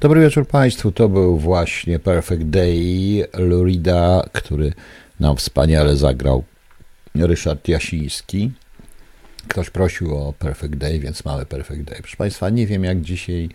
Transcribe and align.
Dobry 0.00 0.20
wieczór 0.20 0.46
Państwu. 0.46 0.92
To 0.92 1.08
był 1.08 1.38
właśnie 1.38 1.98
Perfect 1.98 2.42
Day 2.42 3.24
Lurida, 3.38 4.28
który 4.32 4.72
nam 5.20 5.36
wspaniale 5.36 5.96
zagrał 5.96 6.44
Ryszard 7.14 7.68
Jasiński. 7.68 8.50
Ktoś 9.48 9.70
prosił 9.70 10.16
o 10.16 10.32
Perfect 10.32 10.74
Day, 10.74 11.00
więc 11.00 11.24
mamy 11.24 11.46
Perfect 11.46 11.82
Day. 11.82 11.98
Proszę 11.98 12.16
Państwa, 12.16 12.50
nie 12.50 12.66
wiem 12.66 12.84
jak 12.84 13.00
dzisiaj 13.00 13.48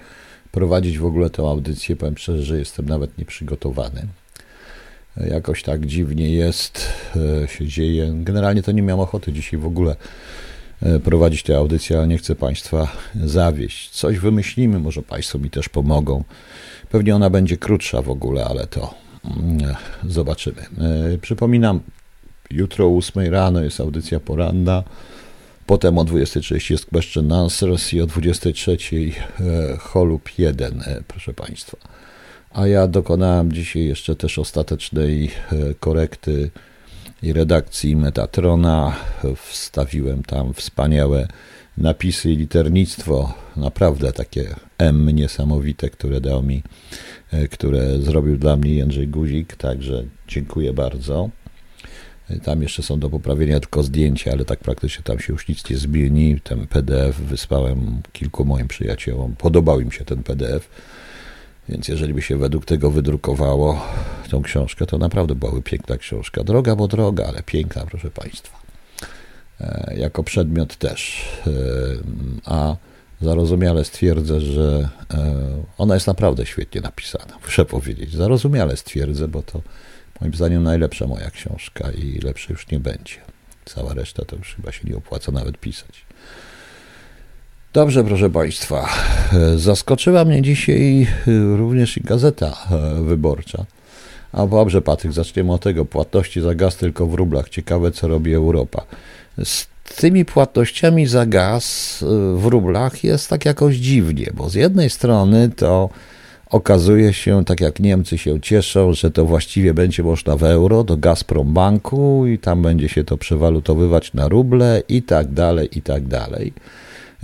prowadzić 0.51 0.97
w 0.97 1.05
ogóle 1.05 1.29
tę 1.29 1.43
audycję. 1.43 1.95
Powiem 1.95 2.17
szczerze, 2.17 2.43
że 2.43 2.59
jestem 2.59 2.89
nawet 2.89 3.17
nieprzygotowany. 3.17 4.07
Jakoś 5.17 5.63
tak 5.63 5.85
dziwnie 5.85 6.35
jest, 6.35 6.87
e, 7.43 7.47
się 7.47 7.67
dzieje. 7.67 8.13
Generalnie 8.15 8.63
to 8.63 8.71
nie 8.71 8.81
miałem 8.81 8.99
ochoty 8.99 9.33
dzisiaj 9.33 9.59
w 9.59 9.65
ogóle 9.65 9.95
prowadzić 11.03 11.43
tę 11.43 11.57
audycję, 11.57 11.97
ale 11.97 12.07
nie 12.07 12.17
chcę 12.17 12.35
Państwa 12.35 12.87
zawieść. 13.23 13.89
Coś 13.89 14.19
wymyślimy, 14.19 14.79
może 14.79 15.01
Państwo 15.01 15.39
mi 15.39 15.49
też 15.49 15.69
pomogą. 15.69 16.23
Pewnie 16.89 17.15
ona 17.15 17.29
będzie 17.29 17.57
krótsza 17.57 18.01
w 18.01 18.09
ogóle, 18.09 18.45
ale 18.45 18.67
to 18.67 18.93
mm, 19.25 19.75
zobaczymy. 20.07 20.61
E, 20.61 21.17
przypominam, 21.17 21.79
jutro 22.51 22.85
o 22.85 22.97
8 22.97 23.33
rano 23.33 23.61
jest 23.61 23.79
audycja 23.79 24.19
poranna. 24.19 24.83
Potem 25.65 25.97
o 25.97 26.03
20.30 26.03 26.71
jest 26.71 26.85
Question 26.85 27.31
Answers 27.31 27.93
i 27.93 28.01
o 28.01 28.07
23.00 28.07 29.77
Holub 29.77 30.29
1, 30.37 30.83
proszę 31.07 31.33
Państwa. 31.33 31.77
A 32.53 32.67
ja 32.67 32.87
dokonałem 32.87 33.51
dzisiaj 33.51 33.85
jeszcze 33.85 34.15
też 34.15 34.39
ostatecznej 34.39 35.31
korekty 35.79 36.51
i 37.25 37.33
redakcji 37.33 37.95
Metatrona. 37.95 38.95
Wstawiłem 39.35 40.23
tam 40.23 40.53
wspaniałe 40.53 41.27
napisy 41.77 42.31
i 42.31 42.35
liternictwo, 42.35 43.33
naprawdę 43.55 44.11
takie 44.11 44.55
M 44.77 45.09
niesamowite, 45.09 45.89
które 45.89 46.21
dał 46.21 46.43
mi, 46.43 46.63
które 47.51 47.99
zrobił 47.99 48.37
dla 48.37 48.57
mnie 48.57 48.73
Jędrzej 48.73 49.07
Guzik, 49.07 49.55
także 49.55 50.03
dziękuję 50.27 50.73
bardzo. 50.73 51.29
Tam 52.43 52.61
jeszcze 52.61 52.83
są 52.83 52.99
do 52.99 53.09
poprawienia 53.09 53.59
tylko 53.59 53.83
zdjęcia, 53.83 54.31
ale 54.31 54.45
tak 54.45 54.59
praktycznie 54.59 55.03
tam 55.03 55.19
się 55.19 55.33
już 55.33 55.47
nic 55.47 55.69
nie 55.69 55.77
zmieni. 55.77 56.39
Ten 56.43 56.67
PDF 56.67 57.15
wysłałem 57.15 58.01
kilku 58.13 58.45
moim 58.45 58.67
przyjaciołom. 58.67 59.35
Podobał 59.35 59.79
im 59.79 59.91
się 59.91 60.05
ten 60.05 60.23
PDF, 60.23 60.69
więc 61.69 61.87
jeżeli 61.87 62.13
by 62.13 62.21
się 62.21 62.37
według 62.37 62.65
tego 62.65 62.91
wydrukowało 62.91 63.81
tą 64.29 64.41
książkę, 64.41 64.85
to 64.85 64.97
naprawdę 64.97 65.35
byłaby 65.35 65.61
piękna 65.61 65.97
książka. 65.97 66.43
Droga, 66.43 66.75
bo 66.75 66.87
droga, 66.87 67.25
ale 67.27 67.43
piękna, 67.43 67.85
proszę 67.85 68.11
Państwa. 68.11 68.57
E, 69.61 69.93
jako 69.97 70.23
przedmiot 70.23 70.75
też. 70.75 71.25
E, 71.47 71.51
a 72.45 72.75
zarozumiale 73.21 73.85
stwierdzę, 73.85 74.41
że 74.41 74.89
e, 75.13 75.35
ona 75.77 75.93
jest 75.93 76.07
naprawdę 76.07 76.45
świetnie 76.45 76.81
napisana, 76.81 77.37
muszę 77.45 77.65
powiedzieć. 77.65 78.13
Zarozumiale 78.13 78.77
stwierdzę, 78.77 79.27
bo 79.27 79.43
to 79.43 79.61
moim 80.21 80.33
zdaniem 80.33 80.63
najlepsza 80.63 81.07
moja 81.07 81.31
książka 81.31 81.91
i 81.91 82.19
lepsze 82.19 82.53
już 82.53 82.71
nie 82.71 82.79
będzie. 82.79 83.15
Cała 83.65 83.93
reszta 83.93 84.25
to 84.25 84.35
już 84.35 84.55
chyba 84.55 84.71
się 84.71 84.89
nie 84.89 84.97
opłaca 84.97 85.31
nawet 85.31 85.57
pisać. 85.57 86.04
Dobrze, 87.75 88.03
proszę 88.03 88.29
Państwa. 88.29 88.89
Zaskoczyła 89.55 90.25
mnie 90.25 90.41
dzisiaj 90.41 91.07
również 91.57 91.97
i 91.97 92.01
gazeta 92.01 92.57
wyborcza. 93.01 93.65
A 94.33 94.47
dobrze, 94.47 94.81
Patryk, 94.81 95.13
zaczniemy 95.13 95.53
od 95.53 95.61
tego. 95.61 95.85
Płatności 95.85 96.41
za 96.41 96.55
gaz 96.55 96.75
tylko 96.75 97.07
w 97.07 97.13
rublach. 97.13 97.49
Ciekawe, 97.49 97.91
co 97.91 98.07
robi 98.07 98.33
Europa. 98.33 98.83
Z 99.43 99.67
tymi 99.95 100.25
płatnościami 100.25 101.07
za 101.07 101.25
gaz 101.25 101.97
w 102.35 102.45
rublach 102.45 103.03
jest 103.03 103.29
tak 103.29 103.45
jakoś 103.45 103.75
dziwnie, 103.75 104.31
bo 104.33 104.49
z 104.49 104.53
jednej 104.53 104.89
strony 104.89 105.49
to 105.49 105.89
okazuje 106.49 107.13
się, 107.13 107.45
tak 107.45 107.61
jak 107.61 107.79
Niemcy 107.79 108.17
się 108.17 108.41
cieszą, 108.41 108.93
że 108.93 109.11
to 109.11 109.25
właściwie 109.25 109.73
będzie 109.73 110.03
można 110.03 110.37
w 110.37 110.43
euro 110.43 110.83
do 110.83 110.97
Gazprom 110.97 111.53
Banku 111.53 112.25
i 112.27 112.37
tam 112.39 112.61
będzie 112.61 112.89
się 112.89 113.03
to 113.03 113.17
przewalutowywać 113.17 114.13
na 114.13 114.27
ruble 114.27 114.83
i 114.89 115.03
tak 115.03 115.27
dalej, 115.27 115.77
i 115.77 115.81
tak 115.81 116.07
dalej. 116.07 116.53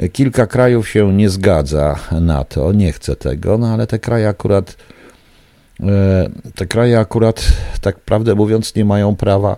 Kilka 0.09 0.47
krajów 0.47 0.89
się 0.89 1.13
nie 1.13 1.29
zgadza 1.29 1.99
na 2.21 2.43
to, 2.43 2.73
nie 2.73 2.91
chce 2.91 3.15
tego, 3.15 3.57
no 3.57 3.67
ale 3.67 3.87
te 3.87 3.99
kraje 3.99 4.27
akurat 4.27 4.77
e, 5.79 6.29
te 6.55 6.65
kraje 6.65 6.99
akurat, 6.99 7.47
tak 7.81 7.99
prawdę 7.99 8.35
mówiąc, 8.35 8.75
nie 8.75 8.85
mają 8.85 9.15
prawa 9.15 9.57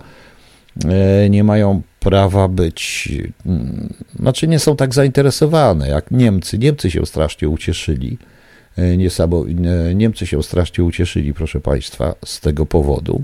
e, 0.86 1.30
nie 1.30 1.44
mają 1.44 1.82
prawa 2.00 2.48
być, 2.48 3.10
mm, 3.46 3.94
znaczy 4.20 4.48
nie 4.48 4.60
są 4.60 4.76
tak 4.76 4.94
zainteresowane 4.94 5.90
jak 5.90 6.12
Niemcy. 6.12 6.58
Niemcy 6.58 6.92
się 6.92 7.06
strasznie 7.06 7.50
ucieszyli. 7.50 8.18
E, 8.78 8.98
Niemcy 9.96 10.28
się 10.28 10.44
strasznie 10.44 10.84
ucieszyli, 10.84 11.34
proszę 11.34 11.60
Państwa, 11.60 12.16
z 12.26 12.40
tego 12.40 12.66
powodu. 12.66 13.24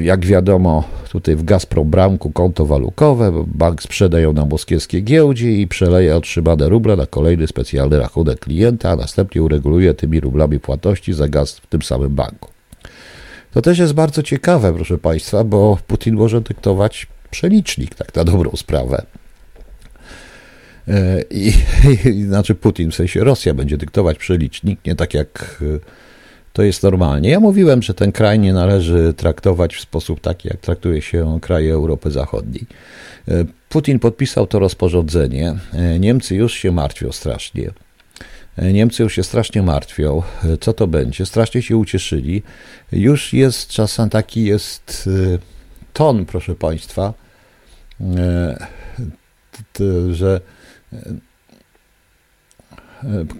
Jak 0.00 0.26
wiadomo, 0.26 0.84
tutaj 1.10 1.36
w 1.36 1.44
Gazprom 1.44 1.90
Bramku 1.90 2.30
konto 2.30 2.66
walutowe, 2.66 3.44
bank 3.46 3.82
sprzedaje 3.82 4.32
na 4.32 4.44
moskiewskiej 4.44 5.04
giełdzie 5.04 5.52
i 5.52 5.66
przeleje 5.66 6.16
otrzymane 6.16 6.68
ruble 6.68 6.96
na 6.96 7.06
kolejny 7.06 7.46
specjalny 7.46 7.98
rachunek 7.98 8.38
klienta, 8.38 8.90
a 8.90 8.96
następnie 8.96 9.42
ureguluje 9.42 9.94
tymi 9.94 10.20
rublami 10.20 10.60
płatności 10.60 11.12
za 11.12 11.28
gaz 11.28 11.56
w 11.56 11.66
tym 11.66 11.82
samym 11.82 12.14
banku. 12.14 12.50
To 13.52 13.62
też 13.62 13.78
jest 13.78 13.92
bardzo 13.92 14.22
ciekawe, 14.22 14.72
proszę 14.74 14.98
Państwa, 14.98 15.44
bo 15.44 15.78
Putin 15.86 16.14
może 16.14 16.40
dyktować 16.40 17.06
przelicznik, 17.30 17.94
tak 17.94 18.14
na 18.14 18.24
dobrą 18.24 18.50
sprawę. 18.56 19.02
E, 20.88 21.22
I, 21.30 21.52
i, 22.10 22.22
znaczy 22.22 22.54
Putin, 22.54 22.90
w 22.90 22.94
sensie 22.94 23.24
Rosja 23.24 23.54
będzie 23.54 23.76
dyktować 23.76 24.18
przelicznik, 24.18 24.80
nie 24.86 24.96
tak 24.96 25.14
jak 25.14 25.62
e, 25.62 26.09
to 26.52 26.62
jest 26.62 26.82
normalnie. 26.82 27.30
Ja 27.30 27.40
mówiłem, 27.40 27.82
że 27.82 27.94
ten 27.94 28.12
kraj 28.12 28.38
nie 28.38 28.52
należy 28.52 29.14
traktować 29.16 29.74
w 29.74 29.80
sposób 29.80 30.20
taki, 30.20 30.48
jak 30.48 30.56
traktuje 30.56 31.02
się 31.02 31.38
kraje 31.42 31.72
Europy 31.72 32.10
Zachodniej. 32.10 32.66
E, 33.28 33.44
Putin 33.68 33.98
podpisał 33.98 34.46
to 34.46 34.58
rozporządzenie. 34.58 35.54
Niemcy 36.00 36.34
już 36.34 36.54
się 36.54 36.72
martwią 36.72 37.12
strasznie. 37.12 37.70
Niemcy 38.58 39.02
już 39.02 39.14
się 39.14 39.22
strasznie 39.22 39.62
martwią, 39.62 40.22
co 40.60 40.72
to 40.72 40.86
będzie. 40.86 41.26
Strasznie 41.26 41.62
się 41.62 41.76
ucieszyli. 41.76 42.42
Już 42.92 43.32
jest 43.32 43.68
czasem 43.68 44.10
taki 44.10 44.44
jest 44.44 45.08
ton, 45.92 46.26
proszę 46.26 46.54
Państwa, 46.54 47.14
że 50.10 50.40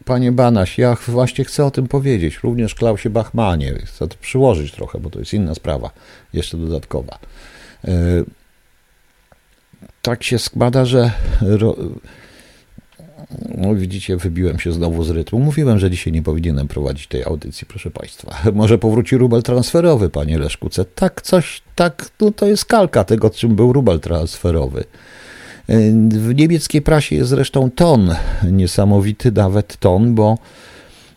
Panie 0.04 0.32
Banaś, 0.32 0.78
ja 0.78 0.96
właśnie 1.08 1.44
chcę 1.44 1.64
o 1.64 1.70
tym 1.70 1.88
powiedzieć, 1.88 2.38
również 2.42 2.74
Klausie 2.74 3.10
Bachmanie. 3.10 3.74
Chcę 3.84 4.08
to 4.08 4.16
przyłożyć 4.20 4.72
trochę, 4.72 5.00
bo 5.00 5.10
to 5.10 5.18
jest 5.18 5.34
inna 5.34 5.54
sprawa, 5.54 5.90
jeszcze 6.32 6.56
dodatkowa. 6.56 7.18
E, 7.84 7.94
tak 10.02 10.22
się 10.22 10.38
składa, 10.38 10.84
że 10.84 11.10
no 13.48 13.74
widzicie, 13.74 14.16
wybiłem 14.16 14.58
się 14.58 14.72
znowu 14.72 15.04
z 15.04 15.10
rytmu. 15.10 15.38
Mówiłem, 15.38 15.78
że 15.78 15.90
dzisiaj 15.90 16.12
nie 16.12 16.22
powinienem 16.22 16.68
prowadzić 16.68 17.06
tej 17.06 17.24
audycji, 17.24 17.66
proszę 17.66 17.90
Państwa. 17.90 18.38
Może 18.52 18.78
powróci 18.78 19.16
rubel 19.16 19.42
transferowy, 19.42 20.08
panie 20.08 20.38
Leszkuce. 20.38 20.84
Tak, 20.84 21.22
coś, 21.22 21.62
tak, 21.74 22.10
no 22.20 22.30
to 22.30 22.46
jest 22.46 22.64
kalka 22.64 23.04
tego, 23.04 23.30
czym 23.30 23.56
był 23.56 23.72
rubel 23.72 24.00
transferowy. 24.00 24.84
W 26.08 26.34
niemieckiej 26.34 26.82
prasie 26.82 27.16
jest 27.16 27.30
zresztą 27.30 27.70
ton, 27.70 28.14
niesamowity 28.52 29.32
nawet 29.32 29.76
ton, 29.76 30.14
bo 30.14 30.38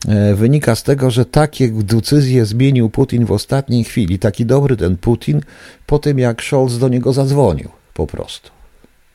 e, 0.07 0.35
wynika 0.35 0.75
z 0.75 0.83
tego, 0.83 1.11
że 1.11 1.25
takie 1.25 1.69
decyzje 1.69 2.45
zmienił 2.45 2.89
Putin 2.89 3.25
w 3.25 3.31
ostatniej 3.31 3.83
chwili. 3.83 4.19
Taki 4.19 4.45
dobry 4.45 4.77
ten 4.77 4.97
Putin, 4.97 5.41
po 5.85 5.99
tym 5.99 6.19
jak 6.19 6.43
Scholz 6.43 6.77
do 6.77 6.89
niego 6.89 7.13
zadzwonił 7.13 7.69
po 7.93 8.07
prostu. 8.07 8.49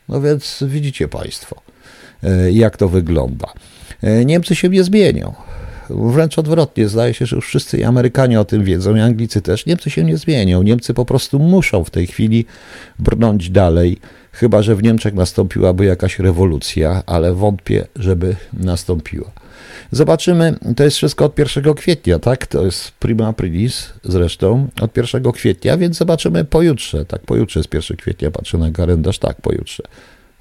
No 0.09 0.21
więc 0.21 0.65
widzicie 0.67 1.09
Państwo, 1.09 1.56
e, 2.22 2.53
jak 2.53 2.77
to 2.77 2.88
wygląda. 2.88 3.53
E, 4.03 4.25
Niemcy 4.25 4.56
się 4.56 4.69
nie 4.69 4.84
zmienią. 4.84 5.34
Wręcz 5.91 6.38
odwrotnie, 6.38 6.88
zdaje 6.88 7.14
się, 7.14 7.26
że 7.26 7.37
już 7.37 7.46
wszyscy 7.46 7.87
Amerykanie 7.87 8.40
o 8.40 8.44
tym 8.44 8.64
wiedzą, 8.64 8.96
i 8.96 9.00
Anglicy 9.00 9.43
też. 9.43 9.67
Niemcy 9.67 9.90
się 9.90 10.05
nie 10.05 10.17
zmienią. 10.17 10.62
Niemcy 10.62 10.94
po 10.94 11.05
prostu 11.05 11.38
muszą 11.38 11.85
w 11.85 11.90
tej 11.90 12.06
chwili 12.06 12.44
brnąć 12.99 13.50
dalej 13.50 13.99
Chyba, 14.38 14.62
że 14.62 14.76
w 14.76 14.82
Niemczech 14.82 15.14
nastąpiłaby 15.14 15.85
jakaś 15.85 16.19
rewolucja, 16.19 17.02
ale 17.06 17.35
wątpię, 17.35 17.87
żeby 17.96 18.37
nastąpiła. 18.52 19.31
Zobaczymy, 19.90 20.58
to 20.76 20.85
jest 20.85 20.96
wszystko 20.96 21.25
od 21.25 21.38
1 21.38 21.75
kwietnia, 21.75 22.19
tak? 22.19 22.46
To 22.46 22.64
jest 22.64 22.90
prima 22.90 23.26
aprilis 23.26 23.93
zresztą, 24.05 24.69
od 24.81 24.96
1 24.96 25.32
kwietnia, 25.32 25.76
więc 25.76 25.96
zobaczymy 25.96 26.44
pojutrze, 26.44 27.05
tak? 27.05 27.23
Pojutrze 27.23 27.61
jest 27.61 27.75
1 27.75 27.96
kwietnia, 27.96 28.31
patrzę 28.31 28.58
na 28.58 28.70
kalendarz, 28.70 29.19
tak, 29.19 29.40
pojutrze. 29.40 29.82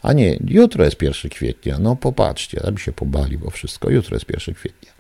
A 0.02 0.14
nie, 0.14 0.40
jutro 0.48 0.86
jest 0.86 1.02
1 1.02 1.32
kwietnia, 1.32 1.80
no 1.80 1.96
popatrzcie, 1.96 2.60
tam 2.60 2.78
się 2.78 2.92
pobali, 2.92 3.38
bo 3.38 3.50
wszystko, 3.50 3.90
jutro 3.90 4.16
jest 4.16 4.30
1 4.30 4.56
kwietnia. 4.56 4.97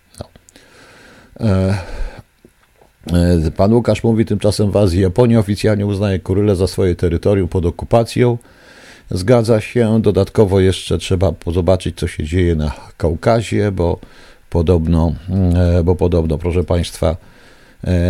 No. 1.39 1.47
E, 1.47 1.73
e, 3.47 3.51
Pan 3.51 3.73
Łukasz 3.73 4.03
mówi 4.03 4.25
tymczasem 4.25 4.71
w 4.71 4.77
Azji, 4.77 5.01
Japonia 5.01 5.39
oficjalnie 5.39 5.85
uznaje 5.85 6.19
Kurylę 6.19 6.55
za 6.55 6.67
swoje 6.67 6.95
terytorium 6.95 7.47
pod 7.47 7.65
okupacją. 7.65 8.37
Zgadza 9.11 9.61
się. 9.61 10.01
Dodatkowo 10.01 10.59
jeszcze 10.59 10.97
trzeba 10.97 11.33
zobaczyć, 11.47 11.97
co 11.97 12.07
się 12.07 12.23
dzieje 12.23 12.55
na 12.55 12.71
Kaukazie, 12.97 13.71
bo 13.71 13.99
podobno, 14.49 15.13
bo 15.83 15.95
podobno, 15.95 16.37
proszę 16.37 16.63
Państwa, 16.63 17.17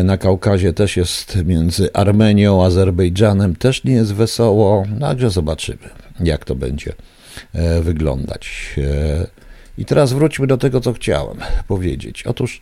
na 0.03 0.17
Kaukazie 0.17 0.73
też 0.73 0.97
jest 0.97 1.37
między 1.45 1.93
Armenią 1.93 2.63
a 2.63 2.65
Azerbejdżanem, 2.65 3.55
też 3.55 3.83
nie 3.83 3.93
jest 3.93 4.13
wesoło, 4.13 4.83
także 4.99 5.29
zobaczymy, 5.29 5.89
jak 6.19 6.45
to 6.45 6.55
będzie 6.55 6.93
wyglądać. 7.81 8.75
I 9.77 9.85
teraz 9.85 10.13
wróćmy 10.13 10.47
do 10.47 10.57
tego, 10.57 10.81
co 10.81 10.93
chciałem 10.93 11.37
powiedzieć. 11.67 12.23
Otóż 12.23 12.61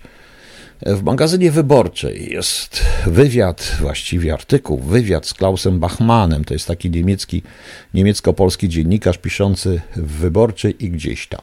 w 0.81 1.03
magazynie 1.03 1.51
wyborczej 1.51 2.33
jest 2.33 2.83
wywiad, 3.05 3.77
właściwie 3.79 4.33
artykuł, 4.33 4.79
wywiad 4.79 5.27
z 5.27 5.33
Klausem 5.33 5.79
Bachmanem. 5.79 6.45
To 6.45 6.53
jest 6.53 6.67
taki 6.67 6.89
niemiecki, 6.91 7.41
niemiecko-polski 7.93 8.69
dziennikarz 8.69 9.17
piszący 9.17 9.81
w 9.95 10.11
wyborczej 10.11 10.85
i 10.85 10.89
gdzieś 10.89 11.27
tam. 11.27 11.41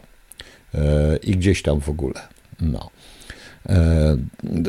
E, 0.74 1.16
I 1.16 1.36
gdzieś 1.36 1.62
tam 1.62 1.80
w 1.80 1.88
ogóle. 1.88 2.20
No. 2.60 2.90
E, 3.68 4.16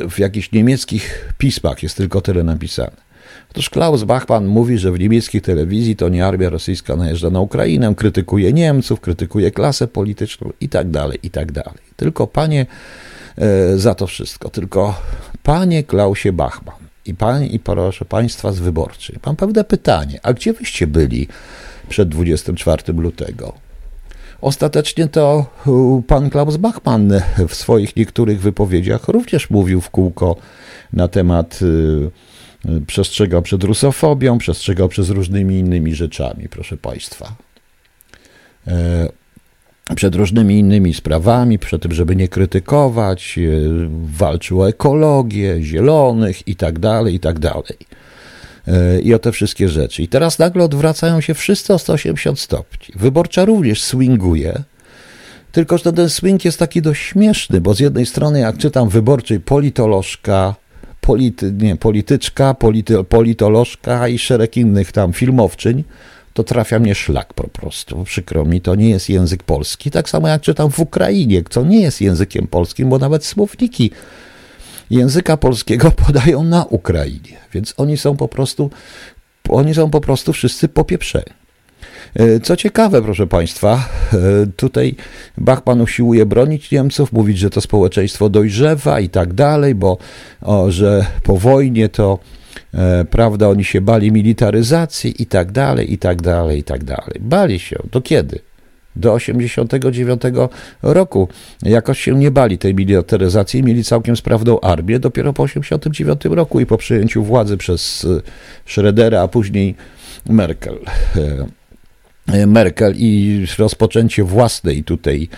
w 0.10 0.20
jakichś 0.20 0.52
niemieckich 0.52 1.34
pismach 1.38 1.84
jest 1.84 1.98
tylko 1.98 2.22
tyle 2.22 2.44
napisane. 2.44 3.04
Otóż 3.52 3.70
Klaus 3.70 4.04
Bachmann 4.04 4.46
mówi, 4.46 4.78
że 4.78 4.92
w 4.92 5.00
niemieckiej 5.00 5.42
telewizji 5.42 5.96
to 5.96 6.10
nie 6.10 6.26
armia 6.26 6.50
rosyjska 6.50 6.96
najeżdża 6.96 7.30
na 7.30 7.40
Ukrainę, 7.40 7.96
krytykuje 7.96 8.54
Niemców, 8.54 9.02
krytykuje 9.02 9.52
klasę 9.52 9.88
polityczną 9.88 10.52
i 10.62 10.70
tak 10.70 10.90
dalej, 10.90 11.20
i 11.24 11.30
tak 11.30 11.52
dalej. 11.52 11.80
Tylko 11.96 12.28
panie 12.28 12.66
za 13.76 13.96
to 13.96 14.08
wszystko. 14.08 14.50
Tylko 14.50 15.02
panie 15.44 15.84
Klausie 15.84 16.32
Bachman 16.32 16.76
i 17.06 17.16
pani 17.16 17.56
i 17.56 17.60
proszę 17.60 18.06
państwa 18.06 18.52
z 18.52 18.60
wyborczej, 18.60 19.20
mam 19.26 19.36
pewne 19.36 19.64
pytanie, 19.64 20.20
a 20.24 20.34
gdzie 20.34 20.54
wyście 20.54 20.88
byli 20.88 21.28
przed 21.90 22.10
24 22.10 22.94
lutego? 22.94 23.54
Ostatecznie 24.42 25.08
to 25.08 25.46
pan 26.08 26.30
Klaus 26.30 26.58
Bachmann 26.58 27.14
w 27.48 27.56
swoich 27.56 27.96
niektórych 27.96 28.42
wypowiedziach 28.42 29.08
również 29.08 29.50
mówił 29.50 29.82
w 29.82 29.90
kółko 29.90 30.36
na 30.94 31.08
temat 31.08 31.60
y, 31.62 32.82
przestrzegał 32.88 33.42
przed 33.42 33.64
rusofobią, 33.64 34.38
przestrzegał 34.38 34.90
przez 34.90 35.10
różnymi 35.10 35.60
innymi 35.60 35.96
rzeczami, 35.96 36.50
proszę 36.50 36.78
Państwa. 36.78 37.36
Przed 39.96 40.16
różnymi 40.16 40.60
innymi 40.60 40.94
sprawami, 40.94 41.60
przed 41.60 41.82
tym, 41.82 41.94
żeby 41.94 42.16
nie 42.16 42.28
krytykować, 42.28 43.40
e, 43.40 43.42
walczył 44.06 44.62
o 44.62 44.70
ekologię, 44.70 45.64
zielonych 45.64 46.48
i 46.48 46.56
tak 46.56 46.80
dalej, 46.80 47.16
i 47.16 47.20
tak 47.20 47.40
dalej. 47.40 47.78
E, 48.68 49.02
I 49.02 49.14
o 49.14 49.20
te 49.20 49.32
wszystkie 49.32 49.70
rzeczy. 49.70 50.04
I 50.04 50.08
teraz 50.08 50.40
nagle 50.40 50.64
odwracają 50.64 51.22
się 51.22 51.34
wszyscy 51.34 51.74
o 51.74 51.80
180 51.80 52.40
stopni. 52.40 52.96
Wyborcza 52.96 53.46
również 53.46 53.82
swinguje, 53.82 54.64
tylko 55.52 55.78
że 55.78 55.94
ten 55.94 56.10
swing 56.10 56.46
jest 56.46 56.60
taki 56.60 56.82
dość 56.82 57.02
śmieszny, 57.02 57.62
bo 57.62 57.74
z 57.74 57.80
jednej 57.80 58.06
strony, 58.06 58.40
jak 58.40 58.58
czytam 58.58 58.90
wyborczej 58.90 59.40
politolożka, 59.40 60.56
polity, 61.02 61.54
nie, 61.58 61.76
polityczka, 61.76 62.54
polity, 62.54 63.04
politolożka 63.04 64.08
i 64.08 64.20
szereg 64.20 64.58
innych 64.58 64.92
tam 64.92 65.14
filmowczyń, 65.14 65.84
to 66.34 66.44
trafia 66.44 66.80
mnie 66.80 66.96
szlak 66.96 67.34
po 67.34 67.48
prostu. 67.48 68.04
Przykro 68.04 68.46
mi, 68.46 68.62
to 68.62 68.76
nie 68.76 68.90
jest 68.90 69.10
język 69.10 69.44
polski. 69.44 69.92
Tak 69.92 70.10
samo 70.10 70.28
jak 70.28 70.42
czytam 70.42 70.72
w 70.72 70.80
Ukrainie, 70.80 71.44
co 71.50 71.64
nie 71.64 71.82
jest 71.82 72.02
językiem 72.02 72.48
polskim, 72.48 72.90
bo 72.90 73.00
nawet 73.00 73.26
słowniki 73.26 73.92
języka 74.90 75.38
polskiego 75.38 75.92
podają 76.06 76.44
na 76.44 76.66
Ukrainie. 76.66 77.38
Więc 77.54 77.74
oni 77.78 77.98
są 77.98 78.18
po 78.18 78.28
prostu, 78.28 78.70
oni 79.50 79.74
są 79.74 79.90
po 79.90 80.02
prostu 80.02 80.34
wszyscy 80.34 80.68
popieprzeni. 80.68 81.34
E, 82.16 82.40
co 82.40 82.56
ciekawe, 82.56 83.02
proszę 83.02 83.28
Państwa, 83.28 83.90
e, 84.14 84.18
tutaj 84.56 84.96
Bachman 85.38 85.82
usiłuje 85.82 86.26
bronić 86.26 86.72
Niemców, 86.72 87.12
mówić, 87.12 87.38
że 87.38 87.50
to 87.50 87.62
społeczeństwo 87.62 88.30
dojrzewa 88.30 89.00
i 89.00 89.10
tak 89.10 89.34
dalej, 89.34 89.76
bo 89.76 89.98
o, 90.42 90.72
że 90.72 91.06
po 91.24 91.38
wojnie 91.38 91.90
to 91.90 92.20
prawda, 93.10 93.50
oni 93.50 93.64
się 93.64 93.82
bali 93.82 94.12
militaryzacji 94.12 95.22
i 95.22 95.26
tak 95.26 95.52
dalej, 95.52 95.94
i 95.94 95.98
tak 95.98 96.22
dalej, 96.22 96.60
i 96.60 96.64
tak 96.64 96.84
dalej. 96.84 97.16
Bali 97.20 97.60
się. 97.60 97.80
Do 97.92 98.02
kiedy? 98.02 98.40
Do 98.96 99.14
89 99.14 100.22
roku. 100.82 101.28
Jakoś 101.62 102.00
się 102.00 102.16
nie 102.16 102.32
bali 102.32 102.58
tej 102.58 102.76
militaryzacji, 102.76 103.64
mieli 103.64 103.84
całkiem 103.84 104.16
sprawną 104.16 104.60
armię 104.60 105.00
dopiero 105.00 105.34
po 105.34 105.44
89 105.44 106.26
roku 106.26 106.60
i 106.60 106.66
po 106.66 106.78
przejęciu 106.78 107.24
władzy 107.24 107.58
przez 107.58 108.06
e, 108.06 108.22
Schrödera, 108.70 109.16
a 109.16 109.28
później 109.28 109.76
Merkel. 110.30 110.80
E, 112.28 112.48
Merkel 112.48 112.94
i 112.96 113.46
rozpoczęcie 113.58 114.24
własnej 114.24 114.84
tutaj 114.84 115.30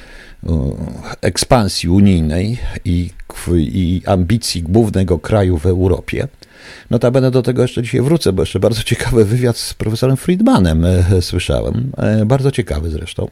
ekspansji 1.22 1.90
unijnej 1.90 2.58
i, 2.86 3.10
i 3.58 4.02
ambicji 4.06 4.64
głównego 4.64 5.20
kraju 5.20 5.58
w 5.58 5.66
Europie 5.66 6.28
Notabene 6.90 7.32
do 7.32 7.42
tego 7.42 7.62
jeszcze 7.62 7.84
dzisiaj 7.84 8.02
wrócę, 8.02 8.34
bo 8.34 8.42
jeszcze 8.42 8.60
bardzo 8.60 8.84
ciekawy 8.84 9.26
wywiad 9.26 9.58
z 9.58 9.74
profesorem 9.74 10.18
Friedmanem 10.18 10.86
e, 10.86 11.22
słyszałem. 11.22 11.92
E, 11.98 12.26
bardzo 12.26 12.52
ciekawy 12.52 12.90
zresztą. 12.90 13.28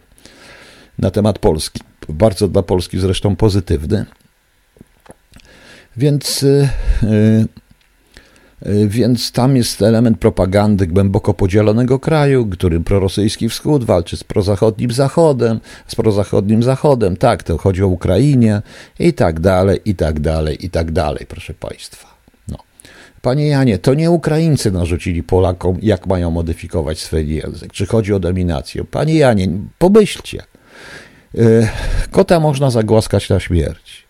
Na 0.99 1.11
temat 1.11 1.39
Polski. 1.39 1.79
Bardzo 2.09 2.47
dla 2.47 2.63
Polski 2.63 2.99
zresztą 2.99 3.35
pozytywny. 3.35 4.05
Więc, 5.97 6.43
e, 6.43 6.69
więc 8.87 9.31
tam 9.31 9.55
jest 9.55 9.81
element 9.81 10.19
propagandy 10.19 10.87
głęboko 10.87 11.33
podzielonego 11.33 11.99
kraju, 11.99 12.45
którym 12.45 12.83
prorosyjski 12.83 13.49
wschód 13.49 13.83
walczy 13.83 14.17
z 14.17 14.23
prozachodnim 14.23 14.91
zachodem, 14.91 15.59
z 15.87 15.95
prozachodnim 15.95 16.63
zachodem. 16.63 17.17
Tak, 17.17 17.43
to 17.43 17.57
chodzi 17.57 17.83
o 17.83 17.87
Ukrainie 17.87 18.61
i 18.99 19.13
tak 19.13 19.39
dalej, 19.39 19.79
i 19.85 19.95
tak 19.95 20.19
dalej, 20.19 20.65
i 20.65 20.69
tak 20.69 20.91
dalej, 20.91 21.25
proszę 21.29 21.53
Państwa. 21.53 22.12
Panie 23.23 23.47
Janie, 23.47 23.77
to 23.77 23.93
nie 23.93 24.11
Ukraińcy 24.11 24.71
narzucili 24.71 25.23
Polakom, 25.23 25.77
jak 25.81 26.07
mają 26.07 26.31
modyfikować 26.31 26.99
swój 26.99 27.35
język. 27.35 27.71
Czy 27.71 27.85
chodzi 27.85 28.13
o 28.13 28.19
dominację? 28.19 28.83
Panie 28.83 29.15
Janie, 29.15 29.47
pomyślcie. 29.77 30.43
E, 31.37 31.69
kota 32.11 32.39
można 32.39 32.69
zagłaskać 32.69 33.29
na 33.29 33.39
śmierć. 33.39 34.05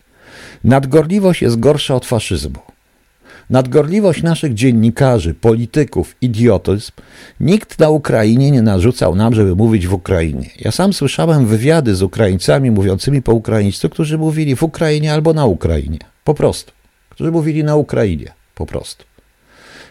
Nadgorliwość 0.64 1.42
jest 1.42 1.60
gorsza 1.60 1.94
od 1.94 2.06
faszyzmu. 2.06 2.58
Nadgorliwość 3.50 4.22
naszych 4.22 4.54
dziennikarzy, 4.54 5.34
polityków, 5.34 6.16
idiotyzm, 6.20 6.92
nikt 7.40 7.78
na 7.78 7.90
Ukrainie 7.90 8.50
nie 8.50 8.62
narzucał 8.62 9.14
nam, 9.14 9.34
żeby 9.34 9.56
mówić 9.56 9.86
w 9.86 9.94
Ukrainie. 9.94 10.50
Ja 10.58 10.70
sam 10.70 10.92
słyszałem 10.92 11.46
wywiady 11.46 11.94
z 11.94 12.02
Ukraińcami 12.02 12.70
mówiącymi 12.70 13.22
po 13.22 13.32
ukraińsku, 13.32 13.88
którzy 13.88 14.18
mówili 14.18 14.56
w 14.56 14.62
Ukrainie 14.62 15.12
albo 15.12 15.32
na 15.32 15.46
Ukrainie. 15.46 15.98
Po 16.24 16.34
prostu. 16.34 16.72
Którzy 17.10 17.30
mówili 17.30 17.64
na 17.64 17.76
Ukrainie 17.76 18.32
po 18.54 18.66
prostu. 18.66 19.04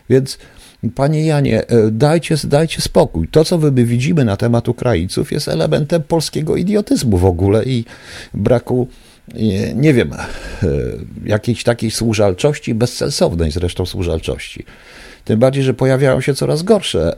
Więc 0.09 0.37
Panie 0.95 1.25
Janie, 1.25 1.67
e, 1.67 1.91
dajcie, 1.91 2.35
dajcie 2.43 2.81
spokój. 2.81 3.27
To, 3.27 3.45
co 3.45 3.57
my 3.57 3.85
widzimy 3.85 4.25
na 4.25 4.37
temat 4.37 4.69
Ukraińców, 4.69 5.31
jest 5.31 5.47
elementem 5.47 6.03
polskiego 6.03 6.55
idiotyzmu 6.55 7.17
w 7.17 7.25
ogóle 7.25 7.63
i 7.63 7.85
braku, 8.33 8.87
e, 9.33 9.37
nie 9.73 9.93
wiem, 9.93 10.13
e, 10.13 10.25
jakiejś 11.25 11.63
takiej 11.63 11.91
służalczości, 11.91 12.73
bezsensownej 12.73 13.51
zresztą 13.51 13.85
służalczości. 13.85 14.65
Tym 15.25 15.39
bardziej, 15.39 15.63
że 15.63 15.73
pojawiają 15.73 16.21
się 16.21 16.33
coraz 16.33 16.63
gorsze 16.63 17.15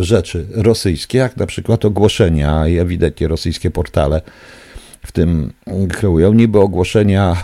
rzeczy 0.00 0.46
rosyjskie, 0.54 1.18
jak 1.18 1.36
na 1.36 1.46
przykład 1.46 1.84
ogłoszenia 1.84 2.68
i 2.68 2.78
ewidentnie 2.78 3.28
rosyjskie 3.28 3.70
portale 3.70 4.20
w 5.06 5.12
tym 5.12 5.52
kreują 5.92 6.32
niby 6.32 6.60
ogłoszenia, 6.60 7.36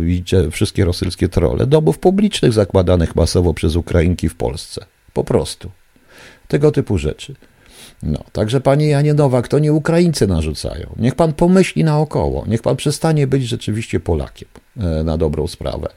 widzicie, 0.00 0.50
wszystkie 0.50 0.84
rosyjskie 0.84 1.28
trole, 1.28 1.66
domów 1.66 1.98
publicznych 1.98 2.52
zakładanych 2.52 3.16
masowo 3.16 3.54
przez 3.54 3.76
Ukrainki 3.76 4.28
w 4.28 4.34
Polsce. 4.34 4.86
Po 5.12 5.24
prostu. 5.24 5.70
Tego 6.48 6.72
typu 6.72 6.98
rzeczy. 6.98 7.34
No, 8.02 8.24
także 8.32 8.60
panie 8.60 8.86
Janie 8.86 9.14
Nowak, 9.14 9.48
to 9.48 9.58
nie 9.58 9.72
Ukraińcy 9.72 10.26
narzucają. 10.26 10.94
Niech 10.96 11.14
pan 11.14 11.32
pomyśli 11.32 11.84
naokoło. 11.84 12.44
Niech 12.46 12.62
pan 12.62 12.76
przestanie 12.76 13.26
być 13.26 13.48
rzeczywiście 13.48 14.00
Polakiem 14.00 14.48
e, 14.76 15.04
na 15.04 15.18
dobrą 15.18 15.46
sprawę. 15.46 15.88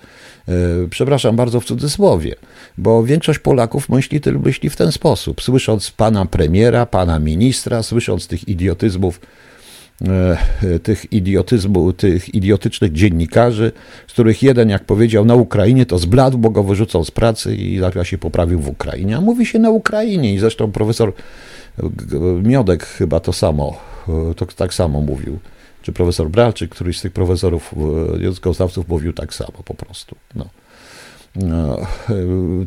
E, 0.47 0.53
przepraszam 0.89 1.35
bardzo 1.35 1.59
w 1.59 1.65
cudzysłowie, 1.65 2.35
bo 2.77 3.03
większość 3.03 3.39
Polaków 3.39 3.89
myśli, 3.89 4.21
myśli 4.43 4.69
w 4.69 4.75
ten 4.75 4.91
sposób. 4.91 5.41
Słysząc 5.41 5.91
pana 5.91 6.25
premiera, 6.25 6.85
pana 6.85 7.19
ministra, 7.19 7.83
słysząc 7.83 8.27
tych 8.27 8.47
idiotyzmów 8.47 9.19
tych 10.83 11.13
idiotyzmu, 11.13 11.93
tych 11.93 12.35
idiotycznych 12.35 12.93
dziennikarzy, 12.93 13.71
z 14.07 14.13
których 14.13 14.43
jeden, 14.43 14.69
jak 14.69 14.83
powiedział, 14.83 15.25
na 15.25 15.35
Ukrainie 15.35 15.85
to 15.85 15.97
zbladł, 15.97 16.37
bo 16.37 16.49
go 16.49 16.63
wyrzucą 16.63 17.03
z 17.03 17.11
pracy 17.11 17.55
i 17.55 17.79
zaraz 17.79 18.07
się 18.07 18.17
poprawił 18.17 18.59
w 18.59 18.67
Ukrainie. 18.67 19.17
A 19.17 19.21
mówi 19.21 19.45
się 19.45 19.59
na 19.59 19.69
Ukrainie 19.69 20.33
i 20.33 20.39
zresztą 20.39 20.71
profesor 20.71 21.13
Miodek 22.43 22.85
chyba 22.85 23.19
to 23.19 23.33
samo, 23.33 23.77
e, 24.07 24.33
to 24.33 24.45
tak 24.45 24.73
samo 24.73 25.01
mówił. 25.01 25.39
Czy 25.81 25.91
profesor 25.91 26.29
Bralczyk, 26.29 26.71
któryś 26.71 26.99
z 26.99 27.01
tych 27.01 27.11
profesorów 27.11 27.73
e, 28.17 28.23
językoznawców 28.23 28.87
mówił 28.87 29.13
tak 29.13 29.33
samo 29.33 29.63
po 29.65 29.73
prostu. 29.73 30.15
No. 30.35 30.49
No, 31.35 31.77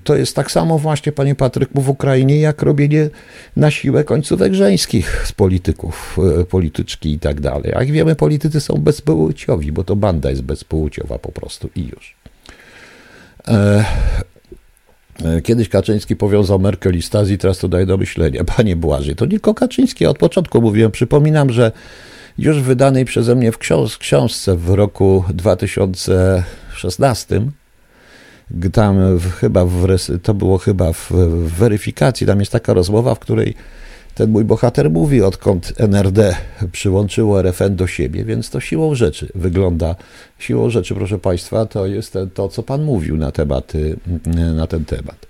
to 0.05 0.17
jest 0.17 0.37
tak 0.37 0.51
samo 0.51 0.79
właśnie, 0.79 1.13
panie 1.13 1.35
Patryku, 1.35 1.83
w 1.83 1.89
Ukrainie, 1.89 2.41
jak 2.41 2.63
robienie 2.63 3.11
na 3.57 3.71
siłę 3.71 4.05
końcówek 4.05 4.55
żeńskich 4.55 5.27
z 5.27 5.33
polityków, 5.33 6.19
e, 6.41 6.45
polityczki 6.45 7.13
i 7.13 7.19
tak 7.19 7.41
dalej. 7.41 7.73
Jak 7.75 7.91
wiemy, 7.91 8.17
politycy 8.17 8.61
są 8.61 8.75
bezpłciowi, 8.75 9.73
bo 9.73 9.85
to 9.85 9.97
banda 9.97 10.31
jest 10.31 10.43
bezpłciowa 10.43 11.19
po 11.19 11.33
prostu 11.33 11.71
i 11.77 11.87
już. 11.87 12.17
E, 13.49 13.85
e, 15.25 15.43
kiedyś 15.43 15.69
Kaczyński 15.69 16.17
powiązał 16.17 16.59
Merkel 16.59 16.97
i 16.97 17.03
Stasi, 17.03 17.39
teraz 17.39 17.59
to 17.59 17.69
daje 17.69 17.87
do 17.87 17.97
myślenia. 17.97 18.45
Panie 18.57 18.77
Błażej, 18.77 19.17
to 19.17 19.27
tylko 19.27 19.55
Kaczyński, 19.55 20.07
od 20.07 20.19
początku 20.19 20.63
mówiłem. 20.63 20.91
Przypominam, 20.91 21.51
że 21.51 21.73
już 22.39 22.61
wydanej 22.61 23.05
przeze 23.05 23.35
mnie 23.35 23.53
w 23.53 23.59
książ 23.59 23.99
książce 23.99 24.57
w 24.57 24.69
roku 24.69 25.25
2016 25.35 27.41
tam 28.73 29.19
w, 29.19 29.33
chyba 29.33 29.65
w, 29.65 29.87
to 30.23 30.35
było 30.35 30.59
chyba 30.59 30.93
w, 30.93 31.11
w 31.11 31.53
weryfikacji, 31.53 32.27
tam 32.27 32.41
jest 32.41 32.53
taka 32.53 32.75
rozmowa, 32.75 33.15
w 33.15 33.19
której 33.19 33.55
ten 34.15 34.31
mój 34.31 34.45
bohater 34.45 34.91
mówi, 34.91 35.23
odkąd 35.23 35.73
NRD 35.77 36.37
przyłączyło 36.73 37.43
RFN 37.43 37.77
do 37.77 37.87
siebie, 37.87 38.25
więc 38.25 38.51
to 38.51 38.61
siłą 38.61 38.95
rzeczy 38.95 39.29
wygląda, 39.35 39.95
siłą 40.39 40.71
rzeczy, 40.71 40.95
proszę 40.95 41.19
Państwa, 41.19 41.67
to 41.67 41.87
jest 41.87 42.19
to, 42.35 42.49
co 42.49 42.63
Pan 42.63 42.85
mówił 42.85 43.17
na, 43.17 43.33
temat, 43.33 43.73
na 44.57 44.67
ten 44.67 44.85
temat. 44.85 45.27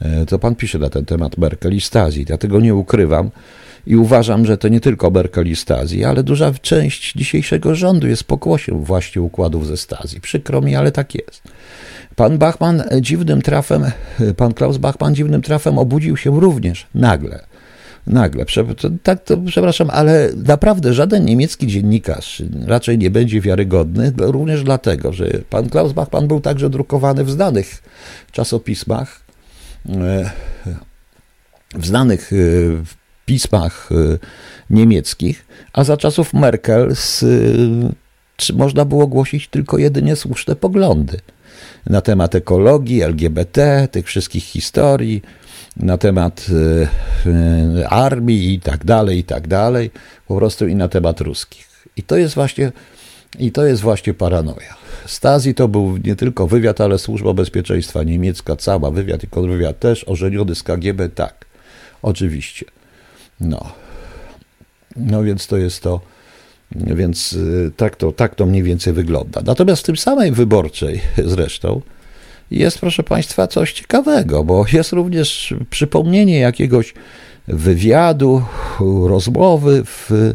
E, 0.00 0.26
to 0.26 0.38
Pan 0.38 0.54
pisze 0.54 0.78
na 0.78 0.90
ten 0.90 1.04
temat 1.04 1.38
Merkel 1.38 1.74
i 1.74 1.80
Stasi. 1.80 2.26
Ja 2.28 2.38
tego 2.38 2.60
nie 2.60 2.74
ukrywam 2.74 3.30
i 3.86 3.96
uważam, 3.96 4.46
że 4.46 4.58
to 4.58 4.68
nie 4.68 4.80
tylko 4.80 5.10
Merkel 5.10 5.48
i 5.48 5.56
Stasi, 5.56 6.04
ale 6.04 6.22
duża 6.22 6.52
część 6.62 7.12
dzisiejszego 7.12 7.74
rządu 7.74 8.06
jest 8.06 8.24
pokłosiem 8.24 8.84
właśnie 8.84 9.22
układów 9.22 9.66
ze 9.66 9.76
Stasi. 9.76 10.20
Przykro 10.20 10.60
mi, 10.60 10.76
ale 10.76 10.92
tak 10.92 11.14
jest. 11.14 11.42
Pan 12.16 12.38
Bachmann 12.38 12.82
dziwnym 13.00 13.42
trafem, 13.42 13.84
pan 14.36 14.54
Klaus 14.54 14.76
Bachmann 14.76 15.14
dziwnym 15.14 15.42
trafem 15.42 15.78
obudził 15.78 16.16
się 16.16 16.40
również 16.40 16.86
nagle. 16.94 17.40
Nagle, 18.06 18.44
tak 19.02 19.24
to 19.24 19.36
przepraszam, 19.36 19.90
ale 19.90 20.30
naprawdę 20.46 20.94
żaden 20.94 21.24
niemiecki 21.24 21.66
dziennikarz 21.66 22.42
raczej 22.66 22.98
nie 22.98 23.10
będzie 23.10 23.40
wiarygodny, 23.40 24.12
również 24.16 24.62
dlatego, 24.62 25.12
że 25.12 25.28
pan 25.50 25.68
Klaus 25.68 25.92
Bachmann 25.92 26.28
był 26.28 26.40
także 26.40 26.70
drukowany 26.70 27.24
w 27.24 27.30
znanych 27.30 27.82
czasopismach, 28.32 29.20
e, 29.88 30.30
w 31.74 31.86
znanych 31.86 32.32
e, 32.32 32.36
pismach 33.26 33.90
e, 33.92 34.18
niemieckich, 34.70 35.46
a 35.72 35.84
za 35.84 35.96
czasów 35.96 36.34
Merkel 36.34 36.96
z, 36.96 37.24
można 38.54 38.84
było 38.84 39.06
głosić 39.06 39.48
tylko 39.48 39.78
jedynie 39.78 40.16
słuszne 40.16 40.56
poglądy 40.56 41.18
na 41.86 42.00
temat 42.00 42.34
ekologii, 42.34 43.02
LGBT, 43.02 43.88
tych 43.90 44.06
wszystkich 44.06 44.44
historii, 44.44 45.22
na 45.76 45.98
temat 45.98 46.46
y, 47.26 47.88
armii 47.88 48.54
i 48.54 48.60
tak 48.60 48.84
dalej, 48.84 49.18
i 49.18 49.24
tak 49.24 49.48
dalej, 49.48 49.90
po 50.28 50.36
prostu 50.36 50.66
i 50.66 50.74
na 50.74 50.88
temat 50.88 51.20
ruskich. 51.20 51.86
I 51.96 52.02
to 52.02 52.16
jest 52.16 52.34
właśnie, 52.34 52.72
i 53.38 53.52
to 53.52 53.66
jest 53.66 53.82
właśnie 53.82 54.14
paranoja. 54.14 54.76
Stasi 55.06 55.54
to 55.54 55.68
był 55.68 55.96
nie 55.96 56.16
tylko 56.16 56.46
wywiad, 56.46 56.80
ale 56.80 56.98
służba 56.98 57.32
bezpieczeństwa 57.34 58.02
niemiecka, 58.02 58.56
cała 58.56 58.90
wywiad 58.90 59.24
i 59.24 59.26
kontrwywiad 59.26 59.78
też, 59.78 60.04
ożeniony 60.04 60.54
z 60.54 60.62
KGB, 60.62 61.08
tak, 61.08 61.44
oczywiście. 62.02 62.66
No. 63.40 63.72
No 64.96 65.22
więc 65.22 65.46
to 65.46 65.56
jest 65.56 65.82
to, 65.82 66.00
więc 66.76 67.32
y, 67.32 67.70
tak 67.76 67.96
to, 67.96 68.12
tak 68.12 68.34
to 68.34 68.46
mniej 68.46 68.62
więcej 68.62 68.92
wygląda. 68.92 69.42
Natomiast 69.44 69.82
w 69.82 69.86
tym 69.86 69.96
samej 69.96 70.32
wyborczej 70.32 71.00
zresztą 71.24 71.80
jest, 72.50 72.78
proszę 72.78 73.02
Państwa, 73.02 73.46
coś 73.46 73.72
ciekawego, 73.72 74.44
bo 74.44 74.64
jest 74.72 74.92
również 74.92 75.54
przypomnienie 75.70 76.38
jakiegoś 76.38 76.94
wywiadu, 77.48 78.42
rozmowy 79.06 79.82
w, 79.84 80.34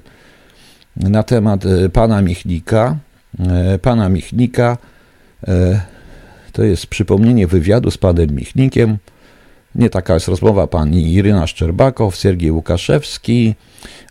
na 0.96 1.24
temat 1.24 1.66
y, 1.66 1.90
pana 1.90 2.22
Michnika. 2.22 2.98
Y, 3.76 3.80
pana 3.80 4.10
Michnika 4.10 4.78
to 6.52 6.64
jest 6.64 6.88
przypomnienie 6.88 7.48
wywiadu 7.48 7.92
z 7.92 7.98
panem 7.98 8.32
Michnikiem. 8.32 8.98
Nie 9.78 9.90
taka 9.90 10.14
jest 10.14 10.28
rozmowa 10.28 10.68
pani 10.68 11.14
Iryna 11.14 11.48
Szczerbakow, 11.48 12.16
Siergiej 12.16 12.52
Łukaszewski, 12.52 13.56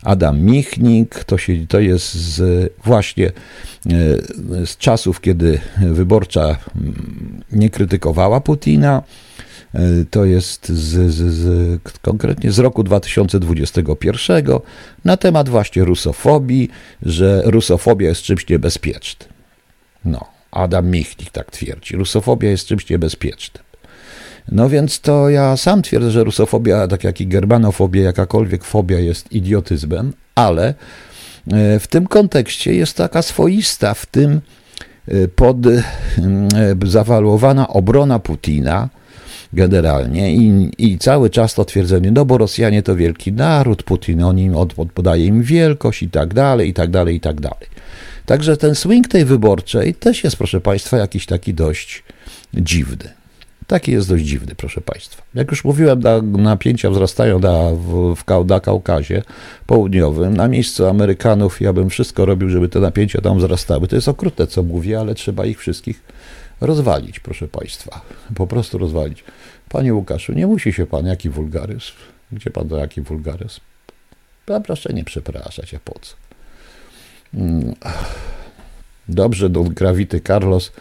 Adam 0.03 0.41
Michnik, 0.41 1.23
to, 1.23 1.37
się, 1.37 1.67
to 1.67 1.79
jest 1.79 2.13
z, 2.13 2.73
właśnie 2.83 3.27
e, 3.27 3.31
z 4.65 4.77
czasów, 4.77 5.21
kiedy 5.21 5.59
wyborcza 5.77 6.57
mm, 6.75 7.43
nie 7.51 7.69
krytykowała 7.69 8.41
Putina. 8.41 9.03
E, 9.73 9.79
to 10.09 10.25
jest 10.25 10.67
z, 10.67 11.11
z, 11.13 11.33
z, 11.33 11.81
konkretnie 12.01 12.51
z 12.51 12.59
roku 12.59 12.83
2021 12.83 14.45
na 15.05 15.17
temat 15.17 15.49
właśnie 15.49 15.83
rusofobii, 15.83 16.69
że 17.01 17.41
rusofobia 17.45 18.07
jest 18.09 18.21
czymś 18.21 18.49
niebezpiecznym. 18.49 19.29
No, 20.05 20.25
Adam 20.51 20.87
Michnik 20.91 21.31
tak 21.31 21.51
twierdzi. 21.51 21.95
Rusofobia 21.95 22.49
jest 22.49 22.67
czymś 22.67 22.89
niebezpiecznym. 22.89 23.66
No 24.51 24.69
więc 24.69 24.99
to 24.99 25.29
ja 25.29 25.57
sam 25.57 25.81
twierdzę, 25.81 26.11
że 26.11 26.23
rusofobia, 26.23 26.87
tak 26.87 27.03
jak 27.03 27.21
i 27.21 27.27
germanofobia, 27.27 28.01
jakakolwiek 28.01 28.63
fobia 28.63 28.99
jest 28.99 29.31
idiotyzmem, 29.31 30.13
ale 30.35 30.73
e, 31.51 31.79
w 31.79 31.87
tym 31.87 32.07
kontekście 32.07 32.73
jest 32.73 32.97
taka 32.97 33.21
swoista, 33.21 33.93
w 33.93 34.05
tym 34.05 34.41
e, 35.07 35.27
pod 35.27 35.57
e, 35.67 35.83
zawaluowana 36.85 37.67
obrona 37.67 38.19
Putina 38.19 38.89
generalnie 39.53 40.33
i, 40.35 40.71
i 40.77 40.97
cały 40.97 41.29
czas 41.29 41.53
to 41.53 41.65
twierdzenie, 41.65 42.11
no 42.11 42.25
bo 42.25 42.37
Rosjanie 42.37 42.83
to 42.83 42.95
wielki 42.95 43.33
naród, 43.33 43.83
Putin 43.83 44.23
on 44.23 44.39
im 44.39 44.55
od, 44.55 44.73
podaje 44.73 45.25
im 45.25 45.43
wielkość 45.43 46.03
i 46.03 46.09
tak 46.09 46.33
dalej, 46.33 46.69
i 46.69 46.73
tak 46.73 46.89
dalej, 46.89 47.15
i 47.15 47.19
tak 47.19 47.41
dalej. 47.41 47.67
Także 48.25 48.57
ten 48.57 48.75
swing 48.75 49.07
tej 49.07 49.25
wyborczej 49.25 49.93
też 49.93 50.23
jest, 50.23 50.35
proszę 50.35 50.61
Państwa, 50.61 50.97
jakiś 50.97 51.25
taki 51.25 51.53
dość 51.53 52.03
dziwny. 52.53 53.16
Taki 53.67 53.91
jest 53.91 54.09
dość 54.09 54.25
dziwny, 54.25 54.55
proszę 54.55 54.81
Państwa. 54.81 55.23
Jak 55.35 55.51
już 55.51 55.63
mówiłem, 55.63 56.01
napięcia 56.31 56.89
wzrastają 56.89 57.39
na, 57.39 57.71
w, 57.71 58.15
w, 58.15 58.45
na 58.45 58.59
Kaukazie 58.59 59.23
Południowym. 59.65 60.37
Na 60.37 60.47
miejscu 60.47 60.85
Amerykanów 60.85 61.61
ja 61.61 61.73
bym 61.73 61.89
wszystko 61.89 62.25
robił, 62.25 62.49
żeby 62.49 62.69
te 62.69 62.79
napięcia 62.79 63.21
tam 63.21 63.37
wzrastały. 63.37 63.87
To 63.87 63.95
jest 63.95 64.07
okrutne, 64.07 64.47
co 64.47 64.63
mówię, 64.63 64.99
ale 64.99 65.15
trzeba 65.15 65.45
ich 65.45 65.59
wszystkich 65.59 66.01
rozwalić, 66.61 67.19
proszę 67.19 67.47
Państwa. 67.47 68.01
Po 68.35 68.47
prostu 68.47 68.77
rozwalić. 68.77 69.23
Panie 69.69 69.93
Łukaszu, 69.93 70.33
nie 70.33 70.47
musi 70.47 70.73
się 70.73 70.85
Pan, 70.85 71.05
jaki 71.05 71.29
wulgaryzm? 71.29 71.93
Gdzie 72.31 72.49
Pan 72.49 72.69
to 72.69 72.77
jaki 72.77 73.01
wulgaryzm? 73.01 73.59
Ja 74.49 74.59
proszę 74.59 74.93
nie 74.93 75.03
przepraszać, 75.03 75.73
a 75.73 75.79
po 75.79 75.99
co? 75.99 76.15
Mm. 77.33 77.75
Dobrze, 79.09 79.49
Don 79.49 79.69
Gravity 79.69 80.21
Carlos 80.21 80.71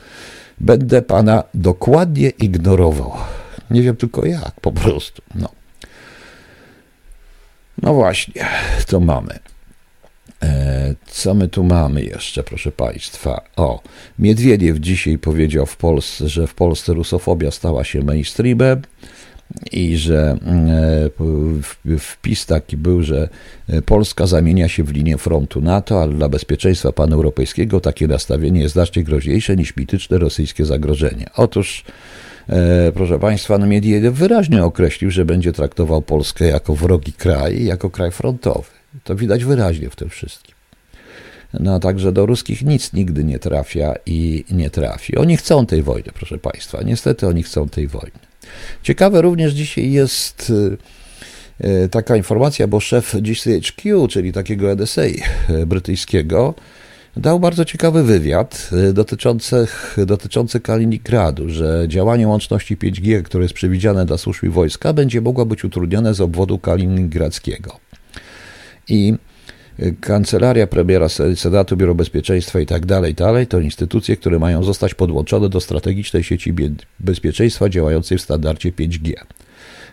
Będę 0.60 1.02
pana 1.02 1.44
dokładnie 1.54 2.28
ignorował. 2.28 3.12
Nie 3.70 3.82
wiem 3.82 3.96
tylko 3.96 4.26
jak, 4.26 4.60
po 4.60 4.72
prostu. 4.72 5.22
No, 5.34 5.48
no 7.82 7.94
właśnie, 7.94 8.46
co 8.86 9.00
mamy. 9.00 9.38
E, 10.42 10.94
co 11.06 11.34
my 11.34 11.48
tu 11.48 11.64
mamy 11.64 12.02
jeszcze, 12.02 12.42
proszę 12.42 12.72
Państwa? 12.72 13.44
O, 13.56 13.82
Miedwiediew 14.18 14.78
dzisiaj 14.78 15.18
powiedział 15.18 15.66
w 15.66 15.76
Polsce, 15.76 16.28
że 16.28 16.46
w 16.46 16.54
Polsce 16.54 16.92
rusofobia 16.92 17.50
stała 17.50 17.84
się 17.84 18.02
mainstreamem 18.02 18.82
i 19.72 19.96
że 19.96 20.36
e, 21.86 21.98
wpis 21.98 22.46
taki 22.46 22.76
był, 22.76 23.02
że 23.02 23.28
e, 23.68 23.82
Polska 23.82 24.26
zamienia 24.26 24.68
się 24.68 24.84
w 24.84 24.92
linię 24.92 25.18
frontu 25.18 25.60
NATO, 25.60 26.02
ale 26.02 26.12
dla 26.12 26.28
bezpieczeństwa 26.28 26.92
paneuropejskiego 26.92 27.80
takie 27.80 28.06
nastawienie 28.08 28.60
jest 28.60 28.72
znacznie 28.72 29.04
groźniejsze 29.04 29.56
niż 29.56 29.76
mityczne 29.76 30.18
rosyjskie 30.18 30.64
zagrożenie. 30.64 31.26
Otóż, 31.36 31.84
e, 32.48 32.92
proszę 32.94 33.18
Państwa, 33.18 33.58
no 33.58 33.66
Miediejew 33.66 34.14
wyraźnie 34.14 34.64
określił, 34.64 35.10
że 35.10 35.24
będzie 35.24 35.52
traktował 35.52 36.02
Polskę 36.02 36.46
jako 36.46 36.74
wrogi 36.74 37.12
kraj, 37.12 37.64
jako 37.64 37.90
kraj 37.90 38.10
frontowy. 38.10 38.70
To 39.04 39.16
widać 39.16 39.44
wyraźnie 39.44 39.90
w 39.90 39.96
tym 39.96 40.08
wszystkim. 40.08 40.54
No 41.60 41.80
także 41.80 42.12
do 42.12 42.26
ruskich 42.26 42.62
nic 42.62 42.92
nigdy 42.92 43.24
nie 43.24 43.38
trafia 43.38 43.94
i 44.06 44.44
nie 44.50 44.70
trafi. 44.70 45.16
Oni 45.16 45.36
chcą 45.36 45.66
tej 45.66 45.82
wojny, 45.82 46.12
proszę 46.14 46.38
Państwa. 46.38 46.82
Niestety 46.82 47.26
oni 47.26 47.42
chcą 47.42 47.68
tej 47.68 47.88
wojny. 47.88 48.25
Ciekawe 48.82 49.22
również 49.22 49.52
dzisiaj 49.52 49.92
jest 49.92 50.50
y, 50.50 50.76
y, 51.68 51.88
taka 51.88 52.16
informacja, 52.16 52.68
bo 52.68 52.80
szef 52.80 53.16
GCHQ, 53.20 54.08
czyli 54.08 54.32
takiego 54.32 54.72
NSA 54.72 55.02
y, 55.02 55.22
brytyjskiego, 55.66 56.54
dał 57.16 57.40
bardzo 57.40 57.64
ciekawy 57.64 58.02
wywiad 58.02 58.70
dotyczący, 58.92 59.66
dotyczący 60.06 60.60
Kaliningradu, 60.60 61.48
że 61.48 61.84
działanie 61.88 62.28
łączności 62.28 62.76
5G, 62.76 63.22
które 63.22 63.44
jest 63.44 63.54
przewidziane 63.54 64.06
dla 64.06 64.18
służb 64.18 64.44
i 64.44 64.48
wojska, 64.48 64.92
będzie 64.92 65.20
mogło 65.20 65.46
być 65.46 65.64
utrudnione 65.64 66.14
z 66.14 66.20
obwodu 66.20 66.58
kaliningradzkiego. 66.58 67.80
I 68.88 69.14
Kancelaria 70.00 70.66
premiera 70.66 71.08
Senatu, 71.34 71.76
Biuro 71.76 71.94
Bezpieczeństwa 71.94 72.60
i 72.60 72.66
tak 72.66 72.86
dalej, 72.86 73.14
dalej, 73.14 73.46
to 73.46 73.60
instytucje, 73.60 74.16
które 74.16 74.38
mają 74.38 74.62
zostać 74.62 74.94
podłączone 74.94 75.48
do 75.48 75.60
strategicznej 75.60 76.24
sieci 76.24 76.54
bezpieczeństwa 77.00 77.68
działającej 77.68 78.18
w 78.18 78.22
standardzie 78.22 78.72
5G. 78.72 79.12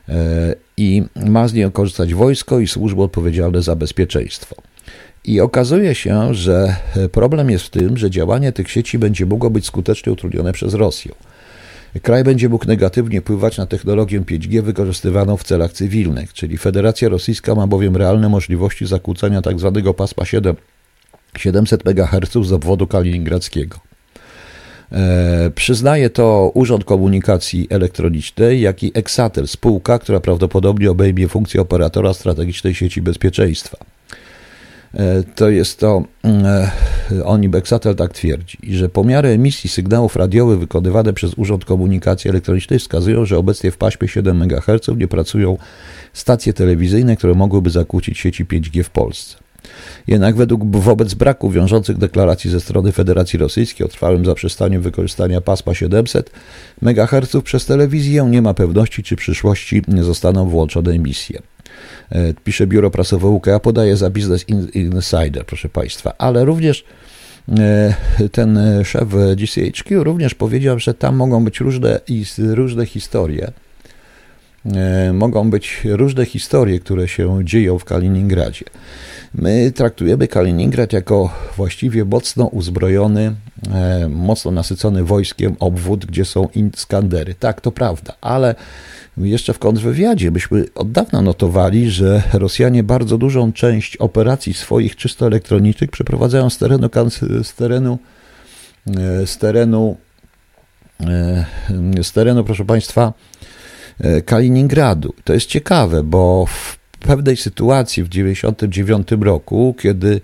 E, 0.10 0.56
I 0.78 1.04
ma 1.16 1.48
z 1.48 1.54
niej 1.54 1.72
korzystać 1.72 2.14
wojsko 2.14 2.60
i 2.60 2.68
służby 2.68 3.02
odpowiedzialne 3.02 3.62
za 3.62 3.76
bezpieczeństwo. 3.76 4.56
I 5.26 5.40
okazuje 5.40 5.96
się, 5.96 6.34
że 6.34 6.76
problem 7.12 7.50
jest 7.50 7.66
w 7.66 7.70
tym, 7.70 7.98
że 7.98 8.10
działanie 8.10 8.52
tych 8.52 8.72
sieci 8.72 9.00
będzie 9.00 9.26
mogło 9.26 9.50
być 9.50 9.66
skutecznie 9.66 10.12
utrudnione 10.12 10.54
przez 10.54 10.74
Rosję. 10.74 11.12
Kraj 12.02 12.24
będzie 12.24 12.50
mógł 12.50 12.68
negatywnie 12.68 13.22
wpływać 13.22 13.58
na 13.58 13.66
technologię 13.66 14.22
5G 14.22 14.62
wykorzystywaną 14.62 15.38
w 15.38 15.44
celach 15.44 15.74
cywilnych, 15.74 16.34
czyli 16.34 16.58
Federacja 16.58 17.10
Rosyjska 17.10 17.56
ma 17.56 17.68
bowiem 17.68 17.98
realne 17.98 18.30
możliwości 18.30 18.86
zakłócania 18.86 19.42
tzw. 19.42 19.94
Pasma 19.98 20.26
7, 20.26 20.56
700 21.38 21.88
MHz 21.88 22.48
z 22.48 22.52
obwodu 22.52 22.88
kaliningradzkiego. 22.88 23.80
E, 24.92 25.52
przyznaje 25.56 26.10
to 26.10 26.52
Urząd 26.54 26.86
Komunikacji 26.86 27.68
Elektronicznej, 27.70 28.62
jak 28.62 28.84
i 28.84 28.92
Exatel, 28.94 29.48
spółka, 29.48 30.00
która 30.00 30.20
prawdopodobnie 30.20 30.92
obejmie 30.92 31.28
funkcję 31.28 31.62
operatora 31.62 32.14
strategicznej 32.14 32.76
sieci 32.76 33.02
bezpieczeństwa. 33.02 33.78
E, 34.94 35.24
to 35.36 35.50
jest 35.50 35.80
to, 35.80 36.04
mm, 36.24 36.46
e, 36.46 37.26
oni 37.26 37.50
Bexatel 37.50 37.96
tak 37.96 38.14
twierdzi, 38.14 38.58
że 38.70 38.90
pomiary 38.90 39.30
emisji 39.30 39.70
sygnałów 39.70 40.16
radiowych 40.16 40.60
wykonywane 40.60 41.14
przez 41.14 41.34
Urząd 41.34 41.66
Komunikacji 41.66 42.30
Elektronicznej 42.30 42.80
wskazują, 42.80 43.26
że 43.26 43.38
obecnie 43.38 43.72
w 43.72 43.78
paśmie 43.78 44.08
7 44.08 44.42
MHz 44.42 44.88
nie 44.98 45.08
pracują 45.08 45.58
stacje 46.14 46.54
telewizyjne, 46.54 47.16
które 47.16 47.34
mogłyby 47.34 47.70
zakłócić 47.70 48.20
sieci 48.20 48.46
5G 48.46 48.84
w 48.84 48.90
Polsce. 48.90 49.38
Jednak 50.08 50.36
według 50.36 50.76
wobec 50.76 51.14
braku 51.14 51.50
wiążących 51.52 51.98
deklaracji 51.98 52.50
ze 52.50 52.60
strony 52.60 52.92
Federacji 52.92 53.40
Rosyjskiej 53.40 53.86
o 53.86 53.90
trwałym 53.90 54.26
zaprzestaniu 54.26 54.82
wykorzystania 54.82 55.42
pasma 55.42 55.74
700 55.74 56.32
MHz 56.82 57.36
przez 57.44 57.66
telewizję 57.66 58.28
nie 58.30 58.42
ma 58.42 58.54
pewności, 58.54 59.04
czy 59.04 59.16
w 59.16 59.20
przyszłości 59.20 59.82
nie 59.88 60.04
zostaną 60.04 60.50
włączone 60.50 60.92
emisje. 60.92 61.40
E, 62.14 62.34
pisze 62.44 62.68
biuro 62.68 62.92
prasowe 62.92 63.28
UK, 63.28 63.48
a 63.48 63.60
podaje 63.60 63.98
za 63.98 64.10
Business 64.10 64.46
Insider, 64.74 65.46
proszę 65.46 65.70
Państwa, 65.70 66.14
ale 66.18 66.46
również 66.46 66.86
e, 67.50 67.94
ten 68.32 68.60
szef 68.84 69.08
GCHQ 69.36 70.04
również 70.04 70.36
powiedział, 70.36 70.80
że 70.80 70.94
tam 70.94 71.16
mogą 71.16 71.44
być 71.44 71.60
różne, 71.60 72.00
różne 72.38 72.86
historie. 72.86 73.52
E, 74.66 75.14
mogą 75.14 75.50
być 75.50 75.82
różne 75.86 76.26
historie, 76.26 76.80
które 76.80 77.08
się 77.08 77.40
dzieją 77.44 77.80
w 77.80 77.86
Kaliningradzie. 77.86 78.66
My 79.36 79.72
traktujemy 79.72 80.28
Kaliningrad 80.28 80.94
jako 80.94 81.34
właściwie 81.58 82.06
mocno 82.06 82.46
uzbrojony, 82.46 83.36
mocno 84.10 84.52
nasycony 84.52 85.04
wojskiem 85.04 85.56
obwód, 85.60 86.06
gdzie 86.06 86.26
są 86.26 86.48
Iskandery. 86.56 87.36
Tak, 87.36 87.62
to 87.62 87.72
prawda, 87.72 88.14
ale 88.22 88.56
jeszcze 89.18 89.54
w 89.54 89.60
kontrwywiadzie 89.60 90.32
byśmy 90.32 90.66
od 90.76 90.92
dawna 90.92 91.22
notowali, 91.22 91.92
że 91.92 92.24
Rosjanie 92.34 92.84
bardzo 92.84 93.18
dużą 93.18 93.54
część 93.54 93.98
operacji 93.98 94.54
swoich 94.54 94.96
czysto 94.96 95.28
elektronicznych 95.28 95.92
przeprowadzają 95.92 96.50
z 96.50 96.58
terenu, 96.58 96.90
z 97.44 97.54
terenu, 97.54 98.00
e, 98.88 99.28
z 99.28 99.38
terenu, 99.38 99.98
e, 101.00 102.04
z 102.04 102.12
terenu, 102.12 102.44
proszę 102.44 102.66
Państwa, 102.66 103.02
e, 103.02 103.63
Kaliningradu. 104.26 105.14
To 105.24 105.34
jest 105.34 105.46
ciekawe, 105.46 106.04
bo 106.04 106.46
w 106.46 106.78
pewnej 107.00 107.38
sytuacji 107.38 108.04
w 108.04 108.10
1999 108.10 109.24
roku, 109.26 109.76
kiedy 109.80 110.22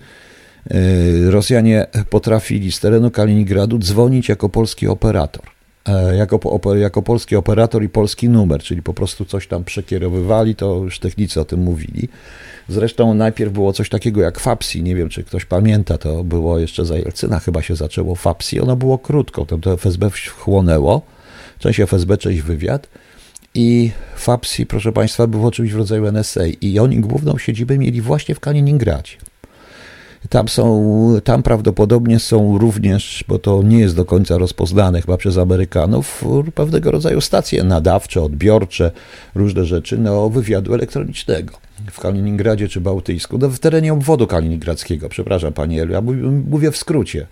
Rosjanie 1.30 1.86
potrafili 2.10 2.72
z 2.72 2.80
terenu 2.80 3.12
Kaliningradu 3.12 3.80
dzwonić 3.80 4.30
jako 4.30 4.50
polski 4.50 4.88
operator 4.88 5.44
E, 5.90 6.16
jako, 6.16 6.40
jako 6.76 7.02
polski 7.02 7.36
operator 7.36 7.84
i 7.84 7.90
polski 7.90 8.30
numer, 8.30 8.62
czyli 8.64 8.82
po 8.82 8.94
prostu 8.94 9.26
coś 9.26 9.48
tam 9.48 9.64
przekierowywali, 9.64 10.56
to 10.56 10.76
już 10.76 11.00
technicy 11.00 11.42
o 11.42 11.46
tym 11.46 11.60
mówili. 11.60 12.10
Zresztą 12.68 13.14
najpierw 13.14 13.54
było 13.54 13.74
coś 13.74 13.90
takiego 13.90 14.22
jak 14.22 14.40
FAPSI, 14.40 14.84
nie 14.84 14.96
wiem 14.96 15.10
czy 15.10 15.24
ktoś 15.24 15.46
pamięta, 15.46 15.98
to 15.98 16.24
było 16.24 16.60
jeszcze 16.60 16.86
za 16.86 16.98
Jelcyna 16.98 17.40
chyba 17.40 17.62
się 17.62 17.76
zaczęło 17.76 18.16
FAPSI, 18.16 18.62
ono 18.62 18.76
było 18.76 18.98
krótko, 18.98 19.46
to, 19.46 19.58
to 19.58 19.74
FSB 19.74 20.10
wchłonęło, 20.10 21.02
część 21.60 21.80
FSB, 21.80 22.18
część 22.18 22.42
wywiad 22.42 22.88
i 23.56 23.92
FAPSI, 24.16 24.66
proszę 24.66 24.92
Państwa, 24.92 25.28
było 25.28 25.52
czymś 25.52 25.72
w 25.72 25.78
rodzaju 25.78 26.06
NSA 26.06 26.48
i 26.62 26.80
oni 26.80 27.00
główną 27.00 27.38
siedzibę 27.38 27.78
mieli 27.78 28.02
właśnie 28.02 28.36
w 28.36 28.40
Kaliningradzie. 28.40 29.18
Tam 30.30 30.48
są, 30.48 30.84
tam 31.24 31.44
prawdopodobnie 31.44 32.20
są 32.20 32.58
również, 32.58 33.24
bo 33.28 33.40
to 33.40 33.64
nie 33.64 33.80
jest 33.80 33.96
do 33.96 34.06
końca 34.06 34.38
rozpoznane 34.38 35.02
chyba 35.02 35.18
przez 35.18 35.38
Amerykanów, 35.38 36.24
pewnego 36.56 36.92
rodzaju 36.92 37.22
stacje 37.22 37.64
nadawcze, 37.64 38.22
odbiorcze, 38.22 38.92
różne 39.36 39.66
rzeczy 39.66 39.98
no, 39.98 40.30
wywiadu 40.30 40.74
elektronicznego. 40.74 41.54
W 41.92 42.00
Kaliningradzie 42.00 42.70
czy 42.70 42.82
Bałtyjsku, 42.82 43.38
no, 43.38 43.50
w 43.50 43.60
terenie 43.60 43.94
obwodu 43.94 44.28
kaliningradzkiego, 44.28 45.10
przepraszam 45.10 45.54
Pani 45.54 45.80
Elu, 45.80 45.94
ja 45.94 46.02
mówię 46.50 46.72
w 46.72 46.78
skrócie. 46.78 47.28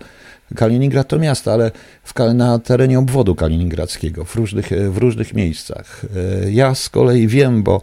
Kaliningrad 0.54 1.08
to 1.08 1.18
miasto, 1.18 1.52
ale 1.52 1.70
w, 2.04 2.14
na 2.34 2.58
terenie 2.58 2.98
obwodu 2.98 3.34
kaliningradzkiego, 3.34 4.24
w 4.24 4.36
różnych, 4.36 4.70
w 4.90 4.96
różnych 4.96 5.34
miejscach. 5.34 6.04
E, 6.44 6.50
ja 6.50 6.74
z 6.74 6.88
kolei 6.88 7.26
wiem, 7.26 7.62
bo 7.62 7.80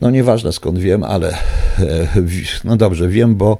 no 0.00 0.10
nieważne 0.10 0.52
skąd 0.52 0.78
wiem, 0.78 1.04
ale 1.04 1.28
e, 1.78 2.08
no 2.64 2.76
dobrze, 2.76 3.08
wiem, 3.08 3.34
bo 3.34 3.58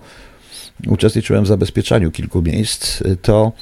uczestniczyłem 0.87 1.44
w 1.44 1.46
zabezpieczaniu 1.46 2.11
kilku 2.11 2.42
miejsc, 2.42 3.03
to 3.23 3.53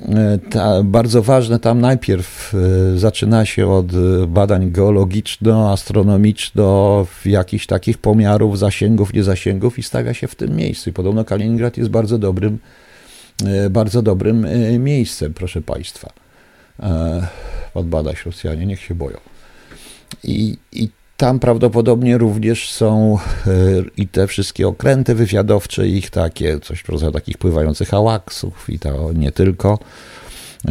e, 0.00 0.38
ta, 0.50 0.82
bardzo 0.82 1.22
ważne 1.22 1.58
tam 1.58 1.80
najpierw 1.80 2.54
e, 2.54 2.58
zaczyna 2.98 3.46
się 3.46 3.68
od 3.68 3.86
badań 4.28 4.72
geologiczno-astronomiczno, 4.72 7.06
jakichś 7.24 7.66
takich 7.66 7.98
pomiarów 7.98 8.58
zasięgów, 8.58 9.12
niezasięgów 9.12 9.78
i 9.78 9.82
stawia 9.82 10.14
się 10.14 10.28
w 10.28 10.34
tym 10.34 10.56
miejscu. 10.56 10.90
I 10.90 10.92
podobno 10.92 11.24
Kaliningrad 11.24 11.76
jest 11.76 11.90
bardzo 11.90 12.18
dobrym, 12.18 12.54
e, 12.54 12.58
bardzo 13.70 14.02
dobrym 14.02 14.46
miejscem, 14.78 15.34
proszę 15.34 15.62
Państwa. 15.62 16.12
Podbadać 17.74 18.24
Rosjanie, 18.26 18.66
niech 18.66 18.80
się 18.80 18.94
boją. 18.94 19.16
I, 20.24 20.56
i 20.72 20.88
tam 21.16 21.38
prawdopodobnie 21.38 22.18
również 22.18 22.70
są 22.70 23.18
e, 23.46 23.50
i 23.96 24.08
te 24.08 24.26
wszystkie 24.26 24.68
okręty 24.68 25.14
wywiadowcze, 25.14 25.88
ich 25.88 26.10
takie, 26.10 26.60
coś 26.60 26.80
w 26.80 26.88
rodzaju 26.88 27.12
takich 27.12 27.38
pływających 27.38 27.88
hałaksów 27.88 28.70
i 28.70 28.78
to 28.78 29.12
nie 29.12 29.32
tylko. 29.32 29.78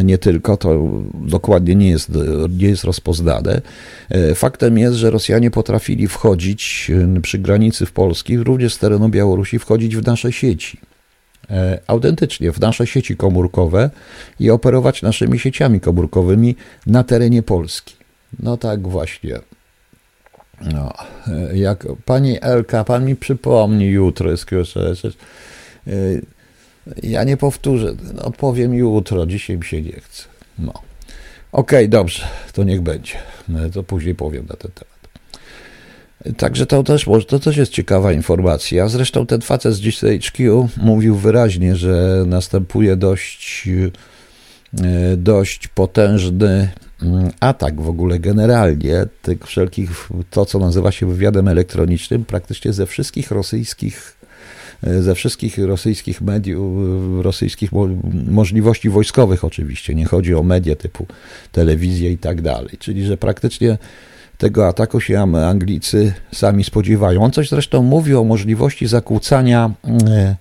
Nie 0.04 0.18
tylko, 0.18 0.58
to 0.58 0.80
dokładnie 1.14 1.76
nie 1.76 1.90
jest, 1.90 2.12
nie 2.50 2.68
jest 2.68 2.84
rozpoznane. 2.84 3.62
E, 4.10 4.36
faktem 4.36 4.78
jest, 4.78 4.98
że 4.98 5.12
Rosjanie 5.12 5.52
potrafili 5.52 6.08
wchodzić 6.08 6.92
e, 7.18 7.22
przy 7.22 7.40
granicy 7.40 7.86
w 7.86 7.92
Polski, 7.92 8.38
również 8.38 8.74
z 8.74 8.80
terenu 8.80 9.10
Białorusi, 9.10 9.60
wchodzić 9.60 9.96
w 9.96 10.06
nasze 10.06 10.32
sieci 10.32 10.80
autentycznie 11.88 12.52
w 12.52 12.60
nasze 12.60 12.88
sieci 12.88 13.18
komórkowe 13.18 13.90
i 14.40 14.50
operować 14.50 15.02
naszymi 15.02 15.40
sieciami 15.40 15.80
komórkowymi 15.80 16.56
na 16.88 17.04
terenie 17.04 17.44
Polski. 17.44 17.96
No 18.40 18.58
tak 18.58 18.88
właśnie. 18.88 19.40
No, 20.62 20.94
jak 21.54 21.86
pani 22.06 22.38
Elka, 22.42 22.84
pan 22.84 23.06
mi 23.06 23.16
przypomni 23.16 23.86
jutro, 23.86 24.30
jest 24.30 24.46
ja 27.04 27.24
nie 27.24 27.38
powtórzę, 27.38 27.96
odpowiem 28.22 28.74
jutro, 28.74 29.26
dzisiaj 29.26 29.58
mi 29.58 29.66
się 29.66 29.82
nie 29.82 29.92
chce. 29.92 30.24
No. 30.60 30.74
Okej, 31.52 31.80
okay, 31.80 31.88
dobrze, 31.88 32.28
to 32.54 32.64
niech 32.64 32.82
będzie. 32.82 33.14
To 33.74 33.84
później 33.84 34.16
powiem 34.16 34.46
na 34.50 34.56
ten 34.56 34.72
temat. 34.72 34.95
Także 36.38 36.66
to 36.66 36.84
też, 36.84 37.06
to 37.28 37.40
też 37.40 37.58
jest 37.58 37.72
ciekawa 37.72 38.14
informacja. 38.14 38.88
Zresztą 38.88 39.26
ten 39.26 39.42
facet 39.42 39.74
z 39.74 39.82
GCHQ 39.82 40.70
mówił 40.78 41.16
wyraźnie, 41.16 41.76
że 41.76 42.24
następuje 42.28 42.96
dość, 42.96 43.70
e, 44.84 45.18
dość 45.18 45.68
potężny 45.68 46.70
Mm, 47.02 47.32
atak 47.40 47.82
w 47.82 47.90
ogóle 47.90 48.20
generalnie 48.20 49.06
tych 49.22 49.48
wszelkich, 49.48 50.10
to 50.30 50.46
co 50.46 50.60
nazywa 50.60 50.92
się 50.92 51.06
wywiadem 51.08 51.48
elektronicznym, 51.48 52.26
praktycznie 52.26 52.74
ze 52.74 52.86
wszystkich 52.86 53.32
rosyjskich 53.32 54.18
e, 54.84 55.02
ze 55.02 55.16
wszystkich 55.16 55.58
rosyjskich 55.58 56.22
mediów, 56.22 57.24
rosyjskich 57.24 57.70
możliwości 58.12 58.90
wojskowych 58.90 59.44
oczywiście, 59.44 59.96
nie 59.96 60.06
chodzi 60.06 60.36
o 60.36 60.44
media 60.44 60.76
typu 60.76 61.06
telewizję 61.52 62.12
i 62.12 62.18
tak 62.18 62.42
dalej, 62.42 62.78
czyli 62.80 63.06
że 63.06 63.18
praktycznie 63.18 63.78
tego 64.38 64.68
ataku 64.68 65.02
się 65.02 65.20
Anglicy 65.22 66.14
sami 66.32 66.64
spodziewają. 66.64 67.24
On 67.24 67.32
coś 67.32 67.50
zresztą 67.50 67.84
mówi 67.84 68.16
o 68.16 68.24
możliwości 68.24 68.88
zakłócania 68.88 69.72
e, 70.08 70.36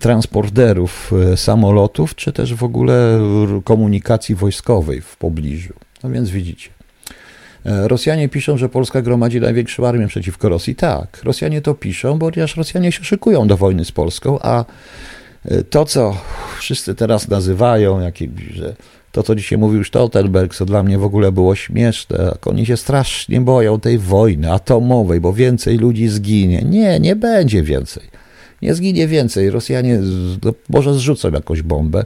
transporterów 0.00 1.12
e, 1.32 1.36
samolotów, 1.36 2.14
czy 2.14 2.32
też 2.32 2.54
w 2.54 2.64
ogóle 2.64 3.20
komunikacji 3.64 4.34
wojskowej 4.34 5.00
w 5.00 5.16
pobliżu. 5.16 5.74
No 6.04 6.10
więc 6.10 6.30
widzicie. 6.30 6.70
E, 7.66 7.88
Rosjanie 7.88 8.28
piszą, 8.28 8.56
że 8.56 8.68
Polska 8.68 9.02
gromadzi 9.02 9.40
największą 9.40 9.86
armię 9.86 10.06
przeciwko 10.06 10.48
Rosji. 10.48 10.74
Tak, 10.74 11.20
Rosjanie 11.24 11.60
to 11.60 11.74
piszą, 11.74 12.18
ponieważ 12.18 12.56
Rosjanie 12.56 12.92
się 12.92 13.04
szykują 13.04 13.48
do 13.48 13.56
wojny 13.56 13.84
z 13.84 13.92
Polską, 13.92 14.38
a 14.42 14.64
to, 15.70 15.84
co 15.84 16.16
wszyscy 16.58 16.94
teraz 16.94 17.28
nazywają, 17.28 18.00
jakimś, 18.00 18.42
że 18.42 18.74
to, 19.18 19.22
co 19.22 19.34
dzisiaj 19.34 19.58
mówił 19.58 19.84
Stoltenberg, 19.84 20.54
co 20.54 20.64
dla 20.64 20.82
mnie 20.82 20.98
w 20.98 21.04
ogóle 21.04 21.32
było 21.32 21.54
śmieszne, 21.54 22.24
jak 22.24 22.46
oni 22.46 22.66
się 22.66 22.76
strasznie 22.76 23.40
boją 23.40 23.80
tej 23.80 23.98
wojny 23.98 24.52
atomowej, 24.52 25.20
bo 25.20 25.32
więcej 25.32 25.78
ludzi 25.78 26.08
zginie. 26.08 26.62
Nie, 26.62 27.00
nie 27.00 27.16
będzie 27.16 27.62
więcej. 27.62 28.02
Nie 28.62 28.74
zginie 28.74 29.08
więcej. 29.08 29.50
Rosjanie 29.50 30.00
no, 30.44 30.54
może 30.68 30.94
zrzucą 30.94 31.30
jakąś 31.30 31.62
bombę. 31.62 32.04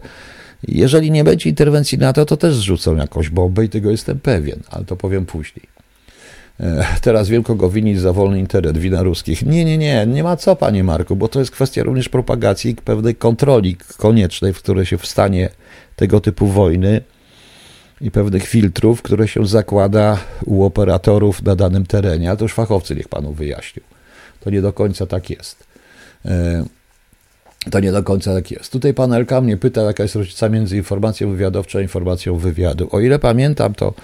Jeżeli 0.69 1.11
nie 1.11 1.25
będzie 1.25 1.51
interwencji 1.51 1.99
NATO, 1.99 2.25
to 2.25 2.37
też 2.37 2.55
zrzucą 2.55 2.97
jakąś 2.97 3.29
bombę 3.29 3.65
i 3.65 3.69
tego 3.69 3.91
jestem 3.91 4.21
pewien, 4.21 4.61
ale 4.71 4.85
to 4.85 4.97
powiem 4.97 5.27
później. 5.27 5.67
E, 6.61 6.85
teraz 7.03 7.29
wielko 7.29 7.55
go 7.55 7.71
winić 7.71 8.01
za 8.01 8.13
wolny 8.13 8.39
internet, 8.39 8.79
wina 8.79 9.03
ruskich. 9.03 9.47
Nie, 9.47 9.65
nie, 9.65 9.79
nie, 9.79 10.07
nie 10.07 10.23
ma 10.23 10.37
co, 10.37 10.57
panie 10.57 10.85
Marku, 10.85 11.17
bo 11.17 11.29
to 11.29 11.39
jest 11.39 11.51
kwestia 11.51 11.83
również 11.83 12.09
propagacji 12.09 12.71
i 12.71 12.75
pewnej 12.75 13.15
kontroli 13.15 13.77
koniecznej, 13.97 14.53
w 14.53 14.59
której 14.59 14.87
się 14.87 14.99
w 14.99 15.07
stanie 15.07 15.51
tego 16.03 16.21
typu 16.21 16.47
wojny 16.47 17.01
i 18.01 18.11
pewnych 18.11 18.47
filtrów, 18.47 19.03
które 19.03 19.29
się 19.29 19.47
zakłada 19.47 20.19
u 20.45 20.65
operatorów 20.65 21.43
na 21.43 21.57
danym 21.57 21.87
terenie, 21.87 22.29
ale 22.29 22.37
to 22.37 22.45
już 22.45 22.55
fachowcy 22.55 22.97
niech 22.97 23.09
panu 23.09 23.33
wyjaśnią. 23.33 23.83
To 24.41 24.51
nie 24.51 24.63
do 24.63 24.73
końca 24.73 25.07
tak 25.07 25.31
jest. 25.31 25.65
To 27.71 27.81
nie 27.81 27.93
do 27.93 28.03
końca 28.03 28.35
tak 28.35 28.51
jest. 28.51 28.73
Tutaj 28.73 28.95
pan 28.95 29.13
Elka 29.13 29.41
mnie 29.41 29.57
pyta, 29.57 29.83
jaka 29.83 30.03
jest 30.03 30.15
różnica 30.15 30.49
między 30.49 30.77
informacją 30.77 31.31
wywiadowczą 31.31 31.79
a 31.79 31.83
informacją 31.83 32.37
wywiadu. 32.37 32.89
O 32.91 33.01
ile 33.01 33.19
pamiętam, 33.19 33.75
to, 33.75 33.95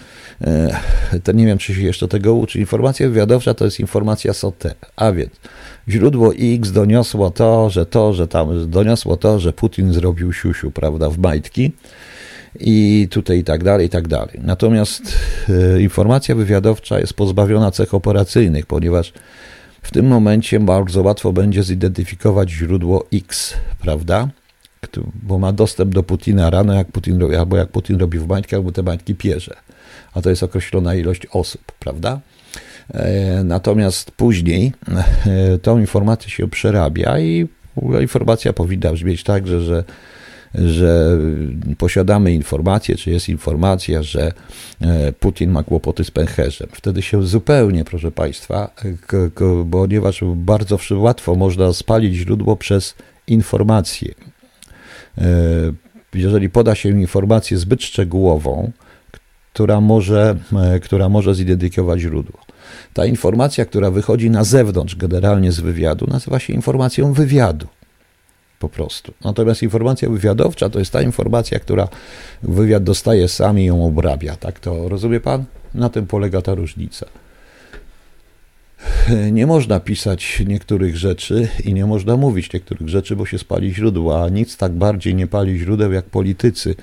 e, 0.41 0.81
to 1.25 1.33
nie 1.33 1.47
wiem, 1.47 1.59
czy 1.59 1.75
się 1.75 1.83
jeszcze 1.83 2.09
tego 2.09 2.35
uczy. 2.35 2.59
Informacja 2.59 3.09
wywiadowcza 3.09 3.55
to 3.55 3.65
jest 3.65 3.81
informacja 3.81 4.33
SOT, 4.33 4.65
a 4.97 5.13
więc 5.13 5.31
źródło 5.89 6.33
X 6.39 6.73
doniosło 6.73 7.31
to, 7.31 7.71
że 7.71 7.87
to, 7.87 8.13
że 8.13 8.29
tam, 8.29 8.71
doniosło 8.71 9.17
to, 9.17 9.39
że 9.39 9.53
Putin 9.53 9.93
zrobił 9.93 10.33
siusiu, 10.33 10.71
prawda, 10.71 11.11
w 11.11 11.19
majtki 11.19 11.73
i 12.61 13.09
tutaj 13.11 13.39
i 13.39 13.45
tak 13.45 13.65
dalej, 13.65 13.87
i 13.87 13.91
tak 13.91 14.09
dalej. 14.09 14.41
Natomiast 14.43 15.19
e, 15.49 15.81
informacja 15.81 16.35
wywiadowcza 16.35 17.01
jest 17.01 17.15
pozbawiona 17.15 17.71
cech 17.71 17.95
operacyjnych, 17.95 18.67
ponieważ 18.67 19.13
w 19.83 19.91
tym 19.91 20.07
momencie 20.07 20.61
bardzo 20.61 21.03
łatwo 21.03 21.33
będzie 21.33 21.63
zidentyfikować 21.63 22.51
źródło 22.51 23.07
X, 23.13 23.55
prawda? 23.81 24.29
Bo 25.23 25.39
ma 25.39 25.53
dostęp 25.53 25.95
do 25.95 26.03
Putina 26.03 26.51
rano, 26.51 26.75
jak 26.75 26.93
Putin, 26.93 27.35
albo 27.39 27.57
jak 27.57 27.69
Putin 27.69 27.99
robi 27.99 28.19
w 28.19 28.27
bańki, 28.27 28.55
albo 28.55 28.73
te 28.73 28.83
bańki 28.83 29.15
pierze. 29.15 29.57
A 30.15 30.23
to 30.23 30.31
jest 30.31 30.43
określona 30.43 30.95
ilość 30.95 31.27
osób, 31.27 31.73
prawda? 31.79 32.21
E, 32.95 33.45
natomiast 33.45 34.11
później 34.11 34.73
e, 35.27 35.59
tą 35.59 35.79
informację 35.79 36.31
się 36.31 36.49
przerabia 36.49 37.19
i 37.19 37.49
informacja 38.01 38.53
powinna 38.53 38.93
brzmieć 38.93 39.23
tak, 39.23 39.47
że, 39.47 39.61
że 39.61 39.85
że 40.55 41.19
posiadamy 41.79 42.33
informację, 42.33 42.97
czy 42.97 43.11
jest 43.11 43.29
informacja, 43.29 44.03
że 44.03 44.33
e, 44.81 45.13
Putin 45.13 45.51
ma 45.51 45.63
kłopoty 45.63 46.05
z 46.05 46.11
pęcherzem. 46.11 46.69
Wtedy 46.73 47.03
się 47.03 47.23
zupełnie, 47.23 47.85
proszę 47.85 48.11
Państwa, 48.11 48.71
ponieważ 49.71 50.25
bardzo 50.37 50.79
łatwo 50.91 51.35
można 51.35 51.73
spalić 51.73 52.15
źródło 52.15 52.57
przez 52.57 52.95
informację. 53.27 54.15
E, 55.19 55.25
jeżeli 56.15 56.51
poda 56.51 56.75
się 56.75 56.89
informację 56.89 57.59
zbyt 57.59 57.83
szczegółową, 57.83 58.73
która 59.53 59.81
może, 59.81 60.37
e, 60.57 60.81
która 60.81 61.09
może 61.09 61.35
zidentyfikować 61.35 62.01
źródło. 62.01 62.39
Ta 62.95 63.07
informacja, 63.07 63.65
która 63.65 63.91
wychodzi 63.91 64.31
na 64.31 64.45
zewnątrz 64.45 64.97
generalnie 64.97 65.53
z 65.53 65.61
wywiadu, 65.61 66.07
nazywa 66.07 66.39
się 66.39 66.53
informacją 66.53 67.13
wywiadu 67.13 67.67
po 68.59 68.69
prostu. 68.69 69.15
Natomiast 69.25 69.63
informacja 69.63 70.09
wywiadowcza 70.09 70.71
to 70.71 70.79
jest 70.79 70.93
ta 70.93 71.03
informacja, 71.03 71.59
która 71.59 71.89
wywiad 72.43 72.85
dostaje 72.85 73.29
sam 73.29 73.59
i 73.59 73.65
ją 73.65 73.87
obrabia. 73.87 74.37
Tak 74.37 74.61
to 74.61 74.89
rozumie 74.89 75.21
pan? 75.21 75.45
Na 75.75 75.89
tym 75.89 76.07
polega 76.07 76.43
ta 76.43 76.55
różnica. 76.55 77.07
Nie 79.33 79.47
można 79.47 79.81
pisać 79.81 80.43
niektórych 80.47 80.97
rzeczy 80.97 81.49
i 81.65 81.75
nie 81.75 81.87
można 81.87 82.17
mówić 82.17 82.53
niektórych 82.53 82.89
rzeczy, 82.89 83.17
bo 83.17 83.27
się 83.27 83.39
spali 83.39 83.75
źródła, 83.75 84.25
a 84.25 84.29
nic 84.29 84.57
tak 84.57 84.73
bardziej 84.73 85.15
nie 85.15 85.27
pali 85.27 85.59
źródeł 85.59 85.93
jak 85.93 86.05
politycy. 86.05 86.75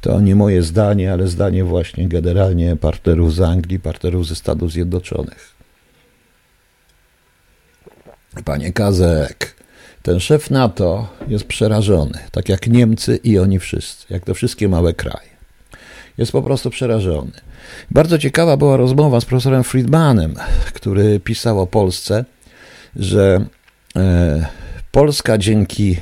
To 0.00 0.20
nie 0.20 0.36
moje 0.36 0.62
zdanie, 0.62 1.12
ale 1.12 1.28
zdanie 1.28 1.64
właśnie 1.64 2.08
generalnie 2.08 2.76
partnerów 2.76 3.34
z 3.34 3.40
Anglii, 3.40 3.80
partnerów 3.80 4.26
ze 4.26 4.34
Stanów 4.34 4.72
Zjednoczonych. 4.72 5.54
Panie 8.44 8.72
Kazek, 8.72 9.57
ten 10.02 10.20
szef 10.20 10.50
NATO 10.50 11.08
jest 11.28 11.44
przerażony, 11.44 12.18
tak 12.30 12.48
jak 12.48 12.66
Niemcy 12.66 13.16
i 13.24 13.38
oni 13.38 13.58
wszyscy, 13.58 14.06
jak 14.10 14.24
te 14.24 14.34
wszystkie 14.34 14.68
małe 14.68 14.94
kraje. 14.94 15.28
Jest 16.18 16.32
po 16.32 16.42
prostu 16.42 16.70
przerażony. 16.70 17.32
Bardzo 17.90 18.18
ciekawa 18.18 18.56
była 18.56 18.76
rozmowa 18.76 19.20
z 19.20 19.24
profesorem 19.24 19.64
Friedmanem, 19.64 20.34
który 20.74 21.20
pisał 21.20 21.60
o 21.60 21.66
Polsce, 21.66 22.24
że 22.96 23.46
e, 23.96 24.46
Polska 24.92 25.38
dzięki 25.38 25.96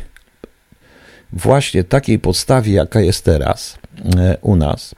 właśnie 1.32 1.84
takiej 1.84 2.18
podstawie, 2.18 2.72
jaka 2.72 3.00
jest 3.00 3.24
teraz 3.24 3.78
e, 4.16 4.36
u 4.40 4.56
nas, 4.56 4.94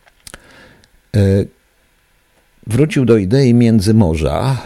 e, 1.16 1.20
wrócił 2.66 3.04
do 3.04 3.16
idei 3.16 3.54
Międzymorza, 3.54 4.56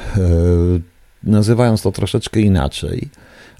nazywając 1.23 1.83
to 1.83 1.93
troszeczkę 1.93 2.41
inaczej 2.41 3.09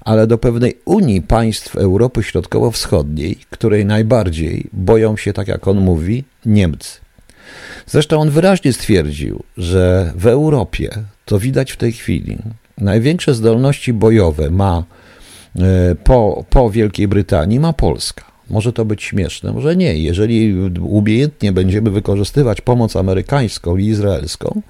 ale 0.05 0.27
do 0.27 0.37
pewnej 0.37 0.77
Unii 0.85 1.21
państw 1.21 1.75
Europy 1.75 2.23
Środkowo-Wschodniej, 2.23 3.37
której 3.49 3.85
najbardziej 3.85 4.69
boją 4.73 5.17
się, 5.17 5.33
tak 5.33 5.47
jak 5.47 5.67
on 5.67 5.79
mówi, 5.79 6.23
Niemcy. 6.45 6.99
Zresztą 7.87 8.21
on 8.21 8.29
wyraźnie 8.29 8.73
stwierdził, 8.73 9.43
że 9.57 10.13
w 10.15 10.27
Europie, 10.27 10.89
to 11.25 11.39
widać 11.39 11.71
w 11.71 11.77
tej 11.77 11.91
chwili, 11.91 12.37
największe 12.77 13.33
zdolności 13.33 13.93
bojowe 13.93 14.49
ma 14.49 14.83
e, 15.55 15.95
po, 15.95 16.45
po 16.49 16.69
Wielkiej 16.69 17.07
Brytanii 17.07 17.59
ma 17.59 17.73
Polska. 17.73 18.23
Może 18.49 18.73
to 18.73 18.85
być 18.85 19.03
śmieszne, 19.03 19.51
może 19.51 19.75
nie. 19.75 19.97
Jeżeli 19.97 20.69
umiejętnie 20.79 21.51
będziemy 21.51 21.91
wykorzystywać 21.91 22.61
pomoc 22.61 22.95
amerykańską 22.95 23.77
i 23.77 23.85
izraelską, 23.85 24.61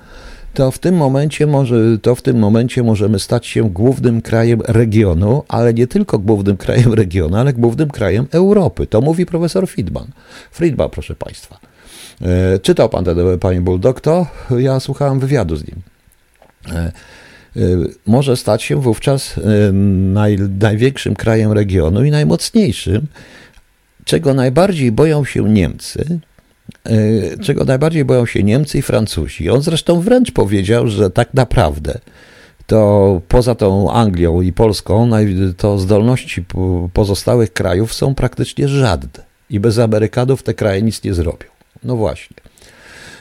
to 0.54 0.72
w 0.72 0.80
tym 0.80 0.96
momencie 0.96 1.48
może, 1.48 1.76
to 2.02 2.16
w 2.16 2.22
tym 2.22 2.40
momencie 2.40 2.84
możemy 2.84 3.20
stać 3.20 3.48
się 3.48 3.70
głównym 3.70 4.22
krajem 4.22 4.62
regionu, 4.68 5.44
ale 5.48 5.74
nie 5.74 5.88
tylko 5.88 6.20
głównym 6.20 6.58
krajem 6.58 6.94
regionu, 7.04 7.36
ale 7.36 7.54
głównym 7.54 7.90
krajem 7.90 8.28
Europy. 8.32 8.88
To 8.88 9.02
mówi 9.02 9.26
profesor 9.26 9.68
Friedman. 9.68 10.08
Friedman, 10.52 10.90
proszę 10.90 11.16
Państwa. 11.16 11.60
E, 12.22 12.60
czytał 12.60 12.90
Pan 12.90 13.06
ten, 13.06 13.18
Panie 13.40 13.62
Bulldog, 13.62 14.02
to 14.02 14.28
ja 14.58 14.80
słuchałem 14.80 15.20
wywiadu 15.20 15.56
z 15.56 15.68
nim. 15.68 15.82
E, 16.72 16.78
e, 16.78 16.92
może 18.06 18.38
stać 18.38 18.64
się 18.64 18.82
wówczas 18.82 19.40
naj, 20.14 20.38
największym 20.60 21.16
krajem 21.16 21.52
regionu 21.52 22.04
i 22.04 22.12
najmocniejszym, 22.12 23.08
czego 24.06 24.34
najbardziej 24.34 24.92
boją 24.92 25.26
się 25.26 25.50
Niemcy, 25.50 26.20
czego 27.42 27.64
najbardziej 27.64 28.06
boją 28.06 28.26
się 28.26 28.44
Niemcy 28.44 28.78
i 28.78 28.82
Francuzi. 28.82 29.50
On 29.50 29.62
zresztą 29.62 30.02
wręcz 30.02 30.32
powiedział, 30.32 30.88
że 30.88 31.10
tak 31.10 31.34
naprawdę 31.34 32.00
to 32.68 33.22
poza 33.28 33.56
tą 33.56 33.92
Anglią 33.92 34.42
i 34.42 34.54
Polską, 34.54 35.10
to 35.58 35.78
zdolności 35.78 36.46
pozostałych 36.94 37.54
krajów 37.54 37.94
są 37.94 38.16
praktycznie 38.16 38.68
żadne. 38.68 39.24
I 39.50 39.60
bez 39.60 39.80
Amerykanów 39.80 40.44
te 40.44 40.54
kraje 40.54 40.82
nic 40.82 41.04
nie 41.04 41.14
zrobią. 41.14 41.48
No 41.84 41.96
właśnie. 41.96 42.38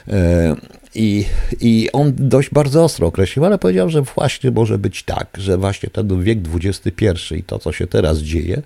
E, 0.07 0.55
I, 0.95 1.25
I 1.61 1.89
on 1.93 2.13
dość 2.17 2.49
bardzo 2.49 2.83
ostro 2.83 3.07
określił, 3.07 3.45
ale 3.45 3.57
powiedział, 3.57 3.89
że 3.89 4.01
właśnie 4.01 4.51
może 4.51 4.77
być 4.77 5.03
tak, 5.03 5.27
że 5.37 5.57
właśnie 5.57 5.89
ten 5.89 6.23
wiek 6.23 6.39
XXI 6.53 7.35
i 7.35 7.43
to, 7.43 7.59
co 7.59 7.71
się 7.71 7.87
teraz 7.87 8.19
dzieje, 8.19 8.61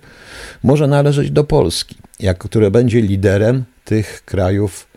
może 0.62 0.86
należeć 0.86 1.30
do 1.30 1.44
Polski, 1.44 1.96
jak, 2.20 2.38
które 2.38 2.70
będzie 2.70 3.00
liderem 3.00 3.64
tych 3.84 4.24
krajów, 4.24 4.86
e, 4.86 4.87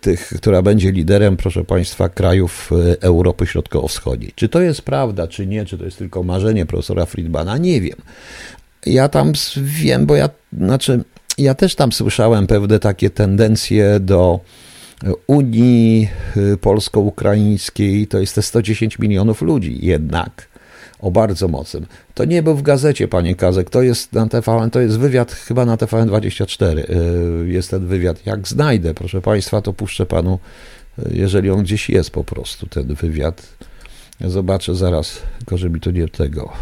tych, 0.00 0.32
która 0.36 0.62
będzie 0.62 0.92
liderem, 0.92 1.36
proszę 1.36 1.64
Państwa, 1.64 2.08
krajów 2.08 2.70
e, 2.72 3.02
Europy 3.02 3.46
Środkowo-Wschodniej. 3.46 4.32
Czy 4.34 4.48
to 4.48 4.60
jest 4.60 4.82
prawda, 4.82 5.26
czy 5.26 5.46
nie, 5.46 5.64
czy 5.64 5.78
to 5.78 5.84
jest 5.84 5.98
tylko 5.98 6.22
marzenie 6.22 6.66
profesora 6.66 7.06
Friedmana, 7.06 7.58
nie 7.58 7.80
wiem. 7.80 7.96
Ja 8.86 9.08
tam 9.08 9.32
wiem, 9.56 10.06
bo 10.06 10.16
ja, 10.16 10.30
znaczy, 10.58 11.04
ja 11.38 11.54
też 11.54 11.74
tam 11.74 11.92
słyszałem 11.92 12.46
pewne 12.46 12.78
takie 12.78 13.10
tendencje 13.10 14.00
do 14.00 14.40
Unii 15.26 16.08
e, 16.36 16.56
Polsko-Ukraińskiej, 16.56 18.06
to 18.06 18.18
jest 18.18 18.34
te 18.34 18.42
110 18.42 18.98
milionów 18.98 19.42
ludzi 19.42 19.78
jednak 19.86 20.48
o 21.00 21.10
bardzo 21.10 21.48
mocnym. 21.48 21.86
To 22.14 22.24
nie 22.24 22.42
był 22.42 22.54
w 22.54 22.62
gazecie, 22.62 23.08
panie 23.08 23.34
Kazek, 23.34 23.70
to 23.70 23.82
jest 23.82 24.12
na 24.12 24.28
TVN, 24.28 24.70
to 24.70 24.80
jest 24.80 24.98
wywiad 24.98 25.32
chyba 25.32 25.64
na 25.64 25.76
TVN24. 25.76 26.78
Y, 26.78 27.48
jest 27.48 27.70
ten 27.70 27.86
wywiad. 27.86 28.26
Jak 28.26 28.48
znajdę, 28.48 28.94
proszę 28.94 29.20
państwa, 29.20 29.62
to 29.62 29.72
puszczę 29.72 30.06
panu 30.06 30.38
jeżeli 31.10 31.50
on 31.50 31.62
gdzieś 31.62 31.90
jest 31.90 32.10
po 32.10 32.24
prostu, 32.24 32.66
ten 32.66 32.94
wywiad. 32.94 33.42
Zobaczę 34.20 34.74
zaraz, 34.74 35.18
tylko 35.38 35.58
żeby 35.58 35.80
to 35.80 35.90
nie 35.90 36.08
tego. 36.08 36.52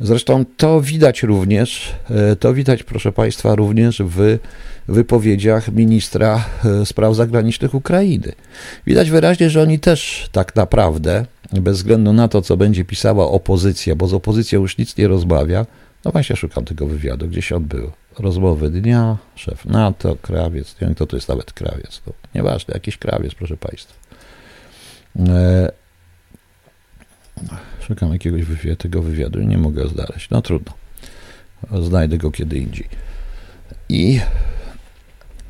Zresztą 0.00 0.44
to 0.56 0.80
widać 0.80 1.22
również, 1.22 1.94
e, 2.10 2.36
to 2.36 2.54
widać, 2.54 2.82
proszę 2.82 3.12
Państwa, 3.12 3.54
również 3.54 4.02
w 4.06 4.38
wypowiedziach 4.88 5.72
ministra 5.72 6.44
e, 6.64 6.86
spraw 6.86 7.14
zagranicznych 7.14 7.74
Ukrainy. 7.74 8.32
Widać 8.86 9.10
wyraźnie, 9.10 9.50
że 9.50 9.62
oni 9.62 9.78
też 9.78 10.28
tak 10.32 10.56
naprawdę, 10.56 11.26
bez 11.52 11.76
względu 11.76 12.12
na 12.12 12.28
to, 12.28 12.42
co 12.42 12.56
będzie 12.56 12.84
pisała 12.84 13.28
opozycja, 13.28 13.96
bo 13.96 14.06
z 14.06 14.14
opozycją 14.14 14.60
już 14.60 14.78
nic 14.78 14.96
nie 14.96 15.08
rozmawia, 15.08 15.66
no 16.04 16.10
właśnie 16.10 16.36
szukam 16.36 16.64
tego 16.64 16.86
wywiadu, 16.86 17.28
gdzieś 17.28 17.52
on 17.52 17.64
był. 17.64 17.90
Rozmowy 18.18 18.70
dnia, 18.70 19.16
szef 19.34 19.64
NATO, 19.64 20.16
krawiec, 20.22 20.74
nie 20.80 20.86
wiem 20.86 20.94
kto 20.94 21.06
to 21.06 21.16
jest 21.16 21.28
nawet 21.28 21.52
krawiec, 21.52 22.00
to 22.04 22.12
nieważne, 22.34 22.74
jakiś 22.74 22.96
krawiec, 22.96 23.34
proszę 23.34 23.56
Państwa. 23.56 23.94
Szukam 27.80 28.12
jakiegoś 28.12 28.42
wywiadu, 28.42 28.76
tego 28.76 29.02
wywiadu 29.02 29.40
i 29.40 29.46
nie 29.46 29.58
mogę 29.58 29.88
znaleźć. 29.88 30.30
No 30.30 30.42
trudno. 30.42 30.72
Znajdę 31.82 32.18
go 32.18 32.30
kiedy 32.30 32.58
indziej. 32.58 32.88
I, 33.88 34.20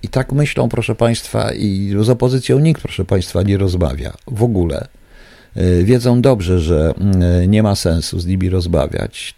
I 0.03 0.09
tak 0.09 0.33
myślą, 0.33 0.69
proszę 0.69 0.95
Państwa, 0.95 1.53
i 1.53 1.95
z 2.01 2.11
opozycją 2.11 2.59
nikt, 2.59 2.83
proszę 2.83 3.05
Państwa, 3.05 3.43
nie 3.43 3.59
rozmawia 3.59 4.13
w 4.27 4.43
ogóle. 4.43 4.89
E, 5.57 5.83
wiedzą 5.85 6.23
dobrze, 6.23 6.61
że 6.61 6.95
mm, 7.01 7.51
nie 7.51 7.63
ma 7.63 7.75
sensu 7.75 8.21
z 8.21 8.27
nimi 8.27 8.51
rozmawiać. 8.51 9.35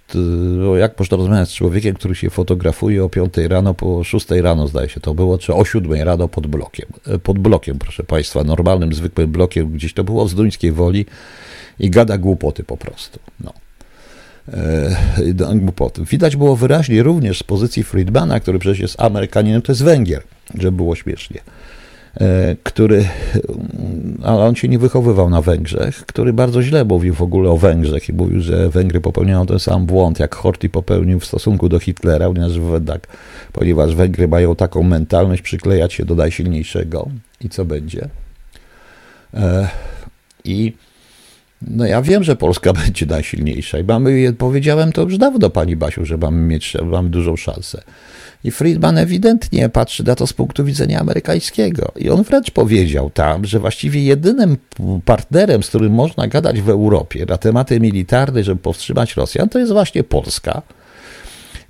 Jak 0.78 0.98
można 0.98 1.16
rozmawiać 1.16 1.48
z 1.48 1.52
człowiekiem, 1.52 1.94
który 1.94 2.14
się 2.14 2.30
fotografuje 2.30 3.04
o 3.04 3.08
5 3.08 3.34
rano, 3.36 3.74
po 3.74 4.04
6 4.04 4.26
rano 4.30 4.68
zdaje 4.68 4.88
się 4.88 5.00
to 5.00 5.14
było, 5.14 5.38
czy 5.38 5.54
o 5.54 5.64
7 5.64 5.92
rano 6.02 6.28
pod 6.28 6.46
blokiem. 6.46 6.86
E, 7.06 7.18
pod 7.18 7.38
blokiem, 7.38 7.78
proszę 7.78 8.04
Państwa, 8.04 8.44
normalnym, 8.44 8.94
zwykłym 8.94 9.32
blokiem, 9.32 9.72
gdzieś 9.72 9.94
to 9.94 10.04
było 10.04 10.24
w 10.24 10.30
Zduńskiej 10.30 10.72
Woli 10.72 11.06
i 11.78 11.90
gada 11.90 12.18
głupoty 12.18 12.64
po 12.64 12.76
prostu. 12.76 13.18
No. 13.40 13.52
E, 14.52 15.54
głupoty. 15.54 16.04
Widać 16.04 16.36
było 16.36 16.56
wyraźnie 16.56 17.02
również 17.02 17.38
z 17.38 17.42
pozycji 17.42 17.84
Friedmana, 17.84 18.40
który 18.40 18.58
przecież 18.58 18.78
jest 18.78 19.00
Amerykaninem, 19.00 19.62
to 19.62 19.72
jest 19.72 19.84
Węgier, 19.84 20.22
żeby 20.58 20.76
było 20.76 20.96
śmiesznie. 20.96 21.40
E, 22.20 22.56
który, 22.62 23.04
ale 24.22 24.44
on 24.44 24.54
się 24.54 24.68
nie 24.68 24.78
wychowywał 24.78 25.30
na 25.30 25.42
Węgrzech, 25.42 26.06
który 26.06 26.32
bardzo 26.32 26.62
źle 26.62 26.84
mówił 26.84 27.14
w 27.14 27.22
ogóle 27.22 27.50
o 27.50 27.56
Węgrzech 27.56 28.08
i 28.08 28.12
mówił, 28.12 28.40
że 28.40 28.68
Węgry 28.68 29.00
popełniają 29.00 29.46
ten 29.46 29.58
sam 29.58 29.86
błąd, 29.86 30.18
jak 30.18 30.34
Horthy 30.34 30.68
popełnił 30.68 31.20
w 31.20 31.24
stosunku 31.24 31.68
do 31.68 31.78
Hitlera, 31.78 32.26
ponieważ, 32.26 32.82
tak, 32.86 33.06
ponieważ 33.52 33.94
Węgry 33.94 34.28
mają 34.28 34.56
taką 34.56 34.82
mentalność 34.82 35.42
przyklejać 35.42 35.92
się 35.92 36.04
do 36.04 36.14
najsilniejszego 36.14 37.08
i 37.40 37.48
co 37.48 37.64
będzie. 37.64 38.08
E, 39.34 39.68
I 40.44 40.72
no 41.62 41.86
ja 41.86 42.02
wiem, 42.02 42.24
że 42.24 42.36
Polska 42.36 42.72
będzie 42.84 43.06
najsilniejsza 43.06 43.78
i 43.78 43.84
mamy, 43.84 44.32
powiedziałem 44.38 44.92
to 44.92 45.02
już 45.02 45.18
dawno 45.18 45.50
pani 45.50 45.76
Basiu, 45.76 46.04
że 46.04 46.16
mamy 46.16 46.46
mieć, 46.46 46.76
mamy 46.84 47.10
dużą 47.10 47.36
szansę. 47.36 47.82
I 48.44 48.50
Friedman 48.50 48.98
ewidentnie 48.98 49.68
patrzy 49.68 50.04
na 50.04 50.14
to 50.14 50.26
z 50.26 50.32
punktu 50.32 50.64
widzenia 50.64 51.00
amerykańskiego. 51.00 51.92
I 51.96 52.10
on 52.10 52.22
wręcz 52.22 52.50
powiedział 52.50 53.10
tam, 53.10 53.44
że 53.44 53.58
właściwie 53.58 54.02
jedynym 54.02 54.56
partnerem, 55.04 55.62
z 55.62 55.68
którym 55.68 55.92
można 55.92 56.26
gadać 56.26 56.60
w 56.60 56.68
Europie 56.68 57.26
na 57.28 57.38
tematy 57.38 57.80
militarne, 57.80 58.44
żeby 58.44 58.60
powstrzymać 58.60 59.16
Rosjan, 59.16 59.48
to 59.48 59.58
jest 59.58 59.72
właśnie 59.72 60.04
Polska. 60.04 60.62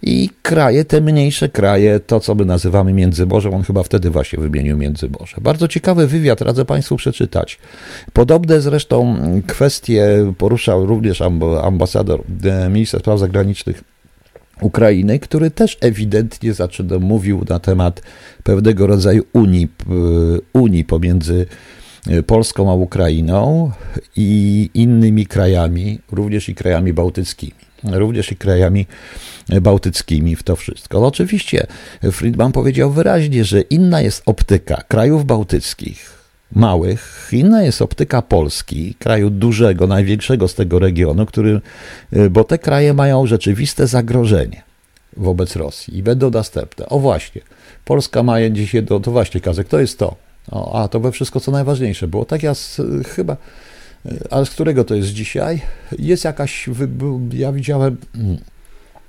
I 0.03 0.31
kraje, 0.43 0.85
te 0.85 1.01
mniejsze 1.01 1.49
kraje, 1.49 2.01
to 2.01 2.21
co 2.21 2.35
my 2.35 2.45
nazywamy 2.45 2.93
Międzymorzem, 2.93 3.55
on 3.55 3.63
chyba 3.63 3.83
wtedy 3.83 4.11
właśnie 4.11 4.39
wymienił 4.39 4.77
Międzymorze. 4.77 5.37
Bardzo 5.41 5.69
ciekawy 5.69 6.07
wywiad, 6.07 6.41
radzę 6.41 6.65
Państwu 6.65 6.97
przeczytać. 6.97 7.59
Podobne 8.13 8.61
zresztą 8.61 9.17
kwestie 9.47 10.33
poruszał 10.39 10.87
również 10.87 11.23
ambasador, 11.63 12.23
e, 12.45 12.69
minister 12.69 13.01
spraw 13.01 13.19
zagranicznych 13.19 13.85
Ukrainy, 14.63 15.19
który 15.19 15.51
też 15.51 15.79
ewidentnie 15.81 16.55
zaczyna, 16.55 16.99
mówił 16.99 17.45
na 17.49 17.59
temat 17.59 18.03
pewnego 18.43 18.87
rodzaju 18.87 19.23
unii, 19.33 19.69
unii 20.53 20.85
pomiędzy 20.85 21.47
e, 22.07 22.23
Polską 22.23 22.71
a 22.71 22.75
Ukrainą 22.75 23.71
i 24.17 24.71
innymi 24.75 25.27
krajami, 25.27 25.99
również 26.13 26.49
i 26.49 26.55
krajami 26.55 26.93
bałtyckimi. 26.93 27.53
Również 27.85 28.33
i 28.33 28.37
krajami 28.37 28.87
bałtyckimi 29.63 30.37
w 30.37 30.43
to 30.43 30.57
wszystko. 30.57 31.01
No 31.01 31.07
oczywiście 31.07 31.67
Friedman 32.13 32.53
powiedział 32.53 32.91
wyraźnie, 32.91 33.45
że 33.45 33.61
inna 33.61 34.01
jest 34.01 34.23
optyka 34.27 34.83
krajów 34.89 35.25
bałtyckich, 35.25 36.22
małych. 36.55 37.29
Inna 37.33 37.63
jest 37.63 37.83
optyka 37.83 38.23
Polski, 38.23 38.95
kraju 38.95 39.31
dużego, 39.31 39.87
największego 39.87 40.49
z 40.49 40.55
tego 40.55 40.79
regionu, 40.79 41.27
który, 41.27 41.61
y, 42.13 42.31
bo 42.31 42.45
te 42.45 42.59
kraje 42.59 42.95
mają 42.95 43.27
rzeczywiste 43.27 43.87
zagrożenie 43.87 44.63
wobec 45.17 45.57
Rosji 45.57 45.99
i 45.99 46.03
będą 46.03 46.31
następne. 46.31 46.87
O 46.87 46.99
właśnie, 46.99 47.41
Polska 47.85 48.23
ma 48.23 48.51
dziś 48.51 48.75
jedno, 48.75 49.01
to 49.01 49.11
właśnie 49.11 49.41
Kazek, 49.41 49.69
to 49.69 49.81
jest 49.81 49.99
to. 49.99 50.17
O, 50.51 50.83
a 50.83 50.89
to 50.89 51.01
we 51.01 51.13
wszystko 51.13 51.41
co 51.41 51.51
najważniejsze 51.51 52.09
było. 52.09 52.25
Tak 52.25 52.43
ja 52.43 52.55
z, 52.55 52.81
chyba, 53.07 53.37
y, 54.07 54.19
ale 54.31 54.47
z 54.47 54.51
którego 54.51 54.85
to 54.85 54.95
jest 54.95 55.09
dzisiaj? 55.09 55.61
Jest 55.99 56.25
jakaś, 56.25 56.69
ja 57.33 57.53
widziałem 57.53 57.97
mm, 58.15 58.39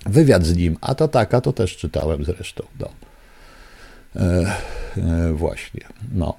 wywiad 0.06 0.46
z 0.46 0.56
nim, 0.56 0.78
a 0.82 0.96
to 0.96 1.08
tak, 1.08 1.34
a 1.34 1.42
to 1.42 1.54
też 1.54 1.78
czytałem 1.78 2.26
zresztą. 2.26 2.64
No. 2.80 2.90
E, 4.16 4.56
e, 4.98 5.34
właśnie, 5.34 5.82
no. 6.14 6.38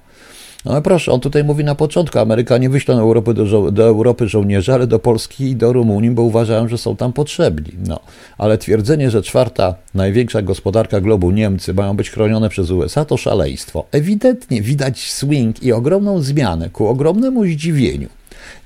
No 0.65 0.81
proszę, 0.81 1.11
on 1.11 1.19
tutaj 1.19 1.43
mówi 1.43 1.63
na 1.63 1.75
początku, 1.75 2.19
Amerykanie 2.19 2.69
wyślą 2.69 2.99
Europy 2.99 3.33
do, 3.33 3.71
do 3.71 3.83
Europy 3.83 4.27
żołnierzy, 4.27 4.73
ale 4.73 4.87
do 4.87 4.99
Polski 4.99 5.49
i 5.49 5.55
do 5.55 5.73
Rumunii, 5.73 6.11
bo 6.11 6.21
uważają, 6.21 6.67
że 6.67 6.77
są 6.77 6.95
tam 6.95 7.13
potrzebni. 7.13 7.71
No, 7.87 7.99
ale 8.37 8.57
twierdzenie, 8.57 9.11
że 9.11 9.21
czwarta 9.21 9.75
największa 9.93 10.41
gospodarka 10.41 11.01
globu 11.01 11.31
Niemcy 11.31 11.73
mają 11.73 11.95
być 11.95 12.09
chronione 12.09 12.49
przez 12.49 12.71
USA, 12.71 13.05
to 13.05 13.17
szaleństwo. 13.17 13.85
Ewidentnie 13.91 14.61
widać 14.61 15.11
swing 15.11 15.63
i 15.63 15.71
ogromną 15.71 16.21
zmianę 16.21 16.69
ku 16.69 16.87
ogromnemu 16.87 17.45
zdziwieniu 17.45 18.09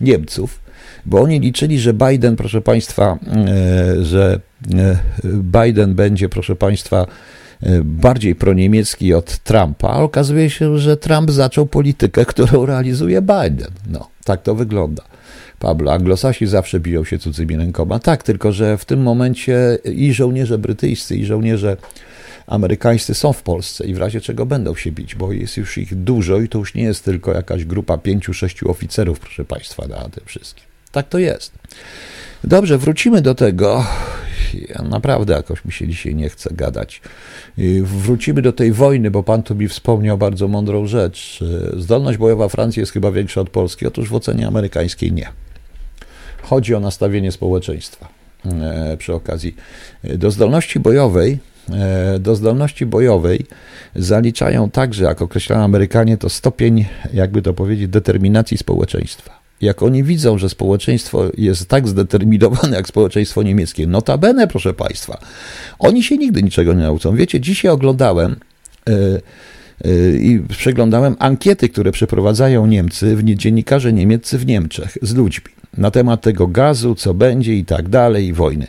Niemców, 0.01 0.59
bo 1.05 1.21
oni 1.21 1.39
liczyli, 1.39 1.79
że 1.79 1.93
Biden, 1.93 2.35
proszę 2.35 2.61
Państwa, 2.61 3.17
e, 3.27 4.03
że 4.03 4.39
e, 4.73 4.97
Biden 5.25 5.95
będzie, 5.95 6.29
proszę 6.29 6.55
Państwa, 6.55 7.05
bardziej 7.83 8.35
proniemiecki 8.35 9.13
od 9.13 9.37
Trumpa, 9.37 9.89
a 9.89 9.97
okazuje 9.97 10.49
się, 10.49 10.77
że 10.77 10.97
Trump 10.97 11.31
zaczął 11.31 11.65
politykę, 11.65 12.25
którą 12.25 12.65
realizuje 12.65 13.21
Biden. 13.21 13.71
No, 13.89 14.09
tak 14.23 14.41
to 14.41 14.55
wygląda. 14.55 15.03
Pablo, 15.59 15.93
anglosasi 15.93 16.47
zawsze 16.47 16.79
biją 16.79 17.03
się 17.03 17.19
cudzymi 17.19 17.57
rękoma. 17.57 17.99
Tak, 17.99 18.23
tylko 18.23 18.51
że 18.51 18.77
w 18.77 18.85
tym 18.85 19.01
momencie 19.01 19.77
i 19.85 20.13
żołnierze 20.13 20.57
brytyjscy, 20.57 21.15
i 21.15 21.25
żołnierze 21.25 21.77
amerykańscy 22.47 23.13
są 23.13 23.33
w 23.33 23.43
Polsce 23.43 23.85
i 23.85 23.93
w 23.93 23.97
razie 23.97 24.21
czego 24.21 24.45
będą 24.45 24.75
się 24.75 24.91
bić, 24.91 25.15
bo 25.15 25.31
jest 25.31 25.57
już 25.57 25.77
ich 25.77 25.95
dużo 25.95 26.39
i 26.39 26.49
to 26.49 26.59
już 26.59 26.75
nie 26.75 26.83
jest 26.83 27.05
tylko 27.05 27.33
jakaś 27.33 27.65
grupa 27.65 27.97
pięciu, 27.97 28.33
sześciu 28.33 28.71
oficerów, 28.71 29.19
proszę 29.19 29.45
Państwa, 29.45 29.87
na 29.87 30.09
tym 30.09 30.23
wszystkim. 30.25 30.63
Tak 30.91 31.09
to 31.09 31.19
jest. 31.19 31.51
Dobrze, 32.43 32.77
wrócimy 32.77 33.21
do 33.21 33.35
tego. 33.35 33.85
Naprawdę 34.89 35.33
jakoś 35.33 35.65
mi 35.65 35.71
się 35.71 35.87
dzisiaj 35.87 36.15
nie 36.15 36.29
chce 36.29 36.53
gadać. 36.53 37.01
Wrócimy 37.83 38.41
do 38.41 38.53
tej 38.53 38.71
wojny, 38.71 39.11
bo 39.11 39.23
pan 39.23 39.43
tu 39.43 39.55
mi 39.55 39.67
wspomniał 39.67 40.17
bardzo 40.17 40.47
mądrą 40.47 40.87
rzecz. 40.87 41.43
Zdolność 41.77 42.17
bojowa 42.17 42.49
Francji 42.49 42.79
jest 42.79 42.91
chyba 42.91 43.11
większa 43.11 43.41
od 43.41 43.49
Polski. 43.49 43.87
Otóż 43.87 44.09
w 44.09 44.15
ocenie 44.15 44.47
amerykańskiej 44.47 45.13
nie. 45.13 45.29
Chodzi 46.41 46.75
o 46.75 46.79
nastawienie 46.79 47.31
społeczeństwa 47.31 48.07
e, 48.45 48.97
przy 48.97 49.13
okazji. 49.13 49.55
Do 50.03 50.31
zdolności 50.31 50.79
bojowej 50.79 51.39
e, 51.71 52.19
do 52.19 52.35
zdolności 52.35 52.85
bojowej 52.85 53.45
zaliczają 53.95 54.69
także, 54.69 55.03
jak 55.03 55.21
określają 55.21 55.63
Amerykanie, 55.63 56.17
to 56.17 56.29
stopień, 56.29 56.85
jakby 57.13 57.41
to 57.41 57.53
powiedzieć, 57.53 57.87
determinacji 57.87 58.57
społeczeństwa 58.57 59.38
jak 59.61 59.83
oni 59.83 60.03
widzą, 60.03 60.37
że 60.37 60.49
społeczeństwo 60.49 61.23
jest 61.37 61.69
tak 61.69 61.87
zdeterminowane 61.87 62.77
jak 62.77 62.87
społeczeństwo 62.87 63.43
niemieckie, 63.43 63.87
notabene, 63.87 64.47
proszę 64.47 64.73
Państwa, 64.73 65.19
oni 65.79 66.03
się 66.03 66.17
nigdy 66.17 66.43
niczego 66.43 66.73
nie 66.73 66.83
nauczą. 66.83 67.15
Wiecie, 67.15 67.39
dzisiaj 67.39 67.71
oglądałem 67.71 68.35
yy, 68.87 69.21
i 70.19 70.39
przeglądałem 70.49 71.15
ankiety, 71.19 71.69
które 71.69 71.91
przeprowadzają 71.91 72.65
Niemcy, 72.65 73.17
dziennikarze 73.23 73.93
niemieccy 73.93 74.37
w 74.37 74.45
Niemczech 74.45 74.97
z 75.01 75.15
ludźmi 75.15 75.51
na 75.77 75.91
temat 75.91 76.21
tego 76.21 76.47
gazu, 76.47 76.95
co 76.95 77.13
będzie 77.13 77.55
i 77.55 77.65
tak 77.65 77.89
dalej, 77.89 78.27
i 78.27 78.33
wojny. 78.33 78.67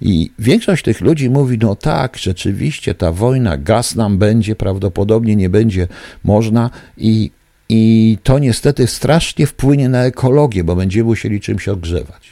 I 0.00 0.30
większość 0.38 0.84
tych 0.84 1.00
ludzi 1.00 1.30
mówi, 1.30 1.58
no 1.58 1.76
tak, 1.76 2.18
rzeczywiście 2.18 2.94
ta 2.94 3.12
wojna, 3.12 3.56
gaz 3.56 3.96
nam 3.96 4.18
będzie, 4.18 4.56
prawdopodobnie 4.56 5.36
nie 5.36 5.48
będzie 5.48 5.88
można 6.24 6.70
i 6.96 7.30
i 7.74 8.18
to 8.22 8.38
niestety 8.38 8.86
strasznie 8.86 9.46
wpłynie 9.46 9.88
na 9.88 10.04
ekologię, 10.04 10.64
bo 10.64 10.76
będziemy 10.76 11.04
musieli 11.04 11.40
czymś 11.40 11.68
odgrzewać. 11.68 12.28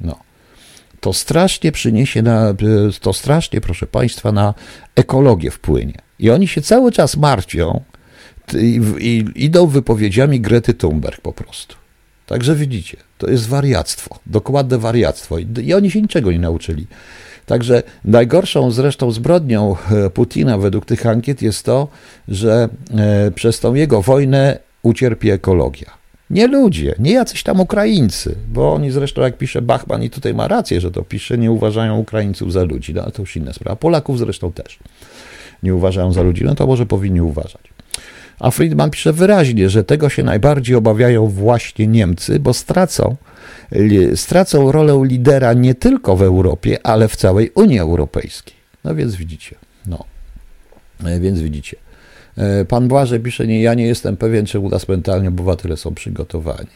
No. 0.00 0.18
To 1.00 1.12
strasznie 1.12 1.72
przyniesie 1.72 2.22
na, 2.22 2.54
to 3.00 3.12
strasznie, 3.12 3.60
proszę 3.60 3.86
Państwa, 3.86 4.32
na 4.32 4.54
ekologię 4.96 5.50
wpłynie. 5.50 5.94
I 6.18 6.30
oni 6.30 6.48
się 6.48 6.60
cały 6.62 6.92
czas 6.92 7.16
martwią, 7.16 7.80
i, 8.54 8.80
i, 8.98 9.44
idą 9.44 9.66
wypowiedziami 9.66 10.40
Grety 10.40 10.74
Thunberg 10.74 11.20
po 11.20 11.32
prostu. 11.32 11.76
Także 12.26 12.54
widzicie, 12.54 12.96
to 13.18 13.30
jest 13.30 13.48
wariactwo, 13.48 14.18
dokładne 14.26 14.78
wariactwo. 14.78 15.38
I, 15.38 15.46
I 15.62 15.74
oni 15.74 15.90
się 15.90 16.02
niczego 16.02 16.32
nie 16.32 16.38
nauczyli. 16.38 16.86
Także 17.46 17.82
najgorszą 18.04 18.70
zresztą 18.70 19.10
zbrodnią 19.10 19.76
e, 19.90 20.10
Putina 20.10 20.58
według 20.58 20.86
tych 20.86 21.06
ankiet 21.06 21.42
jest 21.42 21.64
to, 21.64 21.88
że 22.28 22.68
e, 22.98 23.30
przez 23.30 23.60
tą 23.60 23.74
jego 23.74 24.02
wojnę 24.02 24.67
ucierpi 24.88 25.30
ekologia. 25.30 25.98
Nie 26.30 26.46
ludzie, 26.46 26.94
nie 26.98 27.12
jacyś 27.12 27.42
tam 27.42 27.60
Ukraińcy, 27.60 28.34
bo 28.48 28.74
oni 28.74 28.90
zresztą, 28.90 29.22
jak 29.22 29.38
pisze 29.38 29.62
Bachman, 29.62 30.02
i 30.02 30.10
tutaj 30.10 30.34
ma 30.34 30.48
rację, 30.48 30.80
że 30.80 30.90
to 30.90 31.02
pisze, 31.02 31.38
nie 31.38 31.52
uważają 31.52 31.98
Ukraińców 31.98 32.52
za 32.52 32.62
ludzi, 32.64 32.94
no 32.94 33.02
ale 33.02 33.12
to 33.12 33.22
już 33.22 33.36
inna 33.36 33.52
sprawa. 33.52 33.76
Polaków 33.76 34.18
zresztą 34.18 34.52
też 34.52 34.78
nie 35.62 35.74
uważają 35.74 36.12
za 36.12 36.22
ludzi, 36.22 36.44
no 36.44 36.54
to 36.54 36.66
może 36.66 36.86
powinni 36.86 37.20
uważać. 37.20 37.62
A 38.40 38.50
Friedman 38.50 38.90
pisze 38.90 39.12
wyraźnie, 39.12 39.70
że 39.70 39.84
tego 39.84 40.08
się 40.08 40.22
najbardziej 40.22 40.76
obawiają 40.76 41.26
właśnie 41.26 41.86
Niemcy, 41.86 42.40
bo 42.40 42.54
stracą, 42.54 43.16
stracą 44.14 44.72
rolę 44.72 45.02
lidera 45.04 45.52
nie 45.52 45.74
tylko 45.74 46.16
w 46.16 46.22
Europie, 46.22 46.78
ale 46.86 47.08
w 47.08 47.16
całej 47.16 47.50
Unii 47.54 47.78
Europejskiej. 47.78 48.54
No 48.84 48.94
więc 48.94 49.14
widzicie, 49.14 49.56
no. 49.86 50.04
E, 51.04 51.20
więc 51.20 51.40
widzicie. 51.40 51.76
E, 52.38 52.64
pan 52.64 52.88
Błażej 52.88 53.20
pisze, 53.20 53.46
nie, 53.46 53.62
ja 53.62 53.74
nie 53.74 53.86
jestem 53.86 54.16
pewien, 54.16 54.46
czy 54.46 54.58
u 54.58 54.68
nas 54.68 54.88
mentalnie 54.88 55.28
obywatele 55.28 55.76
są 55.76 55.94
przygotowani. 55.94 56.68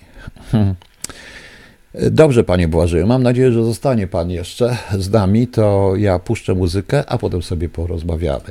E, 1.95 2.11
dobrze, 2.11 2.45
panie 2.45 2.69
Błażeju, 2.69 3.07
mam 3.07 3.23
nadzieję, 3.23 3.53
że 3.53 3.65
zostanie 3.65 4.07
pan 4.07 4.31
jeszcze 4.31 4.77
z 4.99 5.11
nami, 5.11 5.47
to 5.47 5.93
ja 5.97 6.19
puszczę 6.19 6.55
muzykę, 6.55 7.05
a 7.07 7.19
potem 7.19 7.43
sobie 7.43 7.69
porozmawiamy. 7.69 8.45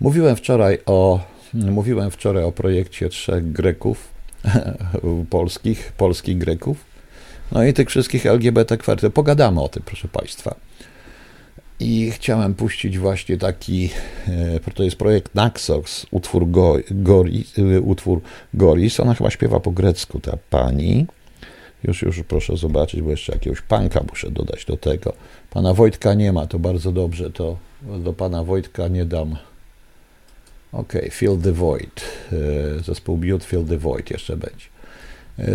Mówiłem 0.00 0.36
wczoraj 0.36 0.78
o, 0.86 1.20
mówiłem 1.54 2.10
wczoraj 2.10 2.44
o 2.44 2.52
projekcie 2.52 3.08
trzech 3.08 3.52
Greków 3.52 4.08
polskich, 5.30 5.92
polskich 5.96 6.38
Greków, 6.38 6.76
no 7.52 7.64
i 7.64 7.72
tych 7.72 7.88
wszystkich 7.88 8.26
LGBT 8.26 8.76
kwartet. 8.76 9.14
Pogadamy 9.14 9.62
o 9.62 9.68
tym, 9.68 9.82
proszę 9.86 10.08
państwa. 10.08 10.54
I 11.80 12.10
chciałem 12.10 12.54
puścić 12.54 12.98
właśnie 12.98 13.36
taki, 13.36 13.90
e, 14.28 14.72
to 14.74 14.82
jest 14.82 14.96
projekt 14.96 15.34
Naxos, 15.34 16.06
utwór, 16.10 16.50
Go, 16.50 16.76
Goris, 16.90 17.58
e, 17.58 17.80
utwór 17.80 18.20
Goris. 18.54 19.00
Ona 19.00 19.14
chyba 19.14 19.30
śpiewa 19.30 19.60
po 19.60 19.70
grecku, 19.70 20.20
ta 20.20 20.38
pani. 20.50 21.06
Już, 21.84 22.02
już 22.02 22.22
proszę 22.22 22.56
zobaczyć, 22.56 23.02
bo 23.02 23.10
jeszcze 23.10 23.32
jakiegoś 23.32 23.60
panka 23.60 24.00
muszę 24.10 24.30
dodać 24.30 24.64
do 24.64 24.76
tego. 24.76 25.12
Pana 25.50 25.74
Wojtka 25.74 26.14
nie 26.14 26.32
ma, 26.32 26.46
to 26.46 26.58
bardzo 26.58 26.92
dobrze, 26.92 27.30
to 27.30 27.58
do 27.82 28.12
pana 28.12 28.44
Wojtka 28.44 28.88
nie 28.88 29.04
dam. 29.04 29.36
Ok, 30.72 30.92
Fill 31.10 31.38
the 31.42 31.52
Void. 31.52 32.04
E, 32.32 32.82
zespół 32.82 33.16
Mute 33.16 33.46
Fill 33.46 33.64
the 33.64 33.78
Void 33.78 34.10
jeszcze 34.10 34.36
będzie. 34.36 34.66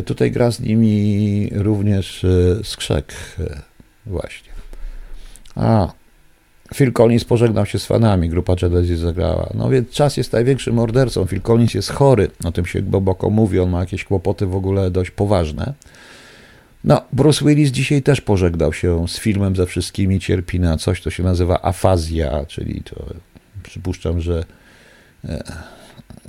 Tutaj 0.05 0.31
gra 0.31 0.51
z 0.51 0.59
nimi 0.59 1.49
również 1.53 2.25
Skrzek. 2.63 3.13
Właśnie. 4.05 4.49
A, 5.55 5.93
Phil 6.75 6.93
Collins 6.93 7.25
pożegnał 7.25 7.65
się 7.65 7.79
z 7.79 7.85
fanami, 7.85 8.29
grupa 8.29 8.55
Genesis 8.55 8.99
zagrała. 8.99 9.49
No 9.53 9.69
więc 9.69 9.89
czas 9.89 10.17
jest 10.17 10.33
największym 10.33 10.75
mordercą. 10.75 11.25
Phil 11.25 11.41
Collins 11.41 11.73
jest 11.73 11.89
chory, 11.89 12.27
o 12.43 12.51
tym 12.51 12.65
się 12.65 12.81
głęboko 12.81 13.29
mówi, 13.29 13.59
on 13.59 13.69
ma 13.69 13.79
jakieś 13.79 14.03
kłopoty 14.03 14.45
w 14.45 14.55
ogóle 14.55 14.91
dość 14.91 15.11
poważne. 15.11 15.73
No, 16.83 17.01
Bruce 17.13 17.45
Willis 17.45 17.71
dzisiaj 17.71 18.01
też 18.01 18.21
pożegnał 18.21 18.73
się 18.73 19.07
z 19.07 19.19
filmem 19.19 19.55
ze 19.55 19.65
wszystkimi, 19.65 20.19
cierpi 20.19 20.59
na 20.59 20.77
coś, 20.77 21.01
co 21.01 21.09
się 21.09 21.23
nazywa 21.23 21.61
afazja, 21.61 22.45
czyli 22.45 22.81
to 22.83 23.05
przypuszczam, 23.63 24.21
że 24.21 24.43
e, 25.25 25.43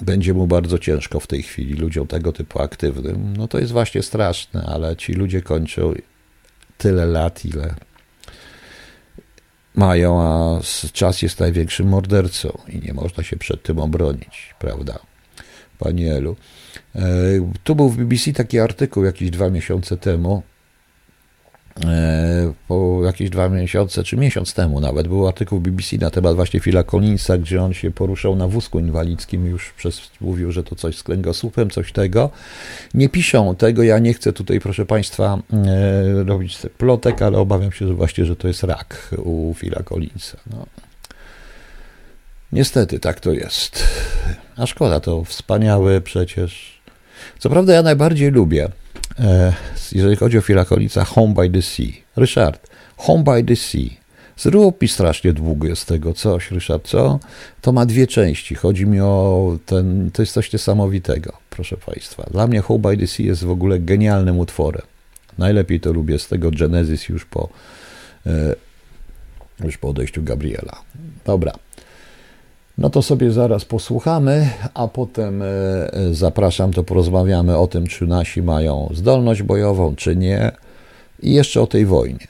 będzie 0.02 0.34
mu 0.34 0.46
bardzo 0.46 0.78
ciężko 0.78 1.20
w 1.20 1.26
tej 1.26 1.42
chwili, 1.42 1.74
ludziom 1.74 2.06
tego 2.06 2.32
typu 2.32 2.62
aktywnym. 2.62 3.34
No 3.36 3.48
to 3.48 3.58
jest 3.58 3.72
właśnie 3.72 4.02
straszne, 4.02 4.62
ale 4.66 4.96
ci 4.96 5.12
ludzie 5.12 5.42
kończą 5.42 5.92
tyle 6.78 7.06
lat, 7.06 7.44
ile 7.44 7.74
mają, 9.74 10.20
a 10.20 10.60
czas 10.92 11.22
jest 11.22 11.40
największym 11.40 11.88
mordercą 11.88 12.58
i 12.68 12.78
nie 12.78 12.94
można 12.94 13.22
się 13.22 13.36
przed 13.36 13.62
tym 13.62 13.78
obronić, 13.78 14.54
prawda? 14.58 14.98
Panie 15.78 16.14
Elu. 16.14 16.36
E, 16.94 17.00
tu 17.64 17.74
był 17.74 17.88
w 17.88 17.96
BBC 17.96 18.32
taki 18.32 18.58
artykuł 18.58 19.04
jakieś 19.04 19.30
dwa 19.30 19.50
miesiące 19.50 19.96
temu, 19.96 20.42
po 22.68 23.00
jakieś 23.04 23.30
dwa 23.30 23.48
miesiące, 23.48 24.04
czy 24.04 24.16
miesiąc 24.16 24.54
temu 24.54 24.80
nawet, 24.80 25.08
był 25.08 25.28
artykuł 25.28 25.60
BBC 25.60 25.96
na 25.96 26.10
temat 26.10 26.36
właśnie 26.36 26.60
Phila 26.60 26.82
Collinsa, 26.82 27.38
gdzie 27.38 27.62
on 27.62 27.74
się 27.74 27.90
poruszał 27.90 28.36
na 28.36 28.48
wózku 28.48 28.78
inwalidzkim, 28.78 29.46
już 29.46 29.72
przez, 29.72 30.00
mówił, 30.20 30.52
że 30.52 30.64
to 30.64 30.76
coś 30.76 30.96
z 30.96 31.02
kręgosłupem, 31.02 31.70
coś 31.70 31.92
tego. 31.92 32.30
Nie 32.94 33.08
piszą 33.08 33.56
tego, 33.56 33.82
ja 33.82 33.98
nie 33.98 34.14
chcę 34.14 34.32
tutaj, 34.32 34.60
proszę 34.60 34.86
Państwa, 34.86 35.38
e, 35.52 36.24
robić 36.24 36.58
plotek, 36.78 37.22
ale 37.22 37.38
obawiam 37.38 37.72
się, 37.72 37.88
że 37.88 37.94
właśnie, 37.94 38.24
że 38.24 38.36
to 38.36 38.48
jest 38.48 38.62
rak 38.62 39.14
u 39.18 39.54
Phila 39.54 39.82
Collinsa. 39.82 40.36
No. 40.50 40.66
Niestety, 42.52 43.00
tak 43.00 43.20
to 43.20 43.32
jest. 43.32 43.84
A 44.56 44.66
szkoda, 44.66 45.00
to 45.00 45.24
wspaniały 45.24 46.00
przecież. 46.00 46.80
Co 47.38 47.50
prawda 47.50 47.72
ja 47.72 47.82
najbardziej 47.82 48.30
lubię 48.30 48.68
E, 48.68 48.79
jeżeli 49.92 50.16
chodzi 50.16 50.38
o 50.38 50.40
Filakolica, 50.40 51.04
Home 51.04 51.34
by 51.34 51.50
the 51.50 51.62
Sea. 51.62 51.92
Ryszard, 52.16 52.70
Home 52.96 53.24
by 53.24 53.44
the 53.44 53.56
Sea. 53.56 54.00
Zrób 54.38 54.82
mi 54.82 54.88
strasznie 54.88 55.32
długo 55.32 55.68
jest 55.68 55.86
tego 55.86 56.14
coś, 56.14 56.50
Ryszard, 56.50 56.88
co? 56.88 57.18
To 57.60 57.72
ma 57.72 57.86
dwie 57.86 58.06
części. 58.06 58.54
Chodzi 58.54 58.86
mi 58.86 59.00
o 59.00 59.58
ten, 59.66 60.10
to 60.10 60.22
jest 60.22 60.32
coś 60.32 60.52
niesamowitego, 60.52 61.32
proszę 61.50 61.76
Państwa. 61.76 62.26
Dla 62.30 62.46
mnie 62.46 62.60
Home 62.60 62.80
by 62.80 62.96
the 62.96 63.06
Sea 63.06 63.26
jest 63.26 63.44
w 63.44 63.50
ogóle 63.50 63.80
genialnym 63.80 64.38
utworem. 64.38 64.82
Najlepiej 65.38 65.80
to 65.80 65.92
lubię 65.92 66.18
z 66.18 66.28
tego 66.28 66.50
Genesis 66.50 67.08
już 67.08 67.24
po, 67.24 67.48
e, 68.26 68.54
już 69.64 69.78
po 69.78 69.88
odejściu 69.88 70.22
Gabriela. 70.22 70.82
Dobra. 71.24 71.52
No 72.80 72.90
to 72.90 73.02
sobie 73.02 73.30
zaraz 73.32 73.64
posłuchamy, 73.64 74.50
a 74.74 74.88
potem 74.88 75.42
e, 75.42 75.46
e, 75.46 76.14
zapraszam, 76.14 76.72
to 76.72 76.84
porozmawiamy 76.84 77.56
o 77.56 77.66
tym, 77.66 77.86
czy 77.86 78.06
nasi 78.06 78.42
mają 78.42 78.90
zdolność 78.94 79.42
bojową, 79.42 79.96
czy 79.96 80.16
nie, 80.16 80.52
i 81.22 81.34
jeszcze 81.34 81.60
o 81.60 81.66
tej 81.66 81.86
wojnie. 81.86 82.26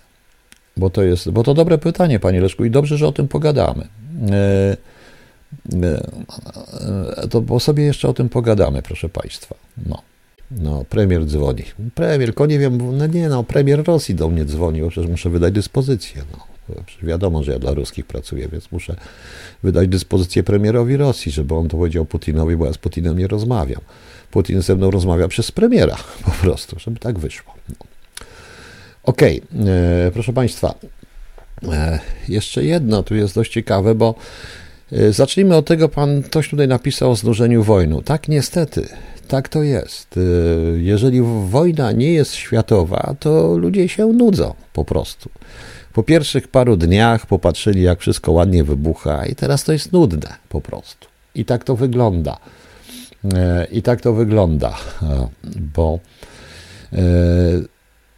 Bo 0.76 0.90
to 0.90 1.02
jest, 1.02 1.30
bo 1.30 1.42
to 1.42 1.54
dobre 1.54 1.78
pytanie, 1.78 2.20
panie 2.20 2.40
Leszku, 2.40 2.64
i 2.64 2.70
dobrze, 2.70 2.96
że 2.96 3.06
o 3.06 3.12
tym 3.12 3.28
pogadamy. 3.28 3.86
E, 4.30 4.76
to 7.30 7.40
bo 7.40 7.60
sobie 7.60 7.84
jeszcze 7.84 8.08
o 8.08 8.12
tym 8.12 8.28
pogadamy, 8.28 8.82
proszę 8.82 9.08
państwa. 9.08 9.54
No. 9.86 10.02
No, 10.50 10.84
premier 10.88 11.26
dzwoni. 11.26 11.64
Premier, 11.94 12.28
tylko 12.28 12.46
nie 12.46 12.58
wiem, 12.58 12.98
no 12.98 13.06
nie 13.06 13.28
no, 13.28 13.44
premier 13.44 13.84
Rosji 13.84 14.14
do 14.14 14.28
mnie 14.28 14.44
dzwoni, 14.44 14.80
bo 14.80 14.88
przecież 14.88 15.10
muszę 15.10 15.30
wydać 15.30 15.54
dyspozycję. 15.54 16.22
No. 16.32 16.38
Wiadomo, 17.02 17.42
że 17.42 17.52
ja 17.52 17.58
dla 17.58 17.74
ruskich 17.74 18.06
pracuję, 18.06 18.48
więc 18.48 18.72
muszę 18.72 18.96
wydać 19.62 19.88
dyspozycję 19.88 20.42
premierowi 20.42 20.96
Rosji, 20.96 21.32
żeby 21.32 21.54
on 21.54 21.68
to 21.68 21.76
powiedział 21.76 22.04
Putinowi, 22.04 22.56
bo 22.56 22.66
ja 22.66 22.72
z 22.72 22.78
Putinem 22.78 23.18
nie 23.18 23.26
rozmawiam. 23.26 23.80
Putin 24.30 24.62
ze 24.62 24.76
mną 24.76 24.90
rozmawia 24.90 25.28
przez 25.28 25.52
premiera 25.52 25.96
po 26.24 26.30
prostu, 26.30 26.78
żeby 26.78 27.00
tak 27.00 27.18
wyszło. 27.18 27.54
Okej, 29.02 29.42
okay. 29.42 29.70
E, 29.70 30.10
proszę 30.10 30.32
Państwa, 30.32 30.74
e, 31.72 31.98
jeszcze 32.28 32.64
jedno 32.64 33.02
tu 33.02 33.14
jest 33.14 33.34
dość 33.34 33.52
ciekawe, 33.52 33.94
bo 33.94 34.14
e, 34.92 35.12
zacznijmy 35.12 35.56
od 35.56 35.66
tego, 35.66 35.88
pan 35.88 36.22
ktoś 36.22 36.48
tutaj 36.48 36.68
napisał 36.68 37.10
o 37.10 37.16
znużeniu 37.16 37.62
wojny. 37.62 38.02
Tak, 38.04 38.28
niestety, 38.28 38.88
tak 39.28 39.48
to 39.48 39.62
jest. 39.62 40.18
Jeżeli 40.76 41.20
wojna 41.48 41.92
nie 41.92 42.12
jest 42.12 42.34
światowa, 42.34 43.14
to 43.20 43.58
ludzie 43.58 43.88
się 43.88 44.06
nudzą 44.06 44.54
po 44.72 44.84
prostu. 44.84 45.30
Po 45.92 46.02
pierwszych 46.02 46.48
paru 46.48 46.76
dniach 46.76 47.26
popatrzyli, 47.26 47.82
jak 47.82 48.00
wszystko 48.00 48.32
ładnie 48.32 48.64
wybucha, 48.64 49.26
i 49.26 49.34
teraz 49.34 49.64
to 49.64 49.72
jest 49.72 49.92
nudne 49.92 50.34
po 50.48 50.60
prostu. 50.60 51.08
I 51.34 51.44
tak 51.44 51.64
to 51.64 51.76
wygląda. 51.76 52.36
E, 53.34 53.66
I 53.70 53.82
tak 53.82 54.00
to 54.00 54.12
wygląda, 54.12 54.74
e, 55.02 55.28
bo 55.74 55.98
e, 56.92 56.98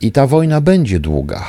i 0.00 0.12
ta 0.12 0.26
wojna 0.26 0.61
będzie 0.61 1.00
długa. 1.00 1.44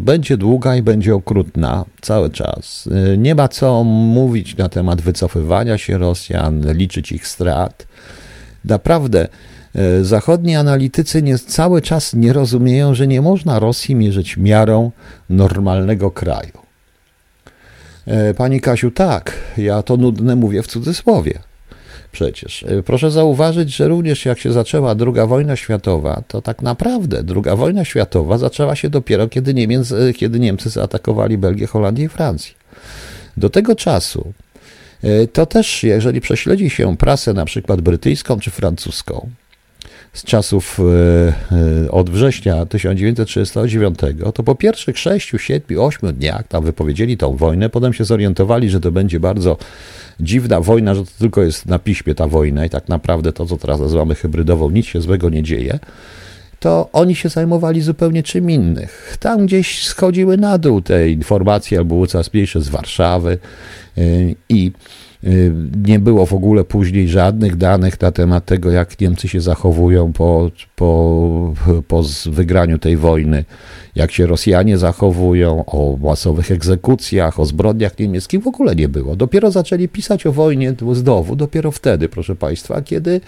Będzie 0.00 0.36
długa 0.36 0.76
i 0.76 0.82
będzie 0.82 1.14
okrutna 1.14 1.84
cały 2.00 2.30
czas. 2.30 2.88
Nie 3.18 3.34
ma 3.34 3.48
co 3.48 3.84
mówić 3.84 4.56
na 4.56 4.68
temat 4.68 5.00
wycofywania 5.00 5.78
się 5.78 5.98
Rosjan, 5.98 6.72
liczyć 6.72 7.12
ich 7.12 7.26
strat. 7.26 7.86
Naprawdę 8.64 9.28
zachodni 10.02 10.56
analitycy 10.56 11.22
nie, 11.22 11.38
cały 11.38 11.82
czas 11.82 12.14
nie 12.14 12.32
rozumieją, 12.32 12.94
że 12.94 13.06
nie 13.06 13.22
można 13.22 13.58
Rosji 13.58 13.94
mierzyć 13.94 14.36
miarą 14.36 14.90
normalnego 15.30 16.10
kraju. 16.10 16.62
E, 18.06 18.34
pani 18.34 18.60
Kasiu, 18.60 18.90
tak, 18.90 19.34
ja 19.56 19.82
to 19.82 19.96
nudne 19.96 20.36
mówię 20.36 20.62
w 20.62 20.66
cudzysłowie. 20.66 21.38
Przecież. 22.12 22.62
E, 22.62 22.82
proszę 22.82 23.10
zauważyć, 23.10 23.76
że 23.76 23.88
również 23.88 24.24
jak 24.24 24.38
się 24.38 24.52
zaczęła 24.52 24.94
II 25.00 25.28
wojna 25.28 25.56
światowa, 25.56 26.22
to 26.28 26.42
tak 26.42 26.62
naprawdę 26.62 27.22
II 27.34 27.56
wojna 27.56 27.84
światowa 27.84 28.38
zaczęła 28.38 28.76
się 28.76 28.90
dopiero, 28.90 29.28
kiedy, 29.28 29.54
Niemiec, 29.54 29.94
kiedy 30.16 30.40
Niemcy 30.40 30.70
zaatakowali 30.70 31.38
Belgię, 31.38 31.66
Holandię 31.66 32.04
i 32.04 32.08
Francję. 32.08 32.54
Do 33.36 33.50
tego 33.50 33.76
czasu 33.76 34.32
to 35.32 35.46
też, 35.46 35.82
jeżeli 35.82 36.20
prześledzi 36.20 36.70
się 36.70 36.96
prasę 36.96 37.32
na 37.32 37.44
przykład 37.44 37.80
brytyjską 37.80 38.40
czy 38.40 38.50
francuską, 38.50 39.28
z 40.12 40.24
czasów 40.24 40.80
e, 40.80 40.84
e, 41.86 41.90
od 41.90 42.10
września 42.10 42.66
1939, 42.66 43.98
to 44.34 44.42
po 44.42 44.54
pierwszych 44.54 44.98
6, 44.98 45.32
7, 45.36 45.80
8 45.80 46.12
dniach 46.12 46.48
tam 46.48 46.64
wypowiedzieli 46.64 47.16
tą 47.16 47.36
wojnę, 47.36 47.68
potem 47.68 47.92
się 47.92 48.04
zorientowali, 48.04 48.70
że 48.70 48.80
to 48.80 48.92
będzie 48.92 49.20
bardzo 49.20 49.56
dziwna 50.20 50.60
wojna, 50.60 50.94
że 50.94 51.04
to 51.04 51.10
tylko 51.18 51.42
jest 51.42 51.66
na 51.66 51.78
piśmie 51.78 52.14
ta 52.14 52.28
wojna 52.28 52.66
i 52.66 52.70
tak 52.70 52.88
naprawdę 52.88 53.32
to, 53.32 53.46
co 53.46 53.56
teraz 53.56 53.80
nazywamy 53.80 54.14
hybrydową, 54.14 54.70
nic 54.70 54.86
się 54.86 55.00
złego 55.00 55.30
nie 55.30 55.42
dzieje 55.42 55.78
to 56.62 56.88
oni 56.92 57.14
się 57.14 57.28
zajmowali 57.28 57.80
zupełnie 57.80 58.22
czym 58.22 58.50
innym. 58.50 58.86
Tam 59.20 59.46
gdzieś 59.46 59.86
schodziły 59.86 60.36
na 60.36 60.58
dół 60.58 60.82
te 60.82 61.10
informacje, 61.10 61.78
albo 61.78 61.94
były 61.94 62.06
coraz 62.06 62.32
mniejsze 62.32 62.60
z 62.60 62.68
Warszawy 62.68 63.38
e, 63.98 64.00
i 64.48 64.72
nie 65.86 65.98
było 65.98 66.26
w 66.26 66.32
ogóle 66.32 66.64
później 66.64 67.08
żadnych 67.08 67.56
danych 67.56 68.00
na 68.00 68.12
temat 68.12 68.44
tego, 68.44 68.70
jak 68.70 69.00
Niemcy 69.00 69.28
się 69.28 69.40
zachowują 69.40 70.12
po, 70.12 70.50
po, 70.76 71.54
po 71.88 72.02
wygraniu 72.26 72.78
tej 72.78 72.96
wojny, 72.96 73.44
jak 73.96 74.12
się 74.12 74.26
Rosjanie 74.26 74.78
zachowują, 74.78 75.64
o 75.66 75.96
masowych 75.96 76.50
egzekucjach, 76.50 77.40
o 77.40 77.46
zbrodniach 77.46 77.98
niemieckich 77.98 78.42
w 78.42 78.46
ogóle 78.46 78.76
nie 78.76 78.88
było. 78.88 79.16
Dopiero 79.16 79.50
zaczęli 79.50 79.88
pisać 79.88 80.26
o 80.26 80.32
wojnie 80.32 80.74
z 80.92 81.02
dowu, 81.02 81.36
dopiero 81.36 81.70
wtedy, 81.70 82.08
proszę 82.08 82.36
Państwa, 82.36 82.82
kiedy 82.82 83.20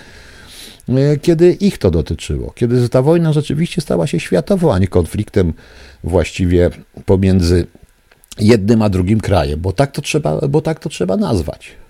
y, 0.88 1.18
kiedy 1.22 1.53
ich 1.53 1.78
to 1.78 1.90
dotyczyło, 1.90 2.53
kiedy 2.55 2.88
ta 2.88 3.03
wojna 3.03 3.32
rzeczywiście 3.32 3.80
stała 3.80 4.07
się 4.07 4.20
światową, 4.20 4.72
a 4.72 4.78
nie 4.78 4.88
konfliktem 4.88 5.53
właściwie 6.05 6.70
pomiędzy 7.07 7.66
jednym 8.40 8.82
a 8.82 8.88
drugim 8.88 9.20
krajem, 9.20 9.61
bo 9.61 9.72
tak 9.72 9.92
to 9.92 10.03
trzeba, 10.03 10.49
bo 10.49 10.61
tak 10.61 10.80
to 10.80 10.88
trzeba 10.88 11.16
nazwać. 11.16 11.84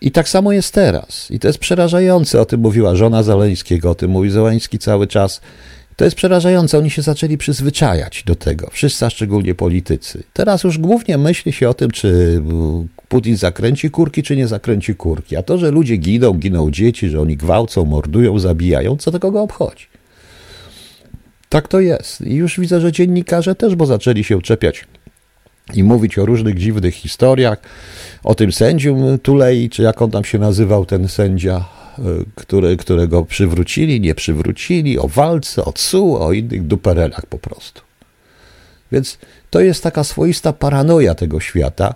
I 0.00 0.10
tak 0.10 0.28
samo 0.28 0.52
jest 0.52 0.74
teraz. 0.74 1.30
I 1.30 1.38
to 1.38 1.48
jest 1.48 1.58
przerażające. 1.58 2.40
O 2.40 2.44
tym 2.44 2.60
mówiła 2.60 2.96
żona 2.96 3.22
Zaleńskiego, 3.22 3.90
o 3.90 3.94
tym 3.94 4.10
mówi 4.10 4.30
Zeleński 4.30 4.78
cały 4.78 5.06
czas. 5.06 5.40
To 5.96 6.04
jest 6.04 6.16
przerażające. 6.16 6.78
Oni 6.78 6.90
się 6.90 7.02
zaczęli 7.02 7.38
przyzwyczajać 7.38 8.22
do 8.26 8.34
tego. 8.34 8.70
Wszyscy, 8.72 9.06
a 9.06 9.10
szczególnie 9.10 9.54
politycy. 9.54 10.22
Teraz 10.32 10.64
już 10.64 10.78
głównie 10.78 11.18
myśli 11.18 11.52
się 11.52 11.68
o 11.68 11.74
tym, 11.74 11.90
czy 11.90 12.42
Putin 13.08 13.36
zakręci 13.36 13.90
kurki, 13.90 14.22
czy 14.22 14.36
nie 14.36 14.46
zakręci 14.46 14.94
kurki. 14.94 15.36
A 15.36 15.42
to, 15.42 15.58
że 15.58 15.70
ludzie 15.70 15.96
giną, 15.96 16.32
giną 16.32 16.70
dzieci, 16.70 17.08
że 17.08 17.20
oni 17.20 17.36
gwałcą, 17.36 17.84
mordują, 17.84 18.38
zabijają, 18.38 18.96
co 18.96 19.10
to 19.10 19.20
kogo 19.20 19.42
obchodzi? 19.42 19.86
Tak 21.48 21.68
to 21.68 21.80
jest. 21.80 22.20
I 22.20 22.34
już 22.34 22.60
widzę, 22.60 22.80
że 22.80 22.92
dziennikarze 22.92 23.54
też, 23.54 23.74
bo 23.74 23.86
zaczęli 23.86 24.24
się 24.24 24.42
czepiać 24.42 24.84
i 25.72 25.84
mówić 25.84 26.18
o 26.18 26.26
różnych 26.26 26.58
dziwnych 26.58 26.94
historiach, 26.94 27.58
o 28.24 28.34
tym 28.34 28.52
sędzium 28.52 29.18
Tulei, 29.18 29.70
czy 29.70 29.82
jak 29.82 30.02
on 30.02 30.10
tam 30.10 30.24
się 30.24 30.38
nazywał, 30.38 30.86
ten 30.86 31.08
sędzia, 31.08 31.64
e, 31.98 32.02
który, 32.34 32.76
którego 32.76 33.24
przywrócili, 33.24 34.00
nie 34.00 34.14
przywrócili, 34.14 34.98
o 34.98 35.08
walce, 35.08 35.64
o 35.64 35.72
CU, 35.72 36.16
o 36.16 36.32
innych 36.32 36.66
duperelach 36.66 37.26
po 37.26 37.38
prostu. 37.38 37.82
Więc 38.92 39.18
to 39.50 39.60
jest 39.60 39.82
taka 39.82 40.04
swoista 40.04 40.52
paranoja 40.52 41.14
tego 41.14 41.40
świata, 41.40 41.94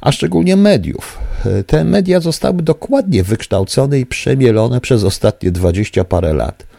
a 0.00 0.12
szczególnie 0.12 0.56
mediów. 0.56 1.18
E, 1.46 1.64
te 1.64 1.84
media 1.84 2.20
zostały 2.20 2.62
dokładnie 2.62 3.22
wykształcone 3.22 4.00
i 4.00 4.06
przemielone 4.06 4.80
przez 4.80 5.04
ostatnie 5.04 5.50
dwadzieścia 5.50 6.04
parę 6.04 6.32
lat 6.32 6.71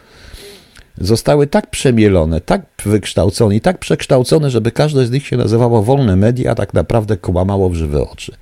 zostały 0.98 1.46
tak 1.46 1.70
przemielone, 1.70 2.40
tak 2.40 2.62
wykształcone 2.84 3.56
i 3.56 3.60
tak 3.60 3.78
przekształcone, 3.78 4.50
żeby 4.50 4.72
każde 4.72 5.06
z 5.06 5.10
nich 5.10 5.26
się 5.26 5.36
nazywało 5.36 5.82
wolne 5.82 6.16
media, 6.16 6.50
a 6.50 6.54
tak 6.54 6.74
naprawdę 6.74 7.16
kłamało 7.16 7.70
w 7.70 7.74
żywe 7.74 8.10
oczy. 8.10 8.32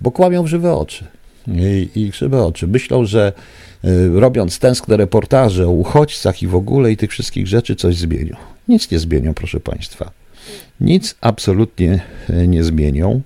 Bo 0.00 0.10
kłamią 0.10 0.42
w 0.42 0.46
żywe 0.46 0.74
oczy. 0.74 1.04
I, 1.48 1.88
i 1.94 2.12
żywe 2.12 2.44
oczy. 2.44 2.66
Myślą, 2.66 3.04
że 3.04 3.32
y, 3.84 4.20
robiąc 4.20 4.58
tęskne 4.58 4.96
reportaże 4.96 5.66
o 5.66 5.70
uchodźcach 5.70 6.42
i 6.42 6.46
w 6.46 6.54
ogóle 6.54 6.92
i 6.92 6.96
tych 6.96 7.10
wszystkich 7.10 7.46
rzeczy 7.46 7.76
coś 7.76 7.96
zmienią. 7.96 8.36
Nic 8.68 8.90
nie 8.90 8.98
zmienią, 8.98 9.34
proszę 9.34 9.60
Państwa. 9.60 10.10
Nic 10.80 11.14
absolutnie 11.20 12.00
y, 12.30 12.48
nie 12.48 12.64
zmienią, 12.64 13.20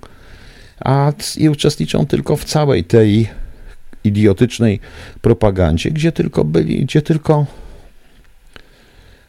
a 0.81 1.13
i 1.37 1.49
uczestniczą 1.49 2.07
tylko 2.07 2.37
w 2.37 2.45
całej 2.45 2.85
tej 2.85 3.29
idiotycznej 4.05 4.81
propagandzie, 5.23 5.91
gdzie 5.91 6.13
tylko 6.13 6.45
byli, 6.45 6.85
gdzie 6.85 7.03
tylko 7.03 7.47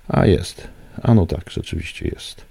a 0.07 0.25
jest. 0.25 0.67
A 1.03 1.13
no 1.13 1.25
tak, 1.25 1.49
rzeczywiście 1.49 2.07
jest. 2.07 2.45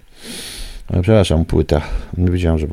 Przepraszam, 0.87 1.45
płyta. 1.45 1.81
Nie 2.17 2.31
wiedziałem, 2.31 2.59
że. 2.59 2.67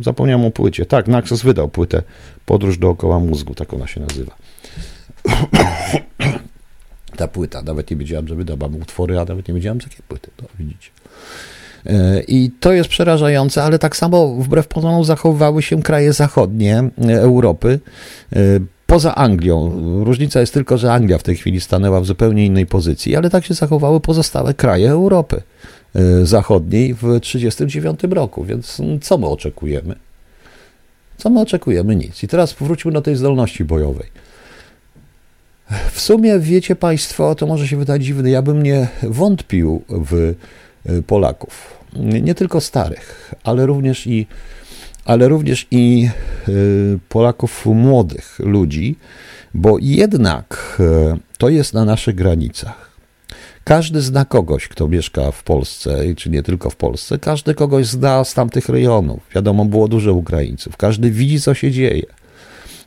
Zapomniałem 0.00 0.46
o 0.46 0.50
płycie. 0.50 0.86
Tak, 0.86 1.08
Naxos 1.08 1.42
wydał 1.42 1.68
płytę 1.68 2.02
Podróż 2.46 2.78
dookoła 2.78 3.18
mózgu, 3.18 3.54
tak 3.54 3.74
ona 3.74 3.86
się 3.86 4.00
nazywa. 4.00 4.36
Ta 7.16 7.28
płyta, 7.28 7.62
nawet 7.62 7.90
nie 7.90 7.96
wiedziałem, 7.96 8.28
że 8.28 8.34
wyda. 8.34 8.56
Mam 8.56 8.76
utwory, 8.76 9.20
a 9.20 9.24
nawet 9.24 9.48
nie 9.48 9.54
wiedziałem, 9.54 9.78
jakie 9.82 10.02
płyty. 10.08 10.30
No, 10.42 10.48
widzicie. 10.58 10.90
E, 11.86 12.22
I 12.22 12.50
to 12.60 12.72
jest 12.72 12.90
przerażające, 12.90 13.62
ale 13.62 13.78
tak 13.78 13.96
samo 13.96 14.34
wbrew 14.34 14.68
pozorom 14.68 15.04
zachowywały 15.04 15.62
się 15.62 15.82
kraje 15.82 16.12
zachodnie 16.12 16.78
e, 16.78 16.90
Europy. 17.20 17.80
Poza 18.92 19.14
Anglią. 19.14 19.72
Różnica 20.04 20.40
jest 20.40 20.54
tylko, 20.54 20.78
że 20.78 20.92
Anglia 20.92 21.18
w 21.18 21.22
tej 21.22 21.36
chwili 21.36 21.60
stanęła 21.60 22.00
w 22.00 22.06
zupełnie 22.06 22.46
innej 22.46 22.66
pozycji, 22.66 23.16
ale 23.16 23.30
tak 23.30 23.44
się 23.44 23.54
zachowały 23.54 24.00
pozostałe 24.00 24.54
kraje 24.54 24.90
Europy 24.90 25.42
y, 25.96 26.26
Zachodniej 26.26 26.94
w 26.94 27.00
1939 27.00 28.00
roku. 28.14 28.44
Więc 28.44 28.82
co 29.00 29.18
my 29.18 29.26
oczekujemy? 29.26 29.94
Co 31.16 31.30
my 31.30 31.40
oczekujemy? 31.40 31.96
Nic. 31.96 32.22
I 32.22 32.28
teraz 32.28 32.52
wróćmy 32.52 32.92
do 32.92 33.02
tej 33.02 33.16
zdolności 33.16 33.64
bojowej. 33.64 34.06
W 35.92 36.00
sumie 36.00 36.38
wiecie 36.38 36.76
Państwo, 36.76 37.34
to 37.34 37.46
może 37.46 37.68
się 37.68 37.76
wydać 37.76 38.04
dziwne, 38.04 38.30
ja 38.30 38.42
bym 38.42 38.62
nie 38.62 38.88
wątpił 39.02 39.82
w 39.88 40.14
y, 40.14 41.02
Polaków. 41.02 41.74
Nie 41.96 42.34
tylko 42.34 42.60
starych, 42.60 43.34
ale 43.44 43.66
również 43.66 44.06
i 44.06 44.26
ale 45.04 45.28
również 45.28 45.66
i 45.70 46.08
y, 46.48 46.98
Polaków 47.08 47.66
młodych 47.66 48.38
ludzi, 48.38 48.96
bo 49.54 49.76
jednak 49.80 50.78
y, 51.14 51.18
to 51.38 51.48
jest 51.48 51.74
na 51.74 51.84
naszych 51.84 52.14
granicach. 52.14 52.92
Każdy 53.64 54.00
zna 54.00 54.24
kogoś, 54.24 54.68
kto 54.68 54.88
mieszka 54.88 55.30
w 55.30 55.42
Polsce, 55.42 56.14
czy 56.16 56.30
nie 56.30 56.42
tylko 56.42 56.70
w 56.70 56.76
Polsce, 56.76 57.18
każdy 57.18 57.54
kogoś 57.54 57.86
zna 57.86 58.24
z 58.24 58.34
tamtych 58.34 58.68
rejonów. 58.68 59.20
Wiadomo, 59.34 59.64
było 59.64 59.88
dużo 59.88 60.14
Ukraińców. 60.14 60.76
Każdy 60.76 61.10
widzi, 61.10 61.40
co 61.40 61.54
się 61.54 61.70
dzieje. 61.70 62.06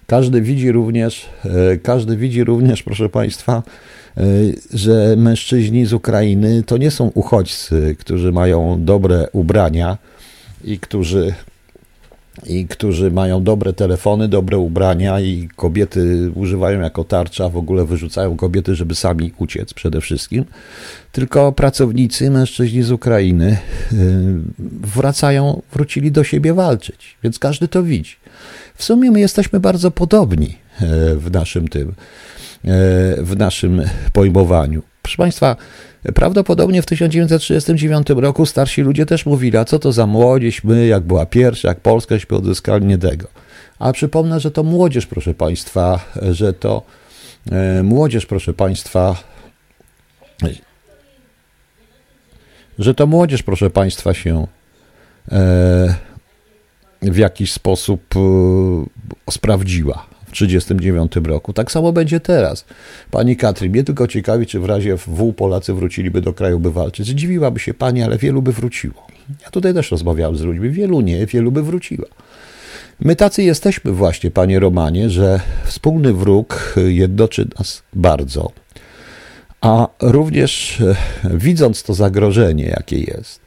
Każdy 0.08 0.42
widzi 0.42 0.72
również, 0.72 1.30
y, 1.74 1.80
każdy 1.84 2.18
widzi 2.18 2.44
również, 2.44 2.84
proszę 2.84 3.10
Państwa, 3.10 3.64
że 4.74 5.16
mężczyźni 5.18 5.86
z 5.86 5.94
Ukrainy 5.94 6.64
to 6.64 6.78
nie 6.78 6.92
są 6.92 7.12
uchodźcy, 7.14 7.96
którzy 8.00 8.32
mają 8.32 8.86
dobre 8.86 9.28
ubrania 9.34 9.98
i 10.64 10.80
którzy 10.80 11.34
i 12.46 12.68
którzy 12.68 13.12
mają 13.12 13.44
dobre 13.44 13.74
telefony, 13.74 14.28
dobre 14.28 14.58
ubrania 14.58 15.20
i 15.20 15.50
kobiety 15.56 16.32
używają 16.36 16.80
jako 16.82 17.04
tarcza, 17.04 17.50
w 17.50 17.58
ogóle 17.58 17.86
wyrzucają 17.86 18.38
kobiety, 18.38 18.76
żeby 18.76 18.96
sami 18.96 19.34
uciec 19.38 19.74
przede 19.74 20.02
wszystkim. 20.02 20.46
Tylko 21.12 21.52
pracownicy, 21.52 22.32
mężczyźni 22.32 22.84
z 22.84 22.92
Ukrainy 22.92 23.58
y, 23.94 23.98
wracają, 24.82 25.62
wrócili 25.74 26.12
do 26.12 26.24
siebie 26.24 26.54
walczyć, 26.54 27.18
więc 27.24 27.40
każdy 27.40 27.68
to 27.68 27.84
widzi. 27.84 28.16
W 28.76 28.84
sumie 28.84 29.12
my 29.12 29.20
jesteśmy 29.20 29.60
bardzo 29.60 29.92
podobni 29.92 30.48
y, 30.82 30.86
w 31.16 31.32
naszym 31.32 31.68
tym, 31.68 31.90
y, 31.90 31.94
w 33.24 33.34
naszym 33.38 33.82
pojmowaniu. 34.14 34.82
Proszę 35.06 35.18
Państwa, 35.18 35.56
Prawdopodobnie 36.14 36.82
w 36.82 36.86
1939 36.86 38.08
roku 38.10 38.46
starsi 38.46 38.82
ludzie 38.82 39.06
też 39.06 39.26
mówili, 39.26 39.58
a 39.58 39.66
co 39.66 39.80
to 39.80 39.92
za 39.92 40.08
młodzież, 40.08 40.64
my, 40.64 40.88
jak 40.88 41.04
była 41.04 41.26
pierwsza, 41.26 41.68
jak 41.68 41.80
Polskaśmy 41.80 42.38
odzyskali, 42.38 42.86
nie 42.86 42.98
tego. 42.98 43.28
A 43.80 43.94
przypomnę, 43.94 44.40
że 44.40 44.52
to 44.52 44.64
młodzież, 44.64 45.06
proszę 45.06 45.34
Państwa, 45.34 46.00
że 46.32 46.54
to 46.54 46.82
e, 47.52 47.84
młodzież, 47.84 48.26
proszę 48.26 48.54
Państwa, 48.54 49.16
że 52.80 52.94
to 52.94 53.08
młodzież, 53.08 53.44
proszę 53.44 53.70
Państwa, 53.70 54.14
się 54.14 54.48
e, 55.32 55.96
w 57.02 57.18
jakiś 57.18 57.54
sposób 57.54 58.02
e, 58.16 59.32
sprawdziła. 59.32 60.15
1939 60.36 61.28
roku. 61.28 61.54
Tak 61.54 61.72
samo 61.72 61.92
będzie 61.92 62.20
teraz. 62.20 62.66
Pani 63.12 63.38
Katry, 63.38 63.70
mnie 63.70 63.84
tylko 63.84 64.08
ciekawi, 64.08 64.46
czy 64.46 64.60
w 64.60 64.66
razie 64.66 64.98
W 64.98 65.34
Polacy 65.34 65.74
wróciliby 65.74 66.22
do 66.22 66.34
kraju, 66.34 66.60
by 66.60 66.72
walczyć. 66.72 67.08
Zdziwiłaby 67.08 67.60
się 67.60 67.74
pani, 67.74 68.04
ale 68.04 68.18
wielu 68.18 68.42
by 68.42 68.52
wróciło. 68.52 69.08
Ja 69.44 69.50
tutaj 69.50 69.74
też 69.74 69.92
rozmawiałem 69.92 70.38
z 70.38 70.42
ludźmi. 70.42 70.70
Wielu 70.70 71.02
nie, 71.02 71.26
wielu 71.26 71.52
by 71.52 71.64
wróciła. 71.64 72.08
My 73.00 73.16
tacy 73.16 73.44
jesteśmy 73.44 73.92
właśnie, 73.92 74.32
panie 74.32 74.60
Romanie, 74.60 75.10
że 75.10 75.40
wspólny 75.66 76.14
wróg 76.14 76.76
jednoczy 76.86 77.48
nas 77.60 77.84
bardzo. 77.94 78.52
A 79.62 79.88
również 80.02 80.82
e, 80.82 80.96
widząc 81.38 81.84
to 81.84 81.94
zagrożenie, 81.94 82.66
jakie 82.66 83.00
jest, 83.00 83.40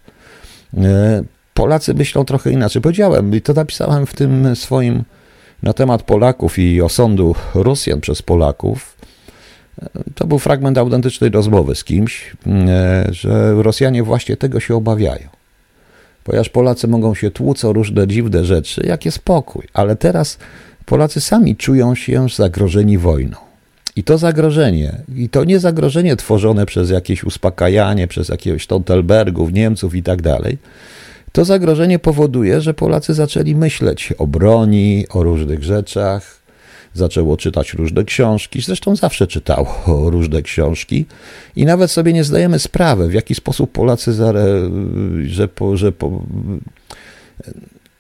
e, 0.77 1.23
Polacy 1.55 1.95
myślą 1.95 2.25
trochę 2.25 2.53
inaczej. 2.53 2.83
Powiedziałem 2.83 3.35
i 3.35 3.41
to 3.41 3.53
napisałem 3.53 4.07
w 4.07 4.15
tym 4.15 4.57
swoim 4.57 5.05
na 5.63 5.73
temat 5.73 6.03
Polaków 6.03 6.59
i 6.59 6.83
osądu 6.83 7.35
Rosjan 7.55 8.01
przez 8.01 8.23
Polaków, 8.23 8.97
to 10.15 10.27
był 10.27 10.39
fragment 10.39 10.79
autentycznej 10.79 11.31
rozmowy 11.31 11.75
z 11.75 11.85
kimś, 11.85 12.37
że 13.11 13.63
Rosjanie 13.63 14.03
właśnie 14.03 14.37
tego 14.37 14.61
się 14.61 14.77
obawiają. 14.77 15.29
Ponieważ 16.25 16.49
Polacy 16.49 16.89
mogą 16.89 17.15
się 17.15 17.31
tłuc 17.31 17.65
o 17.65 17.73
różne 17.73 18.07
dziwne 18.07 18.45
rzeczy, 18.45 18.87
jak 18.87 19.05
jest 19.05 19.17
spokój, 19.17 19.67
ale 19.73 19.97
teraz 19.97 20.39
Polacy 20.87 21.21
sami 21.21 21.57
czują 21.57 21.95
się 21.95 22.27
zagrożeni 22.37 22.99
wojną. 22.99 23.37
I 23.97 24.05
to 24.05 24.19
zagrożenie, 24.19 24.93
i 25.17 25.29
to 25.29 25.45
nie 25.45 25.61
zagrożenie 25.61 26.17
tworzone 26.17 26.67
przez 26.67 26.91
jakieś 26.91 27.25
uspokajanie, 27.25 28.09
przez 28.09 28.29
jakiegoś 28.29 28.65
Stoltenbergów, 28.65 29.53
Niemców 29.53 29.95
i 29.95 30.03
tak 30.03 30.23
dalej, 30.23 30.59
to 31.33 31.45
zagrożenie 31.45 31.99
powoduje, 31.99 32.61
że 32.61 32.75
Polacy 32.75 33.15
zaczęli 33.15 33.55
myśleć 33.55 34.13
o 34.19 34.27
broni, 34.27 35.07
o 35.11 35.23
różnych 35.23 35.65
rzeczach, 35.65 36.39
zaczęło 36.95 37.37
czytać 37.37 37.75
różne 37.75 38.05
książki, 38.05 38.63
zresztą 38.63 38.97
zawsze 38.97 39.27
czytało 39.27 39.75
różne 40.15 40.43
książki 40.43 41.07
i 41.57 41.65
nawet 41.65 41.91
sobie 41.91 42.13
nie 42.13 42.25
zdajemy 42.25 42.59
sprawy, 42.59 43.09
w 43.09 43.15
jaki 43.15 43.35
sposób 43.35 43.73
Polacy, 43.73 44.13
zare, 44.13 44.71
że, 45.27 45.49
po, 45.49 45.77
że, 45.77 45.93
po, 45.93 46.23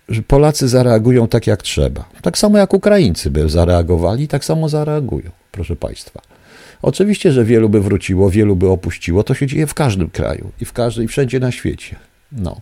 że 0.08 0.22
Polacy 0.22 0.68
zareagują 0.68 1.28
tak 1.28 1.46
jak 1.46 1.62
trzeba. 1.62 2.08
Tak 2.22 2.38
samo 2.38 2.58
jak 2.58 2.74
Ukraińcy 2.74 3.30
by 3.30 3.48
zareagowali, 3.48 4.28
tak 4.28 4.44
samo 4.44 4.68
zareagują, 4.68 5.30
proszę 5.52 5.76
Państwa. 5.76 6.20
Oczywiście, 6.82 7.32
że 7.32 7.44
wielu 7.44 7.68
by 7.68 7.80
wróciło, 7.80 8.30
wielu 8.30 8.56
by 8.56 8.68
opuściło, 8.68 9.24
to 9.24 9.34
się 9.34 9.46
dzieje 9.46 9.66
w 9.66 9.74
każdym 9.74 10.10
kraju 10.10 10.50
i 10.60 10.64
w 10.64 10.72
każdej, 10.72 11.08
wszędzie 11.08 11.40
na 11.40 11.52
świecie. 11.52 11.96
No 12.32 12.60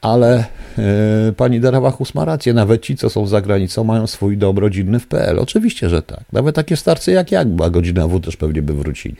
ale 0.00 0.44
e, 0.78 1.32
pani 1.36 1.60
Darawachus 1.60 2.14
ma 2.14 2.24
rację, 2.24 2.54
nawet 2.54 2.82
ci, 2.82 2.96
co 2.96 3.10
są 3.10 3.26
za 3.26 3.40
granicą, 3.40 3.84
mają 3.84 4.06
swój 4.06 4.38
dom 4.38 4.58
rodzinny 4.58 5.00
w 5.00 5.06
PL. 5.06 5.38
Oczywiście, 5.38 5.88
że 5.88 6.02
tak. 6.02 6.24
Nawet 6.32 6.56
takie 6.56 6.76
starcy 6.76 7.12
jak 7.12 7.32
jak, 7.32 7.48
a 7.64 7.70
godzina 7.70 8.08
W 8.08 8.20
też 8.20 8.36
pewnie 8.36 8.62
by 8.62 8.74
wrócili. 8.74 9.16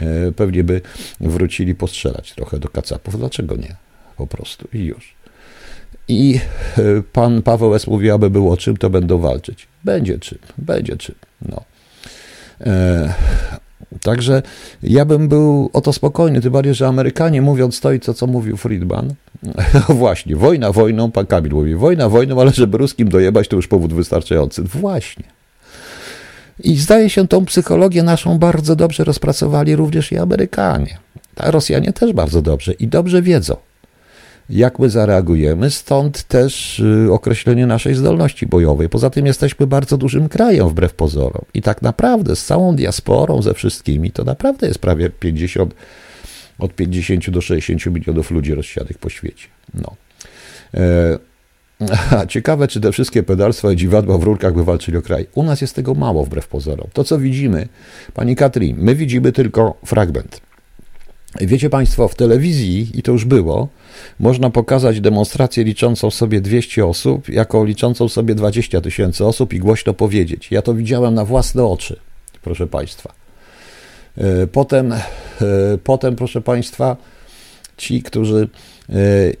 E, 0.00 0.32
pewnie 0.32 0.64
by 0.64 0.80
wrócili 1.20 1.74
postrzelać 1.74 2.32
trochę 2.32 2.58
do 2.58 2.68
kacapów. 2.68 3.18
Dlaczego 3.18 3.56
nie? 3.56 3.76
Po 4.16 4.26
prostu 4.26 4.68
i 4.72 4.84
już. 4.84 5.14
I 6.08 6.40
e, 6.78 6.82
pan 7.12 7.42
Paweł 7.42 7.74
S. 7.74 7.86
mówi, 7.86 8.10
aby 8.10 8.30
było 8.30 8.56
czym, 8.56 8.76
to 8.76 8.90
będą 8.90 9.18
walczyć. 9.18 9.66
Będzie 9.84 10.18
czym, 10.18 10.38
będzie 10.58 10.96
czym. 10.96 11.14
No. 11.42 11.64
Także 14.02 14.42
ja 14.82 15.04
bym 15.04 15.28
był 15.28 15.70
o 15.72 15.80
to 15.80 15.92
spokojny, 15.92 16.40
tym 16.40 16.52
bardziej, 16.52 16.74
że 16.74 16.86
Amerykanie 16.86 17.42
mówiąc 17.42 17.80
to 17.80 17.92
i 17.92 18.00
co, 18.00 18.14
co 18.14 18.26
mówił 18.26 18.56
Friedman, 18.56 19.14
no 19.42 19.94
właśnie, 19.94 20.36
wojna 20.36 20.72
wojną, 20.72 21.10
pan 21.10 21.26
Kamil 21.26 21.52
mówi, 21.52 21.74
wojna 21.74 22.08
wojną, 22.08 22.40
ale 22.40 22.50
żeby 22.50 22.78
ruskim 22.78 23.08
dojebać, 23.08 23.48
to 23.48 23.56
już 23.56 23.68
powód 23.68 23.94
wystarczający. 23.94 24.62
Właśnie. 24.62 25.24
I 26.64 26.76
zdaje 26.76 27.10
się, 27.10 27.28
tą 27.28 27.44
psychologię 27.44 28.02
naszą 28.02 28.38
bardzo 28.38 28.76
dobrze 28.76 29.04
rozpracowali 29.04 29.76
również 29.76 30.12
i 30.12 30.18
Amerykanie. 30.18 30.98
A 31.36 31.50
Rosjanie 31.50 31.92
też 31.92 32.12
bardzo 32.12 32.42
dobrze 32.42 32.72
i 32.72 32.88
dobrze 32.88 33.22
wiedzą, 33.22 33.56
jak 34.50 34.78
my 34.78 34.90
zareagujemy, 34.90 35.70
stąd 35.70 36.22
też 36.22 36.80
y, 36.80 37.12
określenie 37.12 37.66
naszej 37.66 37.94
zdolności 37.94 38.46
bojowej. 38.46 38.88
Poza 38.88 39.10
tym 39.10 39.26
jesteśmy 39.26 39.66
bardzo 39.66 39.96
dużym 39.96 40.28
krajem, 40.28 40.68
wbrew 40.68 40.94
pozorom. 40.94 41.44
I 41.54 41.62
tak 41.62 41.82
naprawdę 41.82 42.36
z 42.36 42.44
całą 42.44 42.76
diasporą, 42.76 43.42
ze 43.42 43.54
wszystkimi, 43.54 44.10
to 44.10 44.24
naprawdę 44.24 44.66
jest 44.66 44.78
prawie 44.78 45.10
50, 45.10 45.74
od 46.58 46.74
50 46.74 47.30
do 47.30 47.40
60 47.40 47.94
milionów 47.94 48.30
ludzi 48.30 48.54
rozsianych 48.54 48.98
po 48.98 49.08
świecie. 49.08 49.46
No. 49.74 49.96
E, 50.74 51.18
ciekawe, 52.28 52.68
czy 52.68 52.80
te 52.80 52.92
wszystkie 52.92 53.22
pedalstwa 53.22 53.72
i 53.72 53.76
dziwadła 53.76 54.18
w 54.18 54.22
rurkach 54.22 54.54
by 54.54 54.64
walczyli 54.64 54.98
o 54.98 55.02
kraj. 55.02 55.26
U 55.34 55.42
nas 55.42 55.60
jest 55.60 55.74
tego 55.74 55.94
mało, 55.94 56.24
wbrew 56.24 56.48
pozorom. 56.48 56.88
To, 56.92 57.04
co 57.04 57.18
widzimy, 57.18 57.68
pani 58.14 58.36
Katrin, 58.36 58.76
my 58.78 58.94
widzimy 58.94 59.32
tylko 59.32 59.74
fragment. 59.84 60.40
Wiecie 61.40 61.70
Państwo, 61.70 62.08
w 62.08 62.14
telewizji, 62.14 62.90
i 62.94 63.02
to 63.02 63.12
już 63.12 63.24
było, 63.24 63.68
można 64.20 64.50
pokazać 64.50 65.00
demonstrację 65.00 65.64
liczącą 65.64 66.10
sobie 66.10 66.40
200 66.40 66.86
osób, 66.86 67.28
jako 67.28 67.64
liczącą 67.64 68.08
sobie 68.08 68.34
20 68.34 68.80
tysięcy 68.80 69.24
osób 69.24 69.52
i 69.52 69.58
głośno 69.58 69.94
powiedzieć. 69.94 70.50
Ja 70.50 70.62
to 70.62 70.74
widziałem 70.74 71.14
na 71.14 71.24
własne 71.24 71.64
oczy, 71.64 72.00
proszę 72.42 72.66
Państwa. 72.66 73.12
E, 74.18 74.46
potem, 74.46 74.92
e, 74.92 75.02
potem 75.84 76.16
proszę 76.16 76.40
Państwa, 76.40 76.96
ci, 77.76 78.02
którzy 78.02 78.48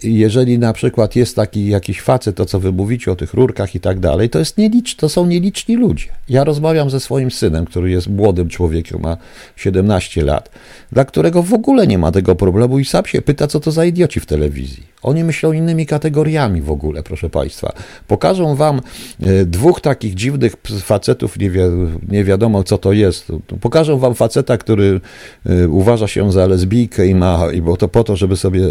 jeżeli 0.02 0.58
na 0.58 0.72
przykład 0.72 1.16
jest 1.16 1.36
taki 1.36 1.68
jakiś 1.68 2.00
facet, 2.00 2.36
to 2.36 2.46
co 2.46 2.60
wy 2.60 2.72
mówicie 2.72 3.12
o 3.12 3.16
tych 3.16 3.34
rurkach 3.34 3.74
i 3.74 3.80
tak 3.80 4.00
dalej, 4.00 4.30
to, 4.30 4.38
jest 4.38 4.58
nielicz, 4.58 4.96
to 4.96 5.08
są 5.08 5.26
nieliczni 5.26 5.76
ludzie. 5.76 6.06
Ja 6.28 6.44
rozmawiam 6.44 6.90
ze 6.90 7.00
swoim 7.00 7.30
synem, 7.30 7.64
który 7.64 7.90
jest 7.90 8.08
młodym 8.08 8.48
człowiekiem, 8.48 9.00
ma 9.00 9.16
17 9.56 10.24
lat, 10.24 10.50
dla 10.92 11.04
którego 11.04 11.42
w 11.42 11.54
ogóle 11.54 11.86
nie 11.86 11.98
ma 11.98 12.12
tego 12.12 12.34
problemu 12.34 12.78
i 12.78 12.84
sam 12.84 13.06
się 13.06 13.22
pyta, 13.22 13.46
co 13.46 13.60
to 13.60 13.72
za 13.72 13.84
idioci 13.84 14.20
w 14.20 14.26
telewizji. 14.26 14.95
Oni 15.02 15.24
myślą 15.24 15.52
innymi 15.52 15.86
kategoriami 15.86 16.62
w 16.62 16.70
ogóle, 16.70 17.02
proszę 17.02 17.30
Państwa. 17.30 17.72
Pokażą 18.08 18.54
Wam 18.54 18.80
e, 19.22 19.44
dwóch 19.44 19.80
takich 19.80 20.14
dziwnych 20.14 20.56
facetów, 20.82 21.38
nie, 21.38 21.50
wi 21.50 21.60
nie 22.08 22.24
wiadomo 22.24 22.62
co 22.62 22.78
to 22.78 22.92
jest. 22.92 23.32
Pokażą 23.60 23.98
Wam 23.98 24.14
faceta, 24.14 24.58
który 24.58 25.00
e, 25.46 25.68
uważa 25.68 26.08
się 26.08 26.32
za 26.32 26.46
lesbijkę 26.46 27.06
i 27.06 27.14
ma, 27.14 27.52
i 27.52 27.62
bo 27.62 27.76
to 27.76 27.88
po 27.88 28.04
to, 28.04 28.16
żeby 28.16 28.36
sobie 28.36 28.70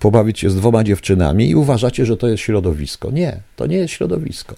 pobawić 0.00 0.26
pobawić 0.26 0.40
się 0.40 0.50
z 0.50 0.56
dwoma 0.56 0.84
dziewczynami 0.84 1.50
i 1.50 1.54
uważacie, 1.54 2.06
że 2.06 2.16
to 2.16 2.28
jest 2.28 2.42
środowisko. 2.42 3.10
Nie, 3.10 3.40
to 3.56 3.66
nie 3.66 3.76
jest 3.76 3.94
środowisko. 3.94 4.54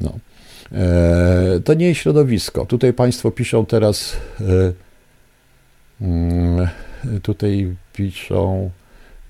No. 0.00 0.18
E, 0.72 1.60
to 1.64 1.74
nie 1.74 1.88
jest 1.88 2.00
środowisko. 2.00 2.66
Tutaj 2.66 2.92
Państwo 2.92 3.30
piszą 3.30 3.66
teraz, 3.66 4.16
e, 4.40 4.72
mm, 6.00 6.68
tutaj 7.22 7.74
piszą 7.92 8.70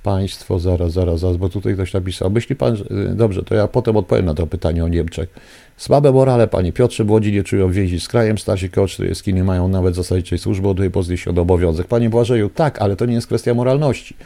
Państwo, 0.03 0.59
zaraz, 0.59 0.92
zaraz, 0.92 1.20
zaraz, 1.20 1.36
bo 1.36 1.48
tutaj 1.48 1.74
ktoś 1.74 1.92
napisał. 1.92 2.30
Myśli 2.30 2.57
Pan, 2.57 2.74
e, 2.74 3.14
dobrze, 3.14 3.42
to 3.42 3.55
ja 3.55 3.68
potem 3.68 3.96
odpowiem 3.96 4.26
na 4.26 4.34
to 4.34 4.46
pytanie 4.46 4.84
o 4.84 4.88
Niemczech. 4.88 5.28
Słabe 5.76 6.12
morale, 6.12 6.48
Panie 6.48 6.72
Piotrze, 6.72 7.05
młodzi 7.05 7.32
nie 7.32 7.42
czują 7.42 7.70
więzi 7.72 8.01
z 8.01 8.09
krajem, 8.09 8.38
starsi 8.38 8.70
koło 8.70 8.86
40 8.86 9.34
nie 9.34 9.44
mają 9.44 9.68
nawet 9.68 9.94
zasadniczej 9.94 10.38
służby, 10.38 10.68
od 10.68 10.76
tej 10.76 10.90
pozycji 10.90 11.30
obowiązek. 11.30 11.86
Panie 11.86 12.11
Błażeju, 12.11 12.48
tak, 12.48 12.82
ale 12.82 12.96
to 12.96 13.07
nie 13.07 13.14
jest 13.14 13.26
kwestia 13.26 13.55
moralności. 13.55 14.16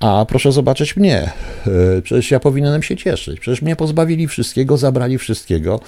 A 0.00 0.26
proszę 0.28 0.52
zobaczyć 0.52 0.96
mnie. 0.96 1.30
E, 1.98 2.02
przecież 2.02 2.30
ja 2.30 2.40
powinienem 2.40 2.82
się 2.82 2.96
cieszyć. 2.96 3.40
Przecież 3.40 3.62
mnie 3.62 3.76
pozbawili 3.76 4.28
wszystkiego, 4.28 4.76
zabrali 4.76 5.18
wszystkiego, 5.18 5.80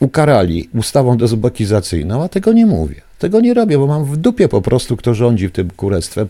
ukarali 0.00 0.68
ustawą 0.74 1.16
dezubekizacyjną, 1.16 2.22
a 2.22 2.28
tego 2.28 2.52
nie 2.52 2.66
mówię. 2.66 3.00
Tego 3.18 3.40
nie 3.40 3.54
robię, 3.54 3.78
bo 3.78 3.86
mam 3.86 4.04
w 4.04 4.16
dupie 4.16 4.48
po 4.48 4.62
prostu, 4.62 4.96
kto 4.96 5.14
rządzi 5.14 5.48
w 5.48 5.52
tym 5.52 5.70
kurestwem, 5.76 6.28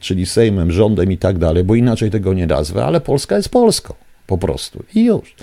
czyli 0.00 0.26
Sejmem, 0.26 0.72
rządem 0.72 1.12
i 1.12 1.18
tak 1.18 1.38
dalej, 1.38 1.64
bo 1.64 1.74
inaczej 1.74 2.10
tego 2.10 2.34
nie 2.34 2.46
nazwę, 2.46 2.84
ale 2.84 3.00
Polska 3.00 3.36
jest 3.36 3.48
Polską. 3.48 3.94
Po 4.26 4.38
prostu. 4.38 4.82
I 4.94 5.04
już. 5.04 5.34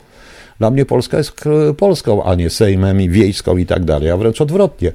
Dla 0.59 0.71
mnie 0.71 0.85
Polska 0.85 1.17
jest 1.17 1.31
Polską, 1.77 2.23
a 2.23 2.35
nie 2.35 2.49
Sejmem 2.49 3.01
i 3.01 3.09
wiejską 3.09 3.57
i 3.57 3.65
tak 3.65 3.83
dalej, 3.83 4.09
a 4.09 4.17
wręcz 4.17 4.41
odwrotnie. 4.41 4.91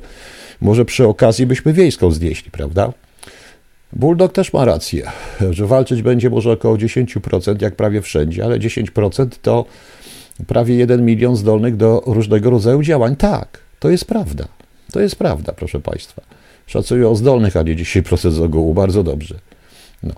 Może 0.61 0.85
przy 0.85 1.07
okazji 1.07 1.47
byśmy 1.47 1.73
wiejską 1.73 2.11
znieśli, 2.11 2.51
prawda? 2.51 2.93
Bulldog 3.93 4.33
też 4.33 4.53
ma 4.53 4.64
rację, 4.64 5.11
że 5.51 5.66
walczyć 5.66 6.03
będzie 6.03 6.31
może 6.31 6.53
około 6.53 6.77
10%, 6.77 7.62
jak 7.62 7.77
prawie 7.77 8.03
wszędzie, 8.03 8.45
ale 8.45 8.59
10% 8.59 9.29
to 9.43 9.64
prawie 10.47 10.74
1 10.74 11.05
milion 11.05 11.36
zdolnych 11.36 11.76
do 11.76 12.03
różnego 12.07 12.51
rodzaju 12.51 12.82
działań. 12.82 13.16
Tak, 13.16 13.59
to 13.78 13.91
jest 13.91 14.05
prawda. 14.05 14.45
To 14.93 15.01
jest 15.01 15.16
prawda, 15.16 15.53
proszę 15.53 15.80
Państwa. 15.80 16.22
Szacuję 16.66 17.09
o 17.09 17.14
zdolnych, 17.14 17.57
a 17.57 17.62
nie 17.62 17.76
10% 17.76 18.30
z 18.30 18.41
ogółu. 18.41 18.74
Bardzo 18.74 19.03
dobrze. 19.03 19.34
No. 20.03 20.14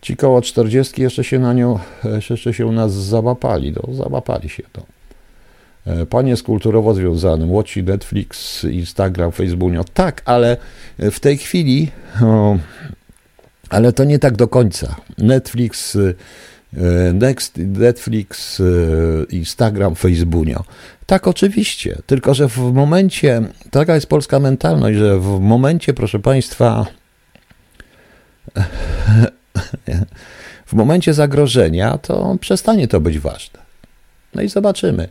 Ci 0.00 0.16
koło 0.16 0.42
40 0.42 1.02
jeszcze 1.02 1.24
się 1.24 1.38
na 1.38 1.52
nią, 1.52 1.78
jeszcze 2.30 2.54
się 2.54 2.72
nas 2.72 2.92
załapali. 2.92 3.72
No, 3.72 3.94
załapali 3.94 4.48
się. 4.48 4.62
No. 4.76 4.82
Pan 6.06 6.26
jest 6.26 6.42
kulturowo 6.42 6.94
związany. 6.94 7.46
Młodsi 7.46 7.82
Netflix, 7.82 8.64
Instagram, 8.64 9.32
Facebook. 9.32 9.72
Tak, 9.94 10.22
ale 10.24 10.56
w 10.98 11.20
tej 11.20 11.38
chwili 11.38 11.90
o, 12.22 12.56
ale 13.70 13.92
to 13.92 14.04
nie 14.04 14.18
tak 14.18 14.36
do 14.36 14.48
końca. 14.48 14.96
Netflix, 15.18 15.98
Netflix, 17.56 18.60
y, 18.60 19.26
Instagram, 19.30 19.94
Facebook. 19.94 20.46
Tak, 21.06 21.28
oczywiście. 21.28 21.98
Tylko, 22.06 22.34
że 22.34 22.48
w 22.48 22.58
momencie, 22.58 23.42
taka 23.70 23.94
jest 23.94 24.06
polska 24.06 24.40
mentalność, 24.40 24.98
że 24.98 25.18
w 25.20 25.40
momencie, 25.40 25.94
proszę 25.94 26.18
Państwa, 26.18 26.86
w 30.66 30.72
momencie 30.72 31.14
zagrożenia, 31.14 31.98
to 31.98 32.36
przestanie 32.40 32.88
to 32.88 33.00
być 33.00 33.18
ważne. 33.18 33.60
No 34.34 34.42
i 34.42 34.48
zobaczymy. 34.48 35.08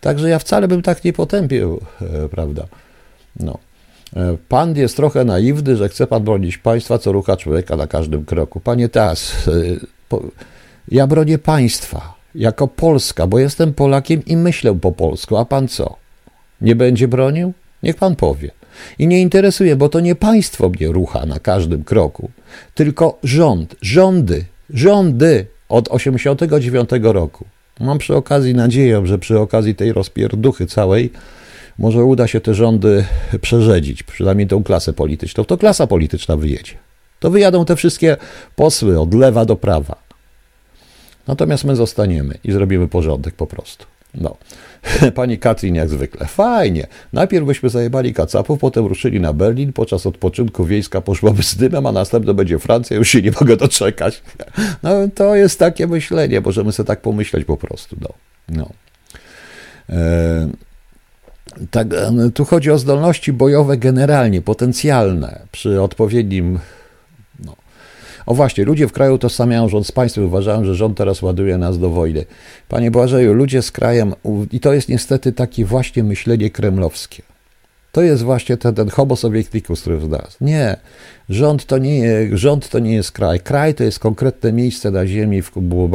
Także 0.00 0.28
ja 0.28 0.38
wcale 0.38 0.68
bym 0.68 0.82
tak 0.82 1.04
nie 1.04 1.12
potępił, 1.12 1.80
e, 2.00 2.28
prawda? 2.28 2.66
No. 3.40 3.58
E, 4.16 4.36
pan 4.48 4.76
jest 4.76 4.96
trochę 4.96 5.24
naiwny, 5.24 5.76
że 5.76 5.88
chce 5.88 6.06
pan 6.06 6.24
bronić 6.24 6.58
państwa, 6.58 6.98
co 6.98 7.12
rucha 7.12 7.36
człowieka 7.36 7.76
na 7.76 7.86
każdym 7.86 8.24
kroku. 8.24 8.60
Panie 8.60 8.88
Tas, 8.88 9.48
e, 9.48 10.20
ja 10.90 11.06
bronię 11.06 11.38
państwa. 11.38 12.20
jako 12.34 12.68
Polska, 12.68 13.26
bo 13.26 13.38
jestem 13.38 13.74
Polakiem 13.74 14.24
i 14.24 14.36
myślę 14.36 14.78
po 14.80 14.92
polsku, 14.92 15.36
a 15.36 15.44
pan 15.44 15.68
co? 15.68 15.96
Nie 16.60 16.76
będzie 16.76 17.08
bronił? 17.08 17.52
Niech 17.82 17.96
pan 17.96 18.16
powie. 18.16 18.50
I 18.98 19.06
nie 19.06 19.20
interesuje, 19.20 19.76
bo 19.76 19.88
to 19.88 20.00
nie 20.00 20.14
państwo 20.14 20.68
mnie 20.68 20.88
rucha 20.88 21.26
na 21.26 21.38
każdym 21.38 21.84
kroku, 21.84 22.30
tylko 22.74 23.18
rząd, 23.24 23.76
rządy, 23.82 24.44
rządy 24.70 25.46
od 25.68 25.88
89 25.88 26.90
roku. 27.02 27.44
Mam 27.80 27.98
przy 27.98 28.16
okazji 28.16 28.54
nadzieję, 28.54 29.06
że 29.06 29.18
przy 29.18 29.38
okazji 29.38 29.74
tej 29.74 29.92
rozpierduchy 29.92 30.66
całej 30.66 31.10
może 31.78 32.04
uda 32.04 32.26
się 32.26 32.40
te 32.40 32.54
rządy 32.54 33.04
przerzedzić, 33.40 34.02
przynajmniej 34.02 34.48
tą 34.48 34.62
klasę 34.62 34.92
polityczną. 34.92 35.44
To 35.44 35.58
klasa 35.58 35.86
polityczna 35.86 36.36
wyjedzie. 36.36 36.74
To 37.20 37.30
wyjadą 37.30 37.64
te 37.64 37.76
wszystkie 37.76 38.16
posły 38.56 39.00
od 39.00 39.14
lewa 39.14 39.44
do 39.44 39.56
prawa. 39.56 40.09
Natomiast 41.30 41.64
my 41.64 41.76
zostaniemy 41.76 42.34
i 42.44 42.52
zrobimy 42.52 42.88
porządek 42.88 43.34
po 43.34 43.46
prostu. 43.46 43.86
No. 44.14 44.36
Pani 45.14 45.38
Katrin 45.38 45.74
jak 45.74 45.88
zwykle. 45.88 46.26
Fajnie. 46.26 46.86
Najpierw 47.12 47.46
byśmy 47.46 47.68
zajebali 47.68 48.14
kacapów, 48.14 48.58
potem 48.58 48.86
ruszyli 48.86 49.20
na 49.20 49.32
Berlin, 49.32 49.72
podczas 49.72 50.06
odpoczynku 50.06 50.64
wiejska 50.64 51.00
poszłaby 51.00 51.42
z 51.42 51.56
dymem, 51.56 51.86
a 51.86 51.92
następne 51.92 52.34
będzie 52.34 52.58
Francja, 52.58 52.96
już 52.96 53.08
się 53.08 53.22
nie 53.22 53.30
mogę 53.40 53.56
doczekać. 53.56 54.22
No 54.82 54.90
to 55.14 55.36
jest 55.36 55.58
takie 55.58 55.86
myślenie, 55.86 56.40
możemy 56.40 56.72
sobie 56.72 56.86
tak 56.86 57.00
pomyśleć 57.00 57.44
po 57.44 57.56
prostu. 57.56 57.96
No. 58.00 58.08
no. 58.48 58.70
E, 59.90 60.48
tak, 61.70 61.86
tu 62.34 62.44
chodzi 62.44 62.70
o 62.70 62.78
zdolności 62.78 63.32
bojowe 63.32 63.76
generalnie, 63.76 64.42
potencjalne, 64.42 65.42
przy 65.52 65.82
odpowiednim 65.82 66.58
o 68.26 68.34
właśnie, 68.34 68.64
ludzie 68.64 68.88
w 68.88 68.92
kraju 68.92 69.18
tożsamiają 69.18 69.68
rząd 69.68 69.86
z 69.86 69.92
państwem, 69.92 70.24
uważają, 70.24 70.64
że 70.64 70.74
rząd 70.74 70.98
teraz 70.98 71.22
ładuje 71.22 71.58
nas 71.58 71.78
do 71.78 71.90
wojny. 71.90 72.24
Panie 72.68 72.90
Błażeju, 72.90 73.32
ludzie 73.32 73.62
z 73.62 73.70
krajem, 73.70 74.14
i 74.52 74.60
to 74.60 74.72
jest 74.72 74.88
niestety 74.88 75.32
takie 75.32 75.64
właśnie 75.64 76.04
myślenie 76.04 76.50
kremlowskie. 76.50 77.22
To 77.92 78.02
jest 78.02 78.22
właśnie 78.22 78.56
ten, 78.56 78.74
ten 78.74 78.88
homo 78.88 79.16
soviecticus, 79.16 79.80
który 79.80 79.98
w 79.98 80.08
nas. 80.08 80.36
Nie, 80.40 80.76
rząd 81.28 81.66
to 81.66 81.78
nie, 81.78 82.28
rząd 82.32 82.68
to 82.68 82.78
nie 82.78 82.94
jest 82.94 83.12
kraj. 83.12 83.40
Kraj 83.40 83.74
to 83.74 83.84
jest 83.84 83.98
konkretne 83.98 84.52
miejsce 84.52 84.90
na 84.90 85.06
ziemi, 85.06 85.42
w, 85.42 85.52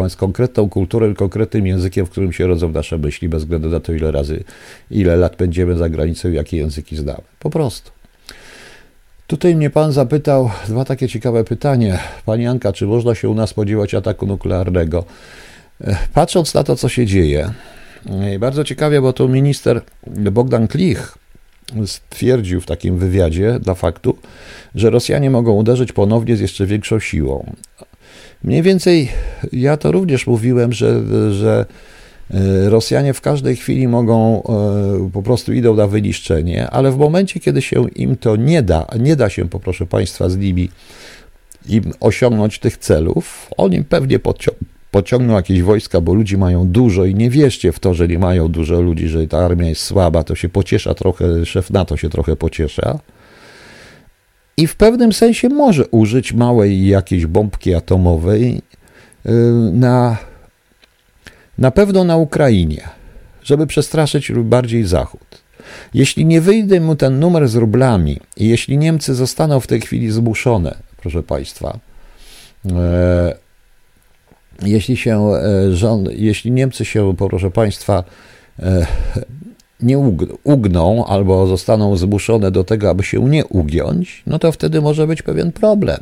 z 0.10 0.16
konkretną 0.16 0.70
kulturą, 0.70 1.16
konkretnym 1.16 1.68
językiem, 1.68 2.06
w 2.06 2.10
którym 2.10 2.34
się 2.34 2.48
rodzą 2.48 2.70
nasze 2.70 2.98
myśli, 2.98 3.30
bez 3.30 3.44
względu 3.44 3.70
na 3.70 3.80
to, 3.80 3.94
ile 3.94 4.12
razy, 4.12 4.44
ile 4.92 5.16
lat 5.16 5.36
będziemy 5.36 5.78
za 5.78 5.90
granicą, 5.90 6.32
jakie 6.32 6.58
języki 6.58 6.98
znamy. 6.98 7.22
Po 7.40 7.50
prostu. 7.50 7.95
Tutaj 9.28 9.56
mnie 9.56 9.70
pan 9.70 9.92
zapytał 9.92 10.50
dwa 10.68 10.86
takie 10.86 11.08
ciekawe 11.08 11.44
pytanie. 11.44 12.00
Pani 12.26 12.48
Anka, 12.48 12.74
czy 12.74 12.86
można 12.86 13.16
się 13.16 13.30
u 13.30 13.34
nas 13.34 13.50
spodziewać 13.50 13.94
ataku 13.94 14.26
nuklearnego? 14.26 15.04
E, 15.82 15.98
patrząc 16.14 16.54
na 16.54 16.64
to, 16.64 16.76
co 16.76 16.90
się 16.90 17.06
dzieje, 17.06 17.52
e, 18.10 18.40
bardzo 18.40 18.64
ciekawie, 18.64 19.02
bo 19.02 19.14
tu 19.14 19.30
minister 19.30 19.82
Bogdan 20.08 20.68
Klich 20.68 21.18
stwierdził 21.86 22.62
w 22.62 22.66
takim 22.66 22.98
wywiadzie 22.98 23.60
dla 23.60 23.76
faktu, 23.76 24.18
że 24.76 24.90
Rosjanie 24.90 25.30
mogą 25.30 25.54
uderzyć 25.54 25.92
ponownie 25.92 26.36
z 26.36 26.40
jeszcze 26.40 26.66
większą 26.66 27.00
siłą. 27.00 27.54
Mniej 28.44 28.62
więcej 28.62 29.10
ja 29.52 29.78
to 29.78 29.92
również 29.92 30.28
mówiłem, 30.28 30.74
że, 30.74 31.02
że 31.34 31.66
Rosjanie 32.68 33.14
w 33.14 33.22
każdej 33.22 33.56
chwili 33.56 33.88
mogą, 33.88 34.44
e, 34.44 35.10
po 35.14 35.24
prostu 35.24 35.54
idą 35.54 35.76
na 35.76 35.88
wyniszczenie, 35.88 36.70
ale 36.70 36.92
w 36.92 36.98
momencie, 36.98 37.40
kiedy 37.40 37.62
się 37.62 37.90
im 37.90 38.18
to 38.18 38.36
nie 38.36 38.62
da, 38.62 38.88
nie 39.00 39.16
da 39.16 39.30
się, 39.30 39.50
poproszę 39.50 39.86
Państwa, 39.86 40.30
z 40.30 40.38
Libii 40.38 40.72
im 41.70 41.94
osiągnąć 42.00 42.60
tych 42.60 42.78
celów, 42.78 43.50
oni 43.58 43.84
pewnie 43.84 44.20
pociągną 44.92 45.36
jakieś 45.36 45.62
wojska, 45.62 46.02
bo 46.02 46.14
ludzi 46.14 46.38
mają 46.38 46.68
dużo 46.68 47.06
i 47.06 47.16
nie 47.16 47.30
wierzcie 47.30 47.72
w 47.72 47.80
to, 47.80 47.94
że 47.94 48.08
nie 48.08 48.20
mają 48.20 48.48
dużo 48.48 48.82
ludzi, 48.82 49.08
że 49.08 49.28
ta 49.28 49.38
armia 49.38 49.70
jest 49.70 49.82
słaba, 49.82 50.24
to 50.24 50.36
się 50.36 50.50
pociesza 50.50 50.94
trochę, 50.94 51.46
szef 51.46 51.70
NATO 51.70 51.98
się 51.98 52.10
trochę 52.10 52.36
pociesza. 52.36 53.00
I 54.58 54.68
w 54.68 54.76
pewnym 54.76 55.14
sensie 55.14 55.50
może 55.50 55.88
użyć 55.88 56.34
małej 56.34 56.88
jakiejś 56.88 57.26
bombki 57.26 57.76
atomowej 57.76 58.62
e, 59.26 59.32
na 59.74 60.18
na 61.58 61.72
pewno 61.72 62.04
na 62.04 62.18
Ukrainie, 62.18 62.90
żeby 63.44 63.68
przestraszyć 63.68 64.32
bardziej 64.32 64.84
Zachód. 64.84 65.46
Jeśli 65.94 66.26
nie 66.26 66.42
wyjdzie 66.42 66.82
mu 66.82 66.96
ten 66.96 67.20
numer 67.20 67.48
z 67.48 67.56
rublami 67.56 68.20
i 68.38 68.48
jeśli 68.48 68.78
Niemcy 68.78 69.16
zostaną 69.16 69.60
w 69.60 69.68
tej 69.68 69.82
chwili 69.82 70.12
zmuszone, 70.12 70.76
proszę 70.98 71.24
Państwa, 71.24 71.80
e, 72.72 73.36
jeśli 74.62 74.98
się 74.98 75.32
e, 75.34 76.12
jeśli 76.12 76.52
Niemcy 76.52 76.86
się, 76.86 77.16
proszę 77.18 77.52
Państwa, 77.52 78.04
e, 78.60 78.86
nie 79.82 79.98
ugną 80.44 81.06
albo 81.06 81.48
zostaną 81.48 81.98
zmuszone 81.98 82.52
do 82.52 82.64
tego, 82.64 82.90
aby 82.90 83.04
się 83.04 83.30
nie 83.30 83.46
ugiąć, 83.46 84.24
no 84.28 84.40
to 84.40 84.52
wtedy 84.52 84.82
może 84.82 85.08
być 85.08 85.22
pewien 85.22 85.52
problem. 85.52 86.00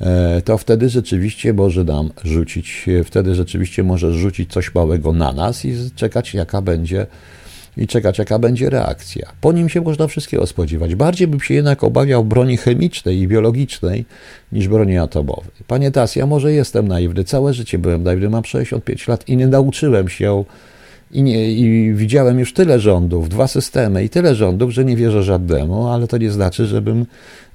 E, 0.00 0.42
to 0.42 0.58
wtedy 0.58 0.88
rzeczywiście 0.88 1.52
może 1.52 1.84
nam 1.84 2.10
rzucić, 2.24 2.86
wtedy 3.04 3.34
rzeczywiście 3.34 3.82
może 3.82 4.12
rzucić 4.12 4.52
coś 4.52 4.74
małego 4.74 5.12
na 5.12 5.32
nas 5.32 5.64
i 5.64 5.74
czekać, 5.96 6.34
jaka 6.34 6.62
będzie 6.62 7.06
i 7.76 7.86
czekać, 7.86 8.18
jaka 8.18 8.38
będzie 8.38 8.70
reakcja. 8.70 9.32
Po 9.40 9.52
nim 9.52 9.68
się 9.68 9.80
można 9.80 10.06
wszystkiego 10.06 10.46
spodziewać. 10.46 10.94
Bardziej 10.94 11.28
bym 11.28 11.40
się 11.40 11.54
jednak 11.54 11.84
obawiał 11.84 12.24
broni 12.24 12.56
chemicznej 12.56 13.18
i 13.18 13.28
biologicznej 13.28 14.04
niż 14.52 14.68
broni 14.68 14.98
atomowej. 14.98 15.50
Panie 15.66 15.90
Tas, 15.90 16.16
ja 16.16 16.26
może 16.26 16.52
jestem 16.52 16.88
naiwny, 16.88 17.24
całe 17.24 17.54
życie 17.54 17.78
byłem 17.78 18.02
naiwny, 18.02 18.30
mam 18.30 18.44
65 18.44 19.08
lat 19.08 19.28
i 19.28 19.36
nie 19.36 19.46
nauczyłem 19.46 20.08
się 20.08 20.44
i, 21.12 21.22
nie, 21.22 21.52
i 21.52 21.94
widziałem 21.94 22.38
już 22.38 22.52
tyle 22.52 22.80
rządów, 22.80 23.28
dwa 23.28 23.46
systemy 23.46 24.04
i 24.04 24.08
tyle 24.08 24.34
rządów, 24.34 24.70
że 24.70 24.84
nie 24.84 24.96
wierzę 24.96 25.22
żadnemu, 25.22 25.88
ale 25.88 26.06
to 26.06 26.18
nie 26.18 26.30
znaczy, 26.30 26.66
żebym, 26.66 27.06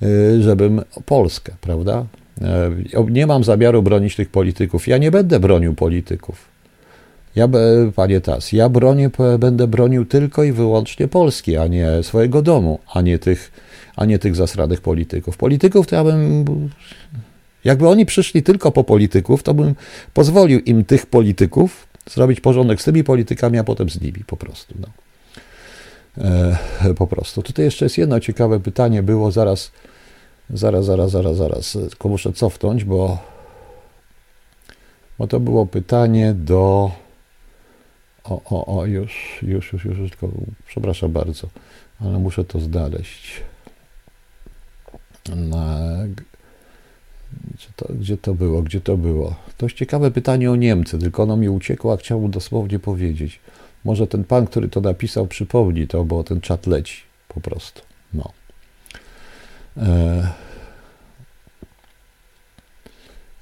y, 0.03 0.41
żebym 0.41 0.81
Polskę, 1.05 1.53
prawda? 1.61 2.05
E, 2.41 2.71
nie 3.09 3.27
mam 3.27 3.43
zamiaru 3.43 3.83
bronić 3.83 4.15
tych 4.15 4.29
polityków. 4.29 4.87
Ja 4.87 4.97
nie 4.97 5.11
będę 5.11 5.39
bronił 5.39 5.75
polityków. 5.75 6.55
Ja, 7.35 7.47
panie 7.95 8.21
Tas, 8.21 8.51
ja 8.51 8.69
bronię, 8.69 9.09
będę 9.39 9.67
bronił 9.67 10.05
tylko 10.05 10.43
i 10.43 10.51
wyłącznie 10.51 11.07
Polski, 11.07 11.57
a 11.57 11.67
nie 11.67 12.03
swojego 12.03 12.41
domu, 12.41 12.79
a 12.93 13.01
nie 13.01 13.19
tych, 13.19 13.51
a 13.95 14.05
nie 14.05 14.19
tych 14.19 14.35
zasranych 14.35 14.81
polityków. 14.81 15.37
Polityków 15.37 15.87
to 15.87 15.95
ja 15.95 16.03
bym. 16.03 16.45
Jakby 17.63 17.87
oni 17.87 18.05
przyszli 18.05 18.43
tylko 18.43 18.71
po 18.71 18.83
polityków, 18.83 19.43
to 19.43 19.53
bym 19.53 19.75
pozwolił 20.13 20.59
im 20.59 20.85
tych 20.85 21.05
polityków 21.05 21.87
zrobić 22.09 22.41
porządek 22.41 22.81
z 22.81 22.83
tymi 22.83 23.03
politykami, 23.03 23.57
a 23.57 23.63
potem 23.63 23.89
z 23.89 24.01
nimi 24.01 24.23
po 24.27 24.37
prostu. 24.37 24.75
No. 24.79 24.87
E, 26.89 26.93
po 26.93 27.07
prostu. 27.07 27.41
Tutaj 27.43 27.65
jeszcze 27.65 27.85
jest 27.85 27.97
jedno 27.97 28.19
ciekawe 28.19 28.59
pytanie, 28.59 29.03
było 29.03 29.31
zaraz 29.31 29.71
Zaraz, 30.49 30.85
zaraz, 30.85 31.11
zaraz, 31.11 31.37
zaraz. 31.37 31.71
Tylko 31.71 32.09
muszę 32.09 32.33
cofnąć, 32.33 32.83
bo, 32.83 33.17
bo 35.19 35.27
to 35.27 35.39
było 35.39 35.65
pytanie 35.65 36.33
do. 36.33 36.91
O, 38.23 38.41
o, 38.45 38.77
o, 38.77 38.85
już, 38.85 39.39
już, 39.41 39.73
już, 39.73 39.85
już, 39.85 40.09
tylko 40.09 40.29
przepraszam 40.67 41.11
bardzo, 41.11 41.47
ale 41.99 42.19
muszę 42.19 42.43
to 42.43 42.59
znaleźć. 42.59 43.41
Na, 45.35 45.79
gdzie, 47.53 47.67
to, 47.75 47.93
gdzie 47.93 48.17
to 48.17 48.33
było? 48.33 48.61
Gdzie 48.61 48.81
to 48.81 48.97
było? 48.97 49.35
To 49.57 49.65
jest 49.65 49.75
ciekawe 49.75 50.11
pytanie 50.11 50.51
o 50.51 50.55
Niemcy, 50.55 50.99
tylko 50.99 51.23
ono 51.23 51.37
mi 51.37 51.49
uciekło, 51.49 51.93
a 51.93 51.97
chciałbym 51.97 52.31
dosłownie 52.31 52.79
powiedzieć. 52.79 53.39
Może 53.83 54.07
ten 54.07 54.23
pan, 54.23 54.47
który 54.47 54.69
to 54.69 54.81
napisał, 54.81 55.27
przypomni 55.27 55.87
to, 55.87 56.05
bo 56.05 56.23
ten 56.23 56.41
czat 56.41 56.67
leci 56.67 57.01
po 57.27 57.41
prostu. 57.41 57.81
No. 58.13 58.31
E, 59.77 60.27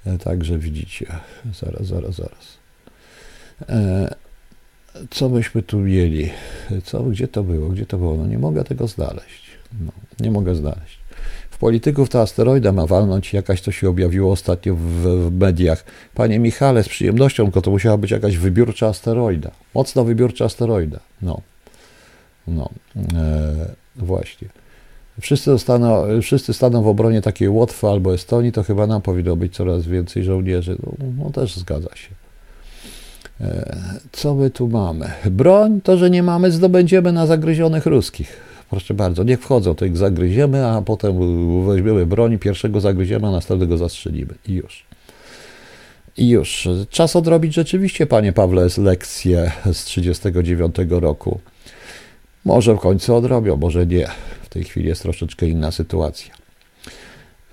e, 0.05 0.17
także 0.17 0.57
widzicie, 0.57 1.05
zaraz, 1.61 1.87
zaraz, 1.87 2.15
zaraz. 2.15 2.57
E, 3.69 4.15
co 5.09 5.29
byśmy 5.29 5.63
tu 5.63 5.79
mieli? 5.79 6.29
Co, 6.83 7.03
gdzie 7.03 7.27
to 7.27 7.43
było? 7.43 7.69
Gdzie 7.69 7.85
to 7.85 7.97
było? 7.97 8.15
No 8.17 8.27
nie 8.27 8.39
mogę 8.39 8.63
tego 8.63 8.87
znaleźć. 8.87 9.43
No, 9.81 9.91
nie 10.19 10.31
mogę 10.31 10.55
znaleźć. 10.55 11.03
W 11.51 11.57
polityków 11.57 12.09
ta 12.09 12.21
asteroida 12.21 12.71
ma 12.71 12.85
walnąć 12.85 13.33
jakaś, 13.33 13.61
to 13.61 13.71
się 13.71 13.89
objawiło 13.89 14.31
ostatnio 14.31 14.75
w, 14.75 14.79
w, 14.79 15.31
mediach. 15.31 15.85
Panie 16.13 16.39
Michale, 16.39 16.83
z 16.83 16.89
przyjemnością, 16.89 17.43
tylko 17.43 17.61
to 17.61 17.71
musiała 17.71 17.97
być 17.97 18.11
jakaś 18.11 18.37
wybiórcza 18.37 18.87
asteroida. 18.87 19.51
Mocno 19.73 20.03
wybiórcza 20.03 20.45
asteroida. 20.45 20.99
No. 21.21 21.41
No. 22.47 22.69
E, 22.95 23.75
właśnie 23.95 24.47
wszyscy, 25.21 25.51
zostaną, 25.51 26.03
wszyscy 26.21 26.53
staną 26.53 26.83
w 26.83 26.87
obronie 26.87 27.21
takiej 27.21 27.49
Łotwy 27.49 27.87
albo 27.87 28.13
Estonii, 28.13 28.51
to 28.51 28.63
chyba 28.63 28.87
nam 28.87 29.01
powinno 29.01 29.35
być 29.35 29.55
coraz 29.55 29.87
więcej 29.87 30.23
żołnierzy. 30.23 30.75
No, 30.83 30.91
no 31.23 31.29
też 31.29 31.57
zgadza 31.57 31.95
się. 31.95 32.09
E, 33.41 33.75
co 34.11 34.35
my 34.35 34.49
tu 34.49 34.67
mamy? 34.67 35.11
Broń 35.31 35.81
to, 35.81 35.97
że 35.97 36.09
nie 36.09 36.23
mamy, 36.23 36.51
zdobędziemy 36.51 37.11
na 37.11 37.27
zagryzionych 37.27 37.85
ruskich. 37.85 38.37
Proszę 38.69 38.93
bardzo, 38.93 39.23
niech 39.23 39.39
wchodzą, 39.39 39.75
to 39.75 39.85
ich 39.85 39.97
zagryziemy, 39.97 40.65
a 40.67 40.81
potem 40.81 41.17
weźmiemy 41.65 42.05
broń, 42.05 42.39
pierwszego 42.39 42.81
zagryziemy, 42.81 43.27
a 43.27 43.31
następnego 43.31 43.77
zastrzelimy. 43.77 44.33
I 44.47 44.53
już. 44.53 44.85
I 46.17 46.29
już. 46.29 46.67
Czas 46.89 47.15
odrobić 47.15 47.53
rzeczywiście, 47.53 48.05
panie 48.05 48.33
Pawle, 48.33 48.67
lekcję 48.77 49.51
z 49.73 49.83
39 49.83 50.75
roku. 50.89 51.39
Może 52.45 52.75
w 52.75 52.79
końcu 52.79 53.15
odrobią, 53.15 53.57
może 53.57 53.85
nie. 53.85 54.07
Tej 54.53 54.63
chwili 54.63 54.87
jest 54.87 55.01
troszeczkę 55.01 55.47
inna 55.47 55.71
sytuacja. 55.71 56.33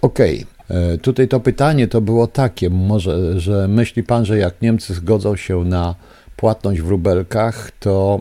Okej. 0.02 0.46
Okay. 0.68 0.98
Tutaj 0.98 1.28
to 1.28 1.40
pytanie 1.40 1.88
to 1.88 2.00
było 2.00 2.26
takie, 2.26 2.70
może, 2.70 3.40
że 3.40 3.68
myśli 3.68 4.02
pan, 4.02 4.24
że 4.24 4.38
jak 4.38 4.62
Niemcy 4.62 4.94
zgodzą 4.94 5.36
się 5.36 5.64
na 5.64 5.94
płatność 6.36 6.80
w 6.80 6.88
rubelkach, 6.88 7.70
to 7.80 8.20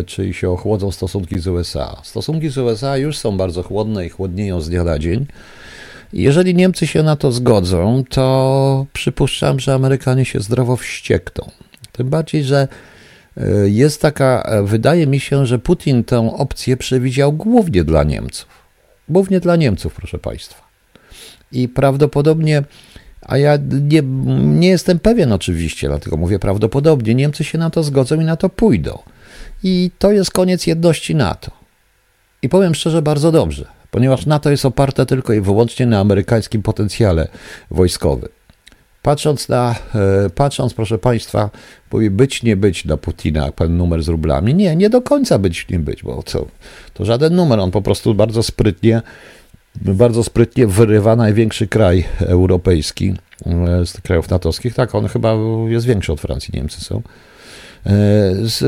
e, 0.00 0.04
czyli 0.04 0.34
się 0.34 0.50
ochłodzą 0.50 0.90
stosunki 0.90 1.40
z 1.40 1.46
USA. 1.46 1.96
Stosunki 2.02 2.48
z 2.48 2.58
USA 2.58 2.96
już 2.96 3.18
są 3.18 3.36
bardzo 3.36 3.62
chłodne 3.62 4.06
i 4.06 4.08
chłodnieją 4.08 4.60
z 4.60 4.68
dnia 4.68 4.84
na 4.84 4.98
dzień. 4.98 5.26
Jeżeli 6.12 6.54
Niemcy 6.54 6.86
się 6.86 7.02
na 7.02 7.16
to 7.16 7.32
zgodzą, 7.32 8.04
to 8.08 8.86
przypuszczam, 8.92 9.60
że 9.60 9.74
Amerykanie 9.74 10.24
się 10.24 10.40
zdrowo 10.40 10.76
wściekną. 10.76 11.50
Tym 11.92 12.08
bardziej, 12.08 12.44
że 12.44 12.60
e, 12.60 12.95
jest 13.64 14.02
taka, 14.02 14.42
e, 14.42 14.62
wydaje 14.62 15.06
mi 15.06 15.20
się, 15.20 15.46
że 15.46 15.58
Putin 15.58 16.04
tę 16.04 16.32
opcję 16.36 16.76
przewidział 16.76 17.32
głównie 17.32 17.84
dla 17.84 18.04
Niemców. 18.04 18.48
Głównie 19.08 19.40
dla 19.40 19.56
Niemców, 19.56 19.94
proszę 19.94 20.18
Państwa. 20.18 20.66
I 21.52 21.68
prawdopodobnie 21.68 22.62
a 23.26 23.38
ja 23.38 23.58
nie, 23.82 24.02
nie 24.36 24.68
jestem 24.68 24.98
pewien 24.98 25.32
oczywiście, 25.32 25.88
dlatego 25.88 26.16
mówię 26.16 26.38
prawdopodobnie. 26.38 27.14
Niemcy 27.14 27.44
się 27.44 27.58
na 27.58 27.70
to 27.70 27.82
zgodzą 27.82 28.20
i 28.20 28.24
na 28.24 28.36
to 28.36 28.48
pójdą. 28.48 28.98
I 29.62 29.90
to 29.98 30.12
jest 30.12 30.30
koniec 30.30 30.66
jedności 30.66 31.14
NATO. 31.14 31.50
I 32.42 32.48
powiem 32.48 32.74
szczerze, 32.74 33.02
bardzo 33.02 33.32
dobrze, 33.32 33.66
ponieważ 33.90 34.26
NATO 34.26 34.50
jest 34.50 34.64
oparte 34.64 35.06
tylko 35.06 35.32
i 35.32 35.40
wyłącznie 35.40 35.86
na 35.86 36.00
amerykańskim 36.00 36.62
potencjale 36.62 37.28
wojskowym. 37.70 38.28
Patrząc 39.06 39.48
na, 39.48 39.74
e, 39.94 40.30
patrząc, 40.30 40.74
proszę 40.74 40.98
Państwa, 40.98 41.50
mówi 41.92 42.10
być, 42.10 42.42
nie 42.42 42.56
być 42.56 42.86
dla 42.86 42.96
Putina, 42.96 43.52
ten 43.52 43.76
numer 43.76 44.02
z 44.02 44.08
rublami. 44.08 44.54
Nie, 44.54 44.76
nie 44.76 44.90
do 44.90 45.02
końca 45.02 45.38
być, 45.38 45.68
nie 45.68 45.78
być, 45.78 46.02
bo 46.02 46.22
co, 46.22 46.46
to 46.94 47.04
żaden 47.04 47.34
numer, 47.34 47.60
on 47.60 47.70
po 47.70 47.82
prostu 47.82 48.14
bardzo 48.14 48.42
sprytnie 48.42 49.02
bardzo 49.76 50.24
sprytnie 50.24 50.66
wyrywa 50.66 51.16
największy 51.16 51.66
kraj 51.66 52.04
europejski 52.20 53.14
e, 53.46 53.86
z 53.86 54.00
krajów 54.00 54.30
natowskich. 54.30 54.74
Tak, 54.74 54.94
on 54.94 55.08
chyba 55.08 55.34
jest 55.68 55.86
większy 55.86 56.12
od 56.12 56.20
Francji, 56.20 56.52
Niemcy 56.54 56.80
są. 56.80 56.96
E, 56.96 57.02
z, 58.42 58.58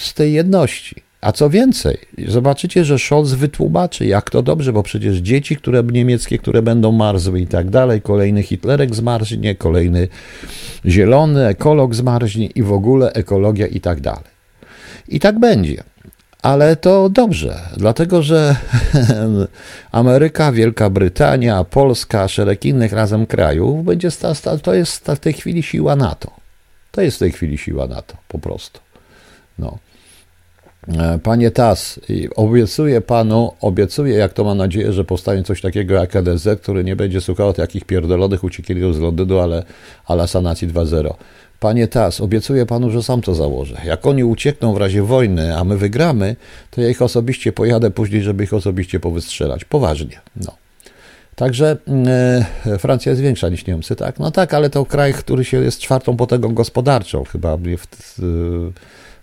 z 0.00 0.14
tej 0.14 0.32
jedności. 0.32 1.02
A 1.22 1.32
co 1.32 1.50
więcej, 1.50 1.98
zobaczycie, 2.28 2.84
że 2.84 2.98
Scholz 2.98 3.32
wytłumaczy, 3.32 4.06
jak 4.06 4.30
to 4.30 4.42
dobrze, 4.42 4.72
bo 4.72 4.82
przecież 4.82 5.16
dzieci, 5.16 5.56
które 5.56 5.82
niemieckie, 5.82 6.38
które 6.38 6.62
będą 6.62 6.92
marzły 6.92 7.40
i 7.40 7.46
tak 7.46 7.70
dalej, 7.70 8.02
kolejny 8.02 8.42
Hitlerek 8.42 8.94
zmarznie, 8.94 9.54
kolejny 9.54 10.08
zielony 10.86 11.46
ekolog 11.46 11.94
zmarznie 11.94 12.46
i 12.46 12.62
w 12.62 12.72
ogóle 12.72 13.12
ekologia 13.12 13.66
i 13.66 13.80
tak 13.80 14.00
dalej. 14.00 14.32
I 15.08 15.20
tak 15.20 15.38
będzie. 15.38 15.82
Ale 16.42 16.76
to 16.76 17.08
dobrze, 17.08 17.60
dlatego 17.76 18.22
że 18.22 18.56
Ameryka, 19.92 20.52
Wielka 20.52 20.90
Brytania, 20.90 21.64
Polska, 21.64 22.28
szereg 22.28 22.64
innych 22.64 22.92
razem 22.92 23.26
krajów 23.26 23.84
będzie 23.84 24.10
sta, 24.10 24.34
to 24.62 24.74
jest 24.74 25.06
w 25.06 25.18
tej 25.18 25.32
chwili 25.32 25.62
siła 25.62 25.96
NATO. 25.96 26.30
To 26.90 27.00
jest 27.00 27.16
w 27.16 27.20
tej 27.20 27.32
chwili 27.32 27.58
siła 27.58 27.86
NATO, 27.86 28.16
po 28.28 28.38
prostu. 28.38 28.80
No. 29.58 29.78
E, 30.88 31.18
panie 31.18 31.50
Tas, 31.50 32.00
obiecuję 32.36 33.00
panu, 33.00 33.52
obiecuję, 33.60 34.14
jak 34.14 34.32
to 34.32 34.44
mam 34.44 34.58
nadzieję, 34.58 34.92
że 34.92 35.04
powstanie 35.04 35.42
coś 35.42 35.60
takiego 35.60 35.94
jak 35.94 36.16
NSZ, 36.16 36.60
który 36.60 36.84
nie 36.84 36.96
będzie 36.96 37.20
słuchał 37.20 37.52
takich 37.52 37.84
pierdolonych 37.84 38.44
uciekierów 38.44 38.96
z 38.96 38.98
Londynu, 38.98 39.38
ale, 39.38 39.62
ale 40.06 40.28
sanacji 40.28 40.68
2.0. 40.68 41.14
Panie 41.60 41.88
Tas, 41.88 42.20
obiecuję 42.20 42.66
panu, 42.66 42.90
że 42.90 43.02
sam 43.02 43.20
to 43.20 43.34
założę. 43.34 43.76
Jak 43.84 44.06
oni 44.06 44.24
uciekną 44.24 44.74
w 44.74 44.76
razie 44.76 45.02
wojny, 45.02 45.56
a 45.56 45.64
my 45.64 45.76
wygramy, 45.76 46.36
to 46.70 46.80
ja 46.80 46.88
ich 46.88 47.02
osobiście 47.02 47.52
pojadę 47.52 47.90
później, 47.90 48.22
żeby 48.22 48.44
ich 48.44 48.54
osobiście 48.54 49.00
powystrzelać. 49.00 49.64
Poważnie. 49.64 50.20
No. 50.36 50.56
Także 51.34 51.76
e, 52.66 52.78
Francja 52.78 53.10
jest 53.10 53.22
większa 53.22 53.48
niż 53.48 53.66
Niemcy, 53.66 53.96
tak? 53.96 54.18
No 54.18 54.30
tak, 54.30 54.54
ale 54.54 54.70
to 54.70 54.86
kraj, 54.86 55.14
który 55.14 55.44
się 55.44 55.62
jest 55.62 55.80
czwartą 55.80 56.16
potęgą 56.16 56.54
gospodarczą. 56.54 57.24
Chyba 57.24 57.56
mnie, 57.56 57.76
w, 57.76 57.86
e, 58.18 58.22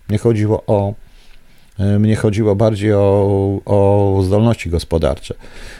mnie 0.08 0.18
chodziło 0.18 0.62
o. 0.66 0.94
E, 1.80 1.98
mnie 1.98 2.16
chodziło 2.16 2.56
bardziej 2.56 2.92
o, 2.92 3.60
o 3.64 4.20
zdolności 4.24 4.70
gospodarcze. 4.70 5.34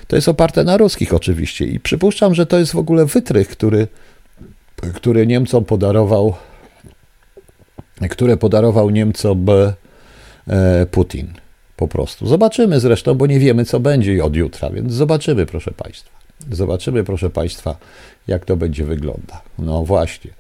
To 0.07 0.17
jest 0.17 0.29
oparte 0.29 0.65
na 0.65 0.77
ruskich 0.77 1.15
oczywiście 1.15 1.65
i 1.65 1.81
przypuszczam, 1.81 2.35
że 2.35 2.47
to 2.47 2.59
jest 2.59 2.73
w 2.73 2.77
ogóle 2.77 3.07
wytrych, 3.07 3.49
który, 3.49 3.89
który 4.95 5.27
Niemcom 5.27 5.65
podarował 5.65 6.35
które 8.09 8.37
podarował 8.37 8.91
Niemcom 8.91 9.47
e, 10.49 10.87
Putin. 10.87 11.27
Po 11.77 11.89
prostu. 11.89 12.27
Zobaczymy 12.27 12.81
zresztą, 12.81 13.15
bo 13.15 13.27
nie 13.27 13.39
wiemy, 13.39 13.65
co 13.65 13.81
będzie 13.81 14.25
od 14.25 14.37
jutra, 14.37 14.71
więc 14.71 14.93
zobaczymy, 14.93 15.47
proszę 15.47 15.71
Państwa. 15.71 16.11
Zobaczymy, 16.53 17.05
proszę 17.05 17.31
Państwa, 17.31 17.77
jak 18.29 18.45
to 18.45 18.57
będzie 18.57 18.85
wygląda. 18.85 19.43
No 19.59 19.85
właśnie. 19.85 20.31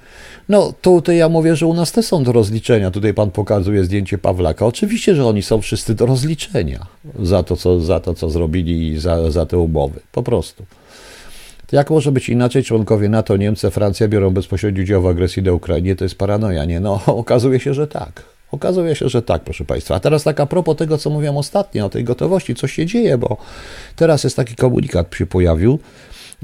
No 0.49 0.73
tutaj 0.83 1.16
ja 1.16 1.29
mówię, 1.29 1.57
że 1.57 1.66
u 1.66 1.75
nas 1.75 1.93
też 1.93 2.07
są 2.07 2.25
do 2.25 2.33
rozliczenia. 2.33 2.91
Tutaj 2.91 3.14
Pan 3.14 3.31
pokazuje 3.31 3.85
zdjęcie 3.85 4.18
Pawlaka. 4.18 4.66
Oczywiście, 4.66 5.14
że 5.14 5.27
oni 5.27 5.43
są 5.43 5.61
wszyscy 5.61 5.95
do 5.95 6.07
rozliczenia 6.07 6.87
za 7.23 7.43
to, 7.43 7.57
co, 7.57 7.81
za 7.81 8.01
to, 8.01 8.14
co 8.14 8.31
zrobili 8.31 8.89
i 8.89 8.99
za, 8.99 9.31
za 9.31 9.47
te 9.47 9.59
umowy. 9.59 10.01
Po 10.12 10.23
prostu. 10.23 10.64
Jak 11.73 11.91
może 11.91 12.12
być 12.12 12.29
inaczej? 12.29 12.64
Członkowie 12.64 13.09
NATO, 13.09 13.37
Niemcy, 13.37 13.71
Francja 13.71 14.09
biorą 14.09 14.31
bezpośredni 14.31 14.83
udział 14.83 15.03
w 15.03 15.07
agresji 15.07 15.43
na 15.43 15.53
Ukrainie. 15.53 15.97
To 15.97 16.05
jest 16.05 16.18
paranoja, 16.18 16.64
nie? 16.64 16.81
No, 16.81 17.01
okazuje 17.25 17.61
się, 17.61 17.75
że 17.75 17.87
tak. 17.87 18.23
Okazuje 18.53 18.95
się, 18.95 19.09
że 19.09 19.23
tak, 19.23 19.43
proszę 19.43 19.64
Państwa. 19.64 19.95
A 19.95 20.01
teraz 20.01 20.23
tak 20.23 20.41
a 20.41 20.47
propos 20.47 20.77
tego, 20.77 20.99
co 20.99 21.11
mówiłem 21.11 21.37
ostatnio, 21.37 21.87
o 21.87 21.89
tej 21.89 22.05
gotowości, 22.05 22.55
co 22.55 22.66
się 22.66 22.87
dzieje, 22.87 23.18
bo 23.18 23.37
teraz 23.97 24.25
jest 24.25 24.37
taki 24.37 24.57
komunikat 24.57 25.14
się 25.14 25.27
pojawił, 25.27 25.79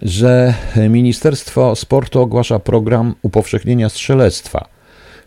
że 0.03 0.55
Ministerstwo 0.90 1.76
Sportu 1.76 2.20
ogłasza 2.20 2.59
program 2.59 3.14
upowszechnienia 3.22 3.88
strzelectwa. 3.88 4.68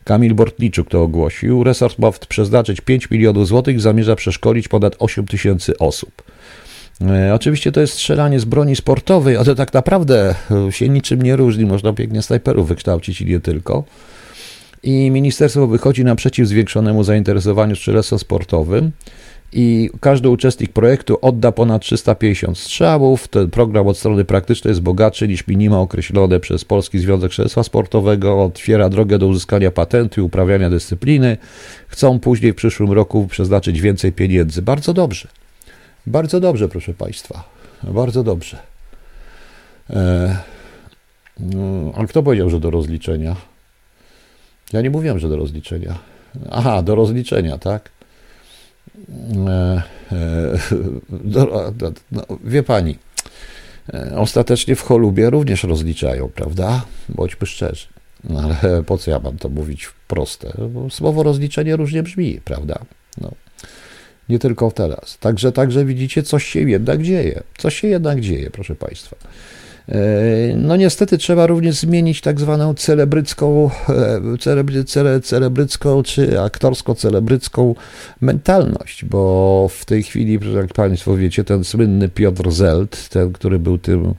Kamil 0.04 0.36
Bortniczuk 0.36 0.90
to 0.90 1.04
ogłosił. 1.04 1.64
Resort 1.64 2.00
ma 2.00 2.12
przeznaczyć 2.12 2.82
5 2.82 3.10
milionów 3.12 3.48
złotych 3.48 3.82
zamierza 3.82 4.16
przeszkolić 4.16 4.68
ponad 4.68 4.96
8 5.00 5.28
tysięcy 5.28 5.78
osób. 5.78 6.24
E, 7.02 7.34
oczywiście 7.34 7.72
to 7.72 7.82
jest 7.82 7.94
strzelanie 7.94 8.40
z 8.40 8.46
broni 8.46 8.76
sportowej, 8.76 9.38
ale 9.38 9.56
tak 9.56 9.74
naprawdę 9.74 10.36
e, 10.68 10.72
się 10.72 10.90
niczym 10.90 11.22
nie 11.22 11.36
różni. 11.36 11.66
Można 11.66 11.94
pięknie 11.94 12.22
snajperów 12.22 12.68
wykształcić 12.68 13.22
i 13.22 13.26
nie 13.26 13.40
tylko. 13.40 13.84
I 14.84 15.12
ministerstwo 15.12 15.68
wychodzi 15.68 16.04
naprzeciw 16.04 16.48
zwiększonemu 16.48 17.04
zainteresowaniu 17.04 17.76
strzelectwem 17.76 18.20
sportowym 18.20 18.92
i 19.54 19.90
każdy 20.00 20.30
uczestnik 20.30 20.74
projektu 20.74 21.18
odda 21.22 21.52
ponad 21.52 21.82
350 21.82 22.58
strzałów. 22.58 23.28
Ten 23.28 23.50
program 23.50 23.88
od 23.88 23.98
strony 23.98 24.26
praktycznej 24.26 24.72
jest 24.72 24.82
bogatszy 24.82 25.28
niż 25.28 25.48
minima 25.48 25.80
określone 25.80 26.40
przez 26.40 26.66
Polski 26.66 27.00
Związek 27.00 27.32
Strzelectwa 27.32 27.64
Sportowego, 27.64 28.44
otwiera 28.44 28.90
drogę 28.90 29.18
do 29.18 29.28
uzyskania 29.28 29.72
patentu 29.72 30.22
i 30.22 30.24
uprawiania 30.24 30.70
dyscypliny. 30.70 31.38
Chcą 31.88 32.20
później 32.20 32.54
w 32.54 32.56
przyszłym 32.56 32.92
roku 32.92 33.28
przeznaczyć 33.28 33.82
więcej 33.82 34.12
pieniędzy. 34.12 34.62
Bardzo 34.62 34.94
dobrze. 34.94 35.28
Bardzo 36.08 36.40
dobrze, 36.40 36.70
proszę 36.70 36.94
Państwa. 36.94 37.44
Bardzo 37.84 38.24
dobrze. 38.24 38.58
E, 39.90 40.38
no, 41.40 41.92
ale 41.96 42.08
kto 42.08 42.24
powiedział, 42.24 42.50
że 42.50 42.60
do 42.60 42.70
rozliczenia? 42.70 43.36
Ja 44.74 44.82
nie 44.82 44.90
mówiłem, 44.90 45.20
że 45.20 45.30
do 45.30 45.38
rozliczenia. 45.38 45.96
Aha, 46.52 46.82
do 46.82 46.96
rozliczenia, 46.96 47.58
tak? 47.58 47.90
Do, 51.10 51.94
no, 52.12 52.24
wie 52.44 52.64
pani, 52.64 52.98
e, 53.94 54.14
ostatecznie 54.18 54.76
w 54.76 54.82
Cholubie 54.82 55.30
również 55.30 55.64
rozliczają, 55.64 56.30
prawda? 56.36 56.86
Bądźmy 57.10 57.48
szczerzy. 57.48 57.88
No, 58.24 58.40
ale 58.40 58.84
po 58.84 58.98
co 58.98 59.12
ja 59.12 59.20
mam 59.20 59.38
to 59.38 59.50
mówić 59.50 59.90
proste? 60.08 60.54
Słowo 60.90 61.24
rozliczenie 61.24 61.76
różnie 61.76 62.04
brzmi, 62.04 62.42
prawda? 62.46 62.80
No 63.22 63.32
nie 64.30 64.40
tylko 64.40 64.72
teraz. 64.72 65.18
Także, 65.20 65.52
także 65.52 65.86
widzicie, 65.86 66.24
coś 66.24 66.46
się 66.46 66.60
jednak 66.60 67.02
dzieje. 67.02 67.44
Coś 67.58 67.80
się 67.80 67.88
jednak 67.88 68.20
dzieje, 68.20 68.50
proszę 68.50 68.76
Państwa. 68.76 69.16
E, 69.90 70.56
no 70.56 70.76
niestety 70.76 71.18
trzeba 71.18 71.48
również 71.48 71.76
zmienić 71.76 72.22
tak 72.22 72.40
zwaną 72.40 72.74
celebrycką, 72.74 73.70
e, 73.90 74.38
celebry, 74.40 74.84
cele, 74.84 75.22
celebrycką 75.22 76.04
czy 76.04 76.42
aktorsko-celebrycką 76.42 77.76
mentalność, 78.22 79.06
bo 79.06 79.68
w 79.80 79.86
tej 79.86 80.04
chwili, 80.04 80.40
jak 80.56 80.74
Państwo 80.74 81.16
wiecie, 81.16 81.44
ten 81.44 81.64
słynny 81.64 82.10
Piotr 82.10 82.52
Zelt, 82.52 83.10
ten, 83.10 83.34
który 83.34 83.60
był 83.60 83.78
tym 83.78 84.14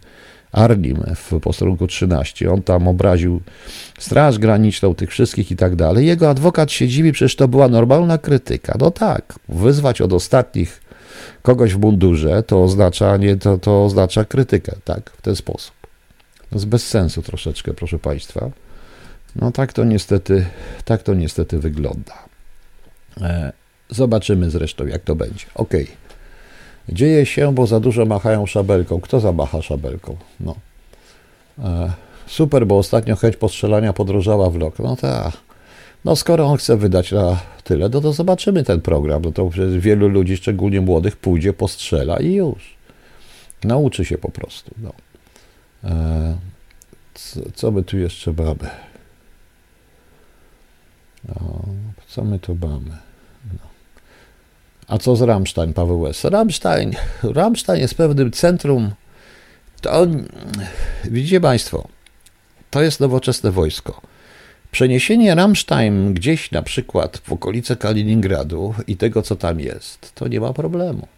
Arnim 0.52 0.96
w 1.16 1.40
posterunku 1.40 1.86
13. 1.86 2.52
On 2.52 2.62
tam 2.62 2.88
obraził 2.88 3.40
Straż 3.98 4.38
Graniczną, 4.38 4.94
tych 4.94 5.10
wszystkich 5.10 5.50
i 5.50 5.56
tak 5.56 5.76
dalej. 5.76 6.06
Jego 6.06 6.30
adwokat 6.30 6.72
się 6.72 6.88
dziwi, 6.88 7.12
przecież 7.12 7.36
to 7.36 7.48
była 7.48 7.68
normalna 7.68 8.18
krytyka. 8.18 8.76
No 8.80 8.90
tak, 8.90 9.34
wyzwać 9.48 10.00
od 10.00 10.12
ostatnich 10.12 10.89
kogoś 11.42 11.74
w 11.74 11.78
mundurze 11.78 12.42
to 12.42 12.62
oznacza, 12.62 13.16
nie, 13.16 13.36
to, 13.36 13.58
to 13.58 13.84
oznacza 13.84 14.24
krytykę, 14.24 14.76
tak, 14.84 15.10
w 15.10 15.22
ten 15.22 15.36
sposób. 15.36 15.74
To 16.50 16.56
jest 16.56 16.66
bez 16.66 16.86
sensu 16.86 17.22
troszeczkę, 17.22 17.74
proszę 17.74 17.98
Państwa. 17.98 18.50
No 19.36 19.52
tak 19.52 19.72
to 19.72 19.84
niestety, 19.84 20.46
tak 20.84 21.02
to 21.02 21.14
niestety 21.14 21.58
wygląda. 21.58 22.14
E, 23.20 23.52
zobaczymy 23.90 24.50
zresztą, 24.50 24.86
jak 24.86 25.02
to 25.02 25.14
będzie. 25.14 25.46
Ok. 25.54 25.74
Dzieje 26.88 27.26
się, 27.26 27.54
bo 27.54 27.66
za 27.66 27.80
dużo 27.80 28.06
machają 28.06 28.46
szabelką. 28.46 29.00
Kto 29.00 29.20
zamacha 29.20 29.62
szabelką? 29.62 30.16
No. 30.40 30.54
E, 31.58 31.92
super, 32.26 32.66
bo 32.66 32.78
ostatnio 32.78 33.16
chęć 33.16 33.36
postrzelania 33.36 33.92
podrożała 33.92 34.50
w 34.50 34.56
rok. 34.56 34.78
No 34.78 34.96
tak. 34.96 35.49
No 36.04 36.16
skoro 36.16 36.46
on 36.46 36.56
chce 36.56 36.76
wydać 36.76 37.12
na 37.12 37.40
tyle, 37.64 37.88
no 37.88 38.00
to 38.00 38.12
zobaczymy 38.12 38.64
ten 38.64 38.80
program. 38.80 39.22
No 39.22 39.32
to 39.32 39.50
wielu 39.78 40.08
ludzi, 40.08 40.36
szczególnie 40.36 40.80
młodych, 40.80 41.16
pójdzie, 41.16 41.52
postrzela 41.52 42.16
i 42.16 42.32
już. 42.32 42.74
Nauczy 43.64 44.04
się 44.04 44.18
po 44.18 44.30
prostu. 44.30 44.74
No. 44.82 44.92
E, 45.84 46.38
co, 47.14 47.40
co 47.54 47.70
my 47.70 47.82
tu 47.82 47.98
jeszcze 47.98 48.32
mamy? 48.32 48.70
No, 51.28 51.64
co 52.08 52.24
my 52.24 52.38
tu 52.38 52.54
mamy? 52.54 52.96
No. 53.52 53.68
A 54.88 54.98
co 54.98 55.16
z 55.16 55.22
Rammstein, 55.22 55.72
Paweł 55.72 56.06
S? 56.06 56.24
Rammstein, 56.24 56.92
Rammstein 57.22 57.80
jest 57.80 57.94
pewnym 57.94 58.32
centrum. 58.32 58.90
To, 59.80 60.06
widzicie 61.04 61.40
Państwo, 61.40 61.88
to 62.70 62.82
jest 62.82 63.00
nowoczesne 63.00 63.50
wojsko. 63.50 64.09
Przeniesienie 64.70 65.34
Rammstein 65.34 66.14
gdzieś 66.14 66.50
na 66.50 66.62
przykład 66.62 67.18
w 67.18 67.32
okolice 67.32 67.76
Kaliningradu 67.76 68.74
i 68.86 68.96
tego, 68.96 69.22
co 69.22 69.36
tam 69.36 69.60
jest, 69.60 70.14
to 70.14 70.28
nie 70.28 70.40
ma 70.40 70.52
problemu. 70.52 71.08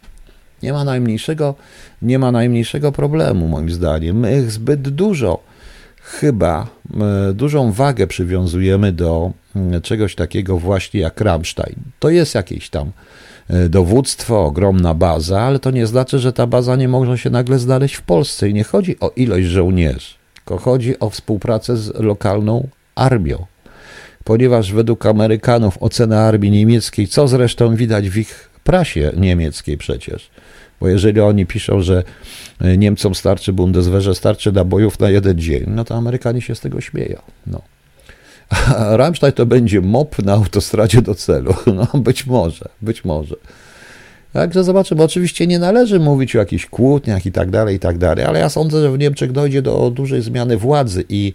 Nie 0.63 0.73
ma 0.73 0.85
najmniejszego, 0.85 1.55
nie 2.03 2.19
ma 2.19 2.33
najmniejszego 2.33 2.93
problemu, 2.93 3.49
moim 3.49 3.71
zdaniem. 3.71 4.21
My 4.21 4.51
zbyt 4.51 4.89
dużo, 4.89 5.43
chyba 6.03 6.67
e, 7.01 7.33
dużą 7.33 7.73
wagę 7.73 8.07
przywiązujemy 8.07 8.93
do 8.93 9.33
mm, 9.57 9.83
czegoś 9.83 10.15
takiego 10.15 10.59
właśnie 10.59 11.01
jak 11.01 11.21
Rammstein. 11.21 11.77
To 11.99 12.11
jest 12.11 12.35
jakieś 12.35 12.71
tam 12.71 12.91
e, 13.49 13.69
dowództwo, 13.69 14.45
ogromna 14.45 14.95
baza, 14.95 15.41
ale 15.41 15.59
to 15.59 15.71
nie 15.71 15.87
znaczy, 15.87 16.19
że 16.19 16.33
ta 16.33 16.47
baza 16.47 16.77
nie 16.77 16.89
może 16.89 17.19
się 17.19 17.31
nagle 17.31 17.59
znaleźć 17.59 17.95
w 17.95 18.03
Polsce. 18.03 18.49
I 18.49 18.55
nie 18.55 18.65
chodzi 18.65 19.01
o 19.01 19.13
ilość 19.17 19.47
żołnierzy, 19.47 20.15
tylko 20.35 20.59
chodzi 20.59 20.99
o 20.99 21.11
współpracę 21.11 21.77
z 21.77 22.01
lokalną 22.01 22.69
armią. 22.95 23.47
Ponieważ 24.25 24.73
według 24.73 25.07
Amerykanów 25.07 25.79
ocena 25.81 26.21
armii 26.21 26.51
niemieckiej, 26.51 27.09
co 27.09 27.29
zresztą 27.29 27.77
widać 27.77 28.09
w 28.09 28.17
ich 28.17 28.51
prasie 28.65 29.13
niemieckiej 29.17 29.79
przecież, 29.79 30.31
bo 30.81 30.89
jeżeli 30.89 31.21
oni 31.21 31.47
piszą, 31.47 31.81
że 31.81 32.03
e, 32.61 32.77
Niemcom 32.77 33.15
starczy 33.15 33.53
Bundeswehrze, 33.53 34.15
starczy 34.15 34.53
nabojów 34.53 35.01
na 35.01 35.11
jeden 35.11 35.39
dzień, 35.39 35.65
no 35.67 35.85
to 35.85 35.95
Amerykanie 35.95 36.41
się 36.41 36.55
z 36.55 36.61
tego 36.61 36.81
śmieją. 36.81 37.19
No. 37.47 37.63
A 38.77 38.97
Rammstein 38.97 39.33
to 39.33 39.47
będzie 39.47 39.81
mop 39.81 40.19
na 40.19 40.33
autostradzie 40.33 41.03
do 41.03 41.15
celu. 41.15 41.55
No 41.95 42.01
być 42.01 42.27
może, 42.27 42.69
być 42.83 43.05
może. 43.05 43.37
Także 44.33 44.65
zobaczymy. 44.65 45.03
Oczywiście 45.03 45.47
nie 45.47 45.59
należy 45.59 46.01
mówić 46.01 46.37
o 46.37 46.39
jakichś 46.39 46.67
kłótniach 46.67 47.27
i 47.27 47.33
tak 47.33 47.51
dalej, 47.51 47.77
i 47.77 47.79
tak 47.79 47.99
dalej, 47.99 48.25
ale 48.25 48.39
ja 48.39 48.49
sądzę, 48.49 48.83
że 48.83 48.93
w 48.93 48.99
Niemczech 48.99 49.33
dojdzie 49.33 49.63
do 49.63 49.91
dużej 49.91 50.23
zmiany 50.23 50.57
władzy 50.57 51.05
i 51.09 51.33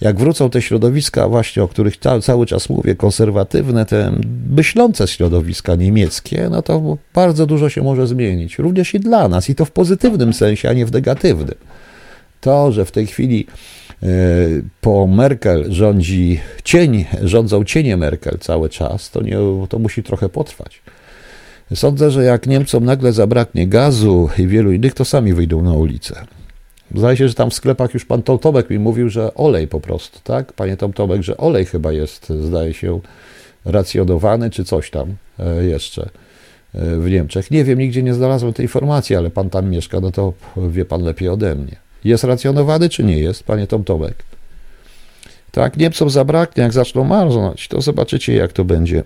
jak 0.00 0.18
wrócą 0.18 0.50
te 0.50 0.62
środowiska 0.62 1.28
właśnie, 1.28 1.62
o 1.62 1.68
których 1.68 1.96
cały 2.22 2.46
czas 2.46 2.68
mówię, 2.68 2.94
konserwatywne, 2.94 3.86
te 3.86 4.12
myślące 4.50 5.08
środowiska 5.08 5.74
niemieckie, 5.74 6.48
no 6.50 6.62
to 6.62 6.98
bardzo 7.14 7.46
dużo 7.46 7.68
się 7.68 7.82
może 7.82 8.06
zmienić. 8.06 8.58
Również 8.58 8.94
i 8.94 9.00
dla 9.00 9.28
nas, 9.28 9.50
i 9.50 9.54
to 9.54 9.64
w 9.64 9.70
pozytywnym 9.70 10.32
sensie, 10.32 10.68
a 10.68 10.72
nie 10.72 10.86
w 10.86 10.92
negatywnym. 10.92 11.54
To, 12.40 12.72
że 12.72 12.84
w 12.84 12.92
tej 12.92 13.06
chwili 13.06 13.46
e, 14.02 14.06
po 14.80 15.06
Merkel 15.06 15.72
rządzi 15.72 16.40
cień, 16.64 17.04
rządzą 17.22 17.64
cienie 17.64 17.96
Merkel 17.96 18.38
cały 18.40 18.68
czas, 18.68 19.10
to, 19.10 19.22
nie, 19.22 19.36
to 19.68 19.78
musi 19.78 20.02
trochę 20.02 20.28
potrwać. 20.28 20.82
Sądzę, 21.74 22.10
że 22.10 22.24
jak 22.24 22.46
Niemcom 22.46 22.84
nagle 22.84 23.12
zabraknie 23.12 23.66
gazu 23.68 24.28
i 24.38 24.46
wielu 24.46 24.72
innych, 24.72 24.94
to 24.94 25.04
sami 25.04 25.34
wyjdą 25.34 25.62
na 25.62 25.72
ulicę. 25.72 26.26
Zdaje 26.94 27.16
się, 27.16 27.28
że 27.28 27.34
tam 27.34 27.50
w 27.50 27.54
sklepach 27.54 27.94
już 27.94 28.04
pan 28.04 28.22
Tomek 28.22 28.70
mi 28.70 28.78
mówił, 28.78 29.08
że 29.08 29.34
olej 29.34 29.68
po 29.68 29.80
prostu, 29.80 30.18
tak? 30.24 30.52
Panie 30.52 30.76
Tomek, 30.76 31.22
że 31.22 31.36
olej 31.36 31.66
chyba 31.66 31.92
jest, 31.92 32.28
zdaje 32.28 32.74
się, 32.74 33.00
racjonowany, 33.64 34.50
czy 34.50 34.64
coś 34.64 34.90
tam 34.90 35.16
e, 35.38 35.64
jeszcze 35.64 36.08
e, 36.74 36.96
w 36.96 37.10
Niemczech. 37.10 37.50
Nie 37.50 37.64
wiem, 37.64 37.78
nigdzie 37.78 38.02
nie 38.02 38.14
znalazłem 38.14 38.52
tej 38.52 38.64
informacji, 38.64 39.16
ale 39.16 39.30
pan 39.30 39.50
tam 39.50 39.70
mieszka, 39.70 40.00
no 40.00 40.10
to 40.10 40.32
wie 40.56 40.84
pan 40.84 41.02
lepiej 41.02 41.28
ode 41.28 41.54
mnie. 41.54 41.76
Jest 42.04 42.24
racjonowany, 42.24 42.88
czy 42.88 43.04
nie 43.04 43.18
jest, 43.18 43.44
panie 43.44 43.66
Tomek? 43.66 44.24
Tak, 45.52 45.76
Niemcom 45.76 46.10
zabraknie, 46.10 46.62
jak 46.62 46.72
zaczną 46.72 47.04
marznąć, 47.04 47.68
to 47.68 47.80
zobaczycie, 47.80 48.34
jak 48.34 48.52
to 48.52 48.64
będzie, 48.64 49.02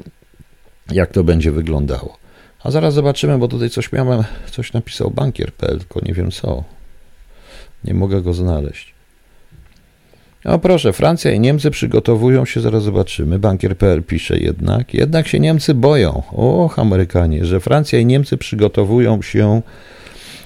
jak 0.90 1.12
to 1.12 1.24
będzie 1.24 1.52
wyglądało. 1.52 2.16
A 2.64 2.70
zaraz 2.70 2.94
zobaczymy, 2.94 3.38
bo 3.38 3.48
tutaj 3.48 3.70
coś 3.70 3.92
miałem, 3.92 4.24
coś 4.50 4.72
napisał 4.72 5.10
bankier.pl, 5.10 5.78
tylko 5.78 6.00
nie 6.04 6.14
wiem 6.14 6.30
co. 6.30 6.64
Nie 7.84 7.94
mogę 7.94 8.22
go 8.22 8.34
znaleźć. 8.34 8.94
O 10.44 10.58
proszę, 10.58 10.92
Francja 10.92 11.32
i 11.32 11.40
Niemcy 11.40 11.70
przygotowują 11.70 12.44
się, 12.44 12.60
zaraz 12.60 12.82
zobaczymy. 12.82 13.38
Bankier.pl 13.38 14.02
pisze 14.02 14.38
jednak. 14.38 14.94
Jednak 14.94 15.28
się 15.28 15.40
Niemcy 15.40 15.74
boją, 15.74 16.22
och 16.32 16.78
Amerykanie, 16.78 17.44
że 17.44 17.60
Francja 17.60 17.98
i 17.98 18.06
Niemcy 18.06 18.36
przygotowują 18.36 19.22
się 19.22 19.62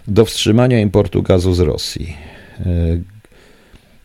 do 0.09 0.25
wstrzymania 0.25 0.81
importu 0.81 1.23
gazu 1.23 1.55
z 1.55 1.61
Rosji. 1.61 2.17
E, 2.61 2.65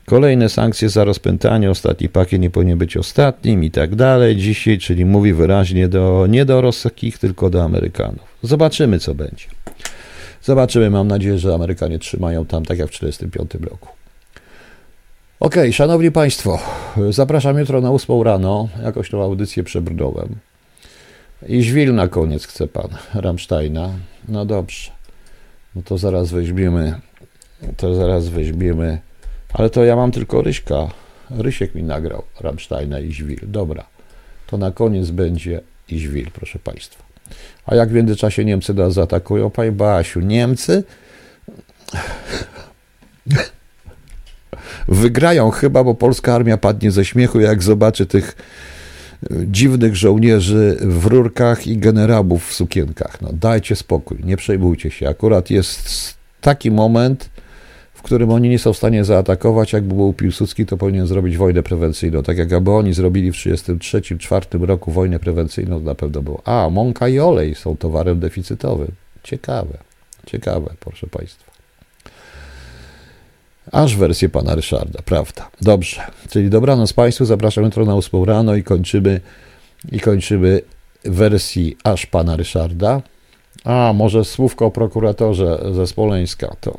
kolejne 0.06 0.50
sankcje 0.50 0.90
za 0.90 1.04
rozpętanie, 1.04 1.70
ostatni 1.70 2.10
pakiet 2.10 2.42
nie 2.42 2.50
powinien 2.50 2.78
być 2.78 2.98
ostatnim 2.98 3.64
i 3.64 3.72
tak 3.72 3.96
dalej. 3.96 4.36
Dzisiaj, 4.36 4.78
czyli 4.78 5.06
mówi 5.06 5.34
wyraźnie 5.34 5.88
do, 5.88 6.26
nie 6.30 6.46
do 6.46 6.62
rosyjskich, 6.62 7.18
tylko 7.18 7.50
do 7.50 7.64
Amerykanów. 7.64 8.38
Zobaczymy, 8.44 9.00
co 9.00 9.16
będzie. 9.16 9.46
Zobaczymy, 10.44 10.90
mam 10.90 11.08
nadzieję, 11.08 11.40
że 11.40 11.54
Amerykanie 11.54 12.00
trzymają 12.00 12.46
tam 12.46 12.66
tak 12.66 12.80
jak 12.80 12.88
w 12.88 12.92
1945 12.92 13.70
roku. 13.72 13.88
Ok, 15.40 15.56
szanowni 15.72 16.12
Państwo, 16.12 16.60
zapraszam 17.10 17.60
jutro 17.60 17.82
na 17.82 17.92
8 17.92 18.22
rano. 18.22 18.70
Jakoś 18.84 19.10
tą 19.10 19.24
audycję 19.24 19.64
przebrnąłem. 19.64 20.36
I 21.48 21.64
Żwil 21.64 21.96
na 21.96 22.08
koniec 22.08 22.48
chce 22.48 22.68
pan, 22.68 22.90
Rammsteina. 23.14 23.90
No 24.28 24.46
dobrze. 24.46 24.92
No 25.76 25.82
to 25.82 25.98
zaraz 25.98 26.32
weźmiemy, 26.32 27.00
to 27.78 27.96
zaraz 27.96 28.28
weźmiemy, 28.28 29.00
ale 29.54 29.70
to 29.70 29.84
ja 29.84 29.96
mam 29.96 30.12
tylko 30.12 30.42
Ryśka. 30.42 30.88
Rysiek 31.30 31.76
mi 31.76 31.84
nagrał 31.84 32.24
Rammsteina 32.40 33.00
i 33.00 33.12
Żwil. 33.12 33.40
Dobra, 33.44 33.86
to 34.48 34.58
na 34.58 34.72
koniec 34.72 35.12
będzie 35.12 35.62
i 35.90 36.00
Żwil, 36.00 36.28
proszę 36.34 36.60
Państwa. 36.60 37.09
A 37.66 37.76
jak 37.76 37.90
w 37.90 37.94
międzyczasie 37.94 38.46
Niemcy 38.46 38.74
nas 38.74 38.94
zaatakują? 38.94 39.50
Panie 39.50 39.72
Basiu, 39.72 40.20
Niemcy 40.20 40.84
wygrają 44.88 45.52
chyba, 45.52 45.84
bo 45.84 45.96
polska 45.96 46.36
armia 46.36 46.58
padnie 46.58 46.92
ze 46.92 47.06
śmiechu, 47.06 47.40
jak 47.40 47.64
zobaczy 47.64 48.06
tych 48.06 48.36
dziwnych 49.32 49.96
żołnierzy 49.96 50.78
w 50.82 51.06
rurkach 51.06 51.68
i 51.68 51.78
generałów 51.78 52.48
w 52.48 52.54
sukienkach. 52.54 53.22
No, 53.22 53.30
dajcie 53.34 53.76
spokój, 53.76 54.18
nie 54.24 54.38
przejmujcie 54.38 54.92
się. 54.92 55.10
Akurat 55.10 55.50
jest 55.50 56.14
taki 56.42 56.72
moment, 56.72 57.30
w 58.00 58.02
którym 58.02 58.32
oni 58.32 58.50
nie 58.50 58.60
są 58.60 58.74
w 58.74 58.78
stanie 58.78 59.06
zaatakować. 59.06 59.74
Jakby 59.74 59.96
był 59.96 60.14
Piłsudski, 60.14 60.66
to 60.66 60.78
powinien 60.78 61.08
zrobić 61.08 61.38
wojnę 61.38 61.64
prewencyjną. 61.64 62.24
Tak 62.24 62.38
jak 62.38 62.54
aby 62.54 62.72
oni 62.72 62.94
zrobili 62.94 63.32
w 63.32 63.36
1933-1934 63.36 64.64
roku 64.64 64.92
wojnę 64.92 65.20
prewencyjną, 65.20 65.80
na 65.80 65.96
pewno 65.96 66.22
było. 66.22 66.42
A, 66.46 66.70
mąka 66.70 67.08
i 67.08 67.20
olej 67.20 67.56
są 67.56 67.78
towarem 67.78 68.20
deficytowym. 68.20 68.92
Ciekawe, 69.24 69.78
ciekawe, 70.26 70.74
proszę 70.80 71.08
Państwa. 71.08 71.52
Aż 73.72 73.96
wersję 73.96 74.30
pana 74.30 74.56
Ryszarda, 74.56 75.00
prawda. 75.06 75.50
Dobrze. 75.62 76.02
Czyli 76.30 76.50
dobranoc 76.50 76.94
Państwu, 76.94 77.26
zapraszam 77.26 77.64
jutro 77.64 77.86
na 77.86 77.96
8 77.96 78.24
rano 78.24 78.56
i 78.56 78.64
kończymy, 78.64 79.22
i 79.92 80.00
kończymy 80.00 80.62
wersji 81.04 81.78
aż 81.84 82.06
pana 82.06 82.36
Ryszarda. 82.36 83.02
A, 83.64 83.94
może 83.94 84.26
słówko 84.26 84.66
o 84.66 84.72
prokuratorze 84.72 85.60
ze 85.76 85.88
Smoleńska. 85.88 86.56
To, 86.62 86.78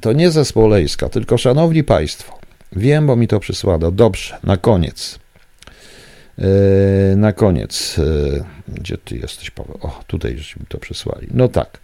to 0.00 0.12
nie 0.12 0.30
ze 0.30 0.44
Smoleńska, 0.44 1.08
tylko 1.08 1.38
szanowni 1.38 1.84
państwo, 1.84 2.38
wiem, 2.72 3.06
bo 3.06 3.16
mi 3.16 3.28
to 3.28 3.40
przysłano. 3.40 3.90
Dobrze, 3.90 4.38
na 4.44 4.56
koniec. 4.56 5.18
Yy, 6.38 7.16
na 7.16 7.32
koniec. 7.32 7.96
Yy, 7.98 8.44
gdzie 8.68 8.98
ty 8.98 9.16
jesteś, 9.16 9.50
Paweł? 9.50 9.78
O, 9.82 10.00
tutaj 10.06 10.38
żeśmy 10.38 10.60
mi 10.60 10.66
to 10.66 10.78
przysłali. 10.78 11.26
No 11.34 11.48
tak. 11.48 11.80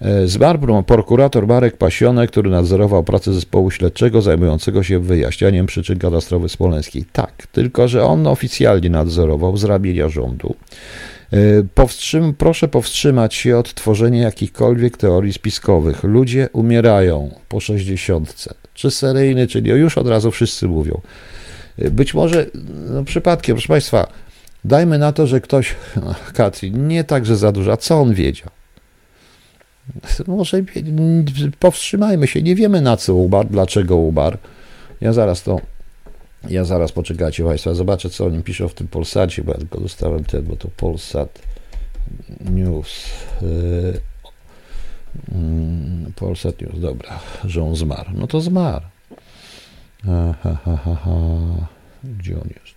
Yy, 0.00 0.28
zmarł 0.28 0.82
prokurator 0.82 1.46
Marek 1.46 1.76
Pasionek, 1.76 2.30
który 2.30 2.50
nadzorował 2.50 3.04
pracę 3.04 3.32
zespołu 3.32 3.70
śledczego 3.70 4.22
zajmującego 4.22 4.82
się 4.82 4.98
wyjaśnianiem 4.98 5.66
przyczyn 5.66 5.98
katastrofy 5.98 6.48
smoleńskiej. 6.48 7.04
Tak, 7.12 7.46
tylko 7.52 7.88
że 7.88 8.04
on 8.04 8.26
oficjalnie 8.26 8.90
nadzorował 8.90 9.56
z 9.56 9.64
ramienia 9.64 10.08
rządu. 10.08 10.54
E, 11.32 11.36
powstrzym, 11.74 12.34
proszę 12.34 12.68
powstrzymać 12.68 13.34
się 13.34 13.58
od 13.58 13.74
tworzenia 13.74 14.22
jakichkolwiek 14.22 14.96
teorii 14.96 15.32
spiskowych. 15.32 16.04
Ludzie 16.04 16.48
umierają 16.52 17.34
po 17.48 17.60
60. 17.60 18.48
Czy 18.74 18.90
seryjny, 18.90 19.46
czyli 19.46 19.70
już 19.70 19.98
od 19.98 20.08
razu 20.08 20.30
wszyscy 20.30 20.68
mówią. 20.68 21.00
Być 21.78 22.14
może 22.14 22.46
no, 22.90 23.04
przypadkiem, 23.04 23.56
proszę 23.56 23.68
Państwa, 23.68 24.06
dajmy 24.64 24.98
na 24.98 25.12
to, 25.12 25.26
że 25.26 25.40
ktoś, 25.40 25.74
no, 26.04 26.14
Katrin, 26.34 26.88
nie 26.88 27.04
tak, 27.04 27.26
że 27.26 27.36
za 27.36 27.52
dużo, 27.52 27.76
co 27.76 28.00
on 28.00 28.14
wiedział? 28.14 28.48
Może 30.26 30.62
powstrzymajmy 31.58 32.26
się, 32.26 32.42
nie 32.42 32.54
wiemy 32.54 32.80
na 32.80 32.96
co 32.96 33.14
umarł, 33.14 33.48
dlaczego 33.50 33.96
umarł. 33.96 34.38
Ja 35.00 35.12
zaraz 35.12 35.42
to, 35.42 35.60
ja 36.50 36.64
zaraz 36.64 36.92
poczekajcie 36.92 37.44
Państwa, 37.44 37.74
zobaczę 37.74 38.10
co 38.10 38.26
oni 38.26 38.42
piszą 38.42 38.68
w 38.68 38.74
tym 38.74 38.88
Polsacie, 38.88 39.44
bo 39.44 39.52
ja 39.52 39.58
tylko 39.58 39.80
dostałem 39.80 40.24
ten, 40.24 40.42
bo 40.42 40.56
to 40.56 40.68
Polsat 40.76 41.42
News. 42.40 43.06
Yy, 43.42 44.00
Polsat 46.16 46.60
News, 46.60 46.80
dobra, 46.80 47.20
że 47.44 47.64
on 47.64 47.76
zmarł. 47.76 48.10
No 48.14 48.26
to 48.26 48.40
zmarł. 48.40 48.84
Aha, 50.04 50.58
ha, 50.64 50.76
ha, 50.84 50.94
ha. 51.04 51.10
Gdzie 52.04 52.34
on 52.34 52.48
jest? 52.48 52.74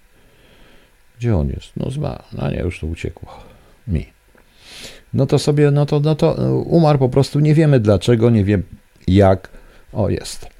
Gdzie 1.19 1.37
on 1.37 1.47
jest? 1.47 1.71
No 1.77 1.91
zmarł. 1.91 2.23
No 2.33 2.51
nie, 2.51 2.57
już 2.59 2.79
to 2.79 2.87
uciekło 2.87 3.29
mi. 3.87 4.05
No 5.13 5.25
to 5.25 5.39
sobie, 5.39 5.71
no 5.71 5.85
to, 5.85 5.99
no 5.99 6.15
to 6.15 6.33
umarł 6.61 6.99
po 6.99 7.09
prostu, 7.09 7.39
nie 7.39 7.53
wiemy 7.53 7.79
dlaczego, 7.79 8.29
nie 8.29 8.43
wiem 8.43 8.63
jak. 9.07 9.49
O, 9.93 10.09
jest 10.09 10.54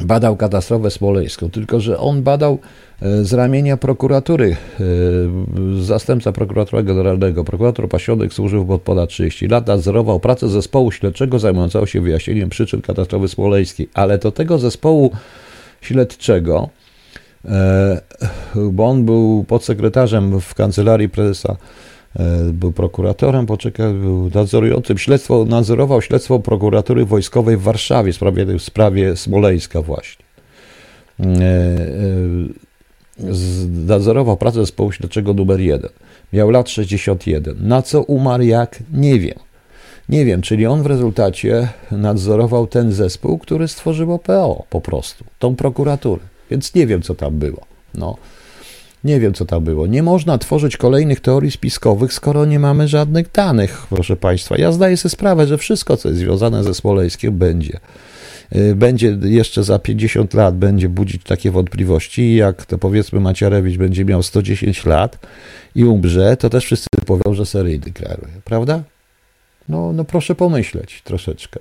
badał 0.00 0.36
katastrofę 0.36 0.90
smoleńską, 0.90 1.50
tylko 1.50 1.80
że 1.80 1.98
on 1.98 2.22
badał 2.22 2.58
e, 3.02 3.24
z 3.24 3.32
ramienia 3.32 3.76
prokuratury. 3.76 4.56
E, 4.80 4.84
zastępca 5.82 6.32
prokuratora 6.32 6.82
generalnego, 6.82 7.44
prokurator 7.44 7.88
Pasionek 7.88 8.34
służył 8.34 8.66
pod 8.66 8.82
ponad 8.82 9.10
30 9.10 9.48
lat, 9.48 9.66
nadzorował 9.66 10.20
pracę 10.20 10.48
zespołu 10.48 10.92
śledczego 10.92 11.38
zajmującego 11.38 11.86
się 11.86 12.00
wyjaśnieniem 12.00 12.48
przyczyn 12.48 12.82
katastrofy 12.82 13.28
smoleńskiej, 13.28 13.88
ale 13.94 14.18
to 14.18 14.32
tego 14.32 14.58
zespołu 14.58 15.10
śledczego, 15.80 16.68
e, 17.44 18.00
bo 18.72 18.86
on 18.86 19.04
był 19.04 19.44
podsekretarzem 19.48 20.40
w 20.40 20.54
kancelarii 20.54 21.08
prezesa 21.08 21.56
był 22.52 22.72
prokuratorem, 22.72 23.46
poczekaj, 23.46 23.94
był 23.94 24.30
nadzorującym 24.34 24.98
śledztwo, 24.98 25.44
nadzorował 25.44 26.02
śledztwo 26.02 26.38
prokuratury 26.38 27.04
wojskowej 27.04 27.56
w 27.56 27.62
Warszawie 27.62 28.12
w 28.12 28.16
sprawie, 28.16 28.46
w 28.58 28.62
sprawie 28.62 29.16
Smoleńska 29.16 29.82
właśnie. 29.82 30.24
E, 31.20 31.24
e, 31.24 31.68
nadzorował 33.68 34.36
pracę 34.36 34.60
zespołu 34.60 34.92
śledczego 34.92 35.34
numer 35.34 35.60
1. 35.60 35.90
Miał 36.32 36.50
lat 36.50 36.70
61. 36.70 37.56
Na 37.60 37.82
co 37.82 38.02
umarł 38.02 38.42
jak? 38.42 38.78
Nie 38.92 39.18
wiem. 39.18 39.38
Nie 40.08 40.24
wiem, 40.24 40.42
czyli 40.42 40.66
on 40.66 40.82
w 40.82 40.86
rezultacie 40.86 41.68
nadzorował 41.90 42.66
ten 42.66 42.92
zespół, 42.92 43.38
który 43.38 43.68
stworzyło 43.68 44.18
PO 44.18 44.64
po 44.70 44.80
prostu, 44.80 45.24
tą 45.38 45.56
prokuraturę. 45.56 46.22
Więc 46.50 46.74
nie 46.74 46.86
wiem, 46.86 47.02
co 47.02 47.14
tam 47.14 47.38
było. 47.38 47.60
No. 47.94 48.16
Nie 49.04 49.20
wiem, 49.20 49.34
co 49.34 49.44
tam 49.44 49.64
było. 49.64 49.86
Nie 49.86 50.02
można 50.02 50.38
tworzyć 50.38 50.76
kolejnych 50.76 51.20
teorii 51.20 51.50
spiskowych, 51.50 52.12
skoro 52.12 52.44
nie 52.44 52.58
mamy 52.58 52.88
żadnych 52.88 53.32
danych, 53.32 53.86
proszę 53.90 54.16
Państwa. 54.16 54.56
Ja 54.58 54.72
zdaję 54.72 54.96
sobie 54.96 55.10
sprawę, 55.10 55.46
że 55.46 55.58
wszystko, 55.58 55.96
co 55.96 56.08
jest 56.08 56.20
związane 56.20 56.64
ze 56.64 56.74
Smoleńskiem, 56.74 57.38
będzie. 57.38 57.80
Y, 58.56 58.74
będzie 58.74 59.18
jeszcze 59.22 59.64
za 59.64 59.78
50 59.78 60.34
lat, 60.34 60.56
będzie 60.56 60.88
budzić 60.88 61.22
takie 61.24 61.50
wątpliwości. 61.50 62.34
Jak 62.34 62.66
to 62.66 62.78
powiedzmy 62.78 63.20
Macierewicz 63.20 63.76
będzie 63.76 64.04
miał 64.04 64.22
110 64.22 64.84
lat 64.84 65.26
i 65.74 65.84
umrze, 65.84 66.36
to 66.36 66.50
też 66.50 66.64
wszyscy 66.64 66.86
powią, 67.06 67.34
że 67.34 67.46
seryjny 67.46 67.92
kieruje, 67.92 68.32
prawda? 68.44 68.82
No, 69.68 69.92
no 69.92 70.04
proszę 70.04 70.34
pomyśleć 70.34 71.02
troszeczkę. 71.04 71.60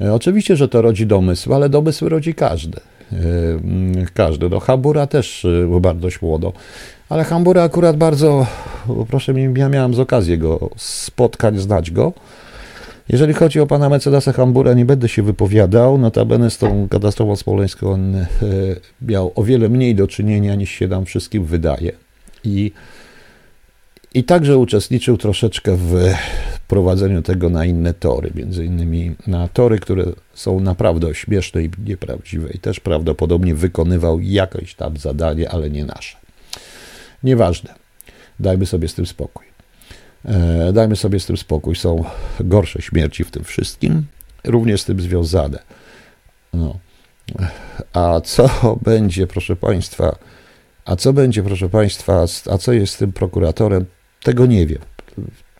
Y, 0.00 0.12
oczywiście, 0.12 0.56
że 0.56 0.68
to 0.68 0.82
rodzi 0.82 1.06
domysł, 1.06 1.54
ale 1.54 1.68
domysły 1.68 2.08
rodzi 2.08 2.34
każdy. 2.34 2.80
Yy, 3.12 4.06
każdy. 4.14 4.48
No, 4.48 4.60
Hambura 4.60 5.06
też 5.06 5.46
yy, 5.70 5.80
bardzo 5.80 6.08
młodo, 6.22 6.52
ale 7.08 7.24
Hambura 7.24 7.62
akurat 7.62 7.96
bardzo, 7.96 8.46
proszę 9.08 9.34
mi, 9.34 9.60
ja 9.60 9.68
miałem 9.68 9.94
z 9.94 9.98
okazji 9.98 10.38
go 10.38 10.70
spotkań, 10.76 11.58
znać 11.58 11.90
go. 11.90 12.12
Jeżeli 13.08 13.34
chodzi 13.34 13.60
o 13.60 13.66
pana 13.66 13.88
Mercedesa 13.88 14.32
Hambura, 14.32 14.74
nie 14.74 14.84
będę 14.84 15.08
się 15.08 15.22
wypowiadał, 15.22 15.98
notabene 15.98 16.50
z 16.50 16.58
tą 16.58 16.88
katastrofą 16.88 17.36
smoleńską 17.36 17.92
on 17.92 18.12
yy, 18.12 18.26
miał 19.02 19.32
o 19.34 19.42
wiele 19.42 19.68
mniej 19.68 19.94
do 19.94 20.06
czynienia 20.06 20.54
niż 20.54 20.70
się 20.70 20.88
nam 20.88 21.04
wszystkim 21.04 21.44
wydaje. 21.44 21.92
I 22.44 22.72
i 24.14 24.24
także 24.24 24.58
uczestniczył 24.58 25.16
troszeczkę 25.16 25.76
w 25.76 26.14
prowadzeniu 26.72 27.22
tego 27.22 27.50
na 27.50 27.64
inne 27.64 27.94
tory, 27.94 28.30
między 28.34 28.64
innymi 28.64 29.14
na 29.26 29.48
tory, 29.48 29.78
które 29.78 30.04
są 30.34 30.60
naprawdę 30.60 31.14
śmieszne 31.14 31.62
i 31.62 31.70
nieprawdziwe. 31.84 32.50
I 32.50 32.58
też 32.58 32.80
prawdopodobnie 32.80 33.54
wykonywał 33.54 34.20
jakieś 34.20 34.74
tam 34.74 34.96
zadanie, 34.96 35.50
ale 35.50 35.70
nie 35.70 35.84
nasze. 35.84 36.16
Nieważne. 37.22 37.74
Dajmy 38.40 38.66
sobie 38.66 38.88
z 38.88 38.94
tym 38.94 39.06
spokój. 39.06 39.46
E, 40.24 40.72
dajmy 40.72 40.96
sobie 40.96 41.20
z 41.20 41.26
tym 41.26 41.36
spokój. 41.36 41.76
Są 41.76 42.04
gorsze 42.40 42.82
śmierci 42.82 43.24
w 43.24 43.30
tym 43.30 43.44
wszystkim, 43.44 44.06
również 44.44 44.80
z 44.80 44.84
tym 44.84 45.00
związane. 45.00 45.58
No. 46.52 46.78
A 47.92 48.20
co 48.20 48.48
będzie, 48.82 49.26
proszę 49.26 49.56
Państwa, 49.56 50.16
a 50.84 50.96
co 50.96 51.12
będzie, 51.12 51.42
proszę 51.42 51.68
Państwa, 51.68 52.24
a 52.50 52.58
co 52.58 52.72
jest 52.72 52.94
z 52.94 52.96
tym 52.96 53.12
prokuratorem, 53.12 53.86
tego 54.22 54.46
nie 54.46 54.66
wiem. 54.66 54.80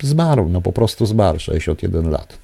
Zmarł, 0.02 0.48
no 0.48 0.60
po 0.60 0.72
prostu 0.72 1.06
zmarł, 1.06 1.38
61 1.38 2.10
lat. 2.10 2.38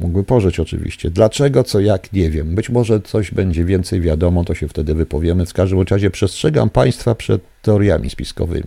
Mógłby 0.00 0.24
pożyć 0.24 0.60
oczywiście. 0.60 1.10
Dlaczego, 1.10 1.64
co, 1.64 1.80
jak, 1.80 2.12
nie 2.12 2.30
wiem. 2.30 2.54
Być 2.54 2.70
może 2.70 3.00
coś 3.00 3.30
będzie 3.30 3.64
więcej 3.64 4.00
wiadomo, 4.00 4.44
to 4.44 4.54
się 4.54 4.68
wtedy 4.68 4.94
wypowiemy. 4.94 5.46
W 5.46 5.52
każdym 5.52 5.82
razie 5.90 6.10
przestrzegam 6.10 6.70
Państwa 6.70 7.14
przed 7.14 7.42
teoriami 7.62 8.10
spiskowymi. 8.10 8.66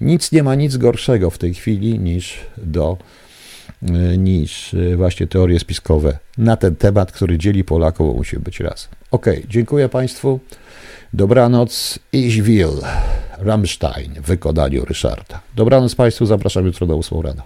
Nic 0.00 0.32
nie 0.32 0.42
ma 0.42 0.54
nic 0.54 0.76
gorszego 0.76 1.30
w 1.30 1.38
tej 1.38 1.54
chwili 1.54 1.98
niż 1.98 2.38
do 2.58 2.96
niż 4.18 4.76
właśnie 4.96 5.26
teorie 5.26 5.60
spiskowe 5.60 6.18
na 6.38 6.56
ten 6.56 6.76
temat, 6.76 7.12
który 7.12 7.38
dzieli 7.38 7.64
Polaków, 7.64 8.06
bo 8.06 8.14
musi 8.14 8.38
być 8.38 8.60
raz. 8.60 8.88
Ok, 9.10 9.26
dziękuję 9.48 9.88
Państwu. 9.88 10.40
Dobranoc, 11.12 11.98
Ich 12.12 12.42
will, 12.42 12.80
Rammstein 13.38 14.14
w 14.14 14.26
wykonaniu 14.26 14.84
Ryszarda. 14.84 15.40
Dobranoc 15.56 15.94
Państwu, 15.94 16.26
zapraszam 16.26 16.66
jutro 16.66 16.86
do 16.86 16.98
8 16.98 17.20
rano. 17.20 17.42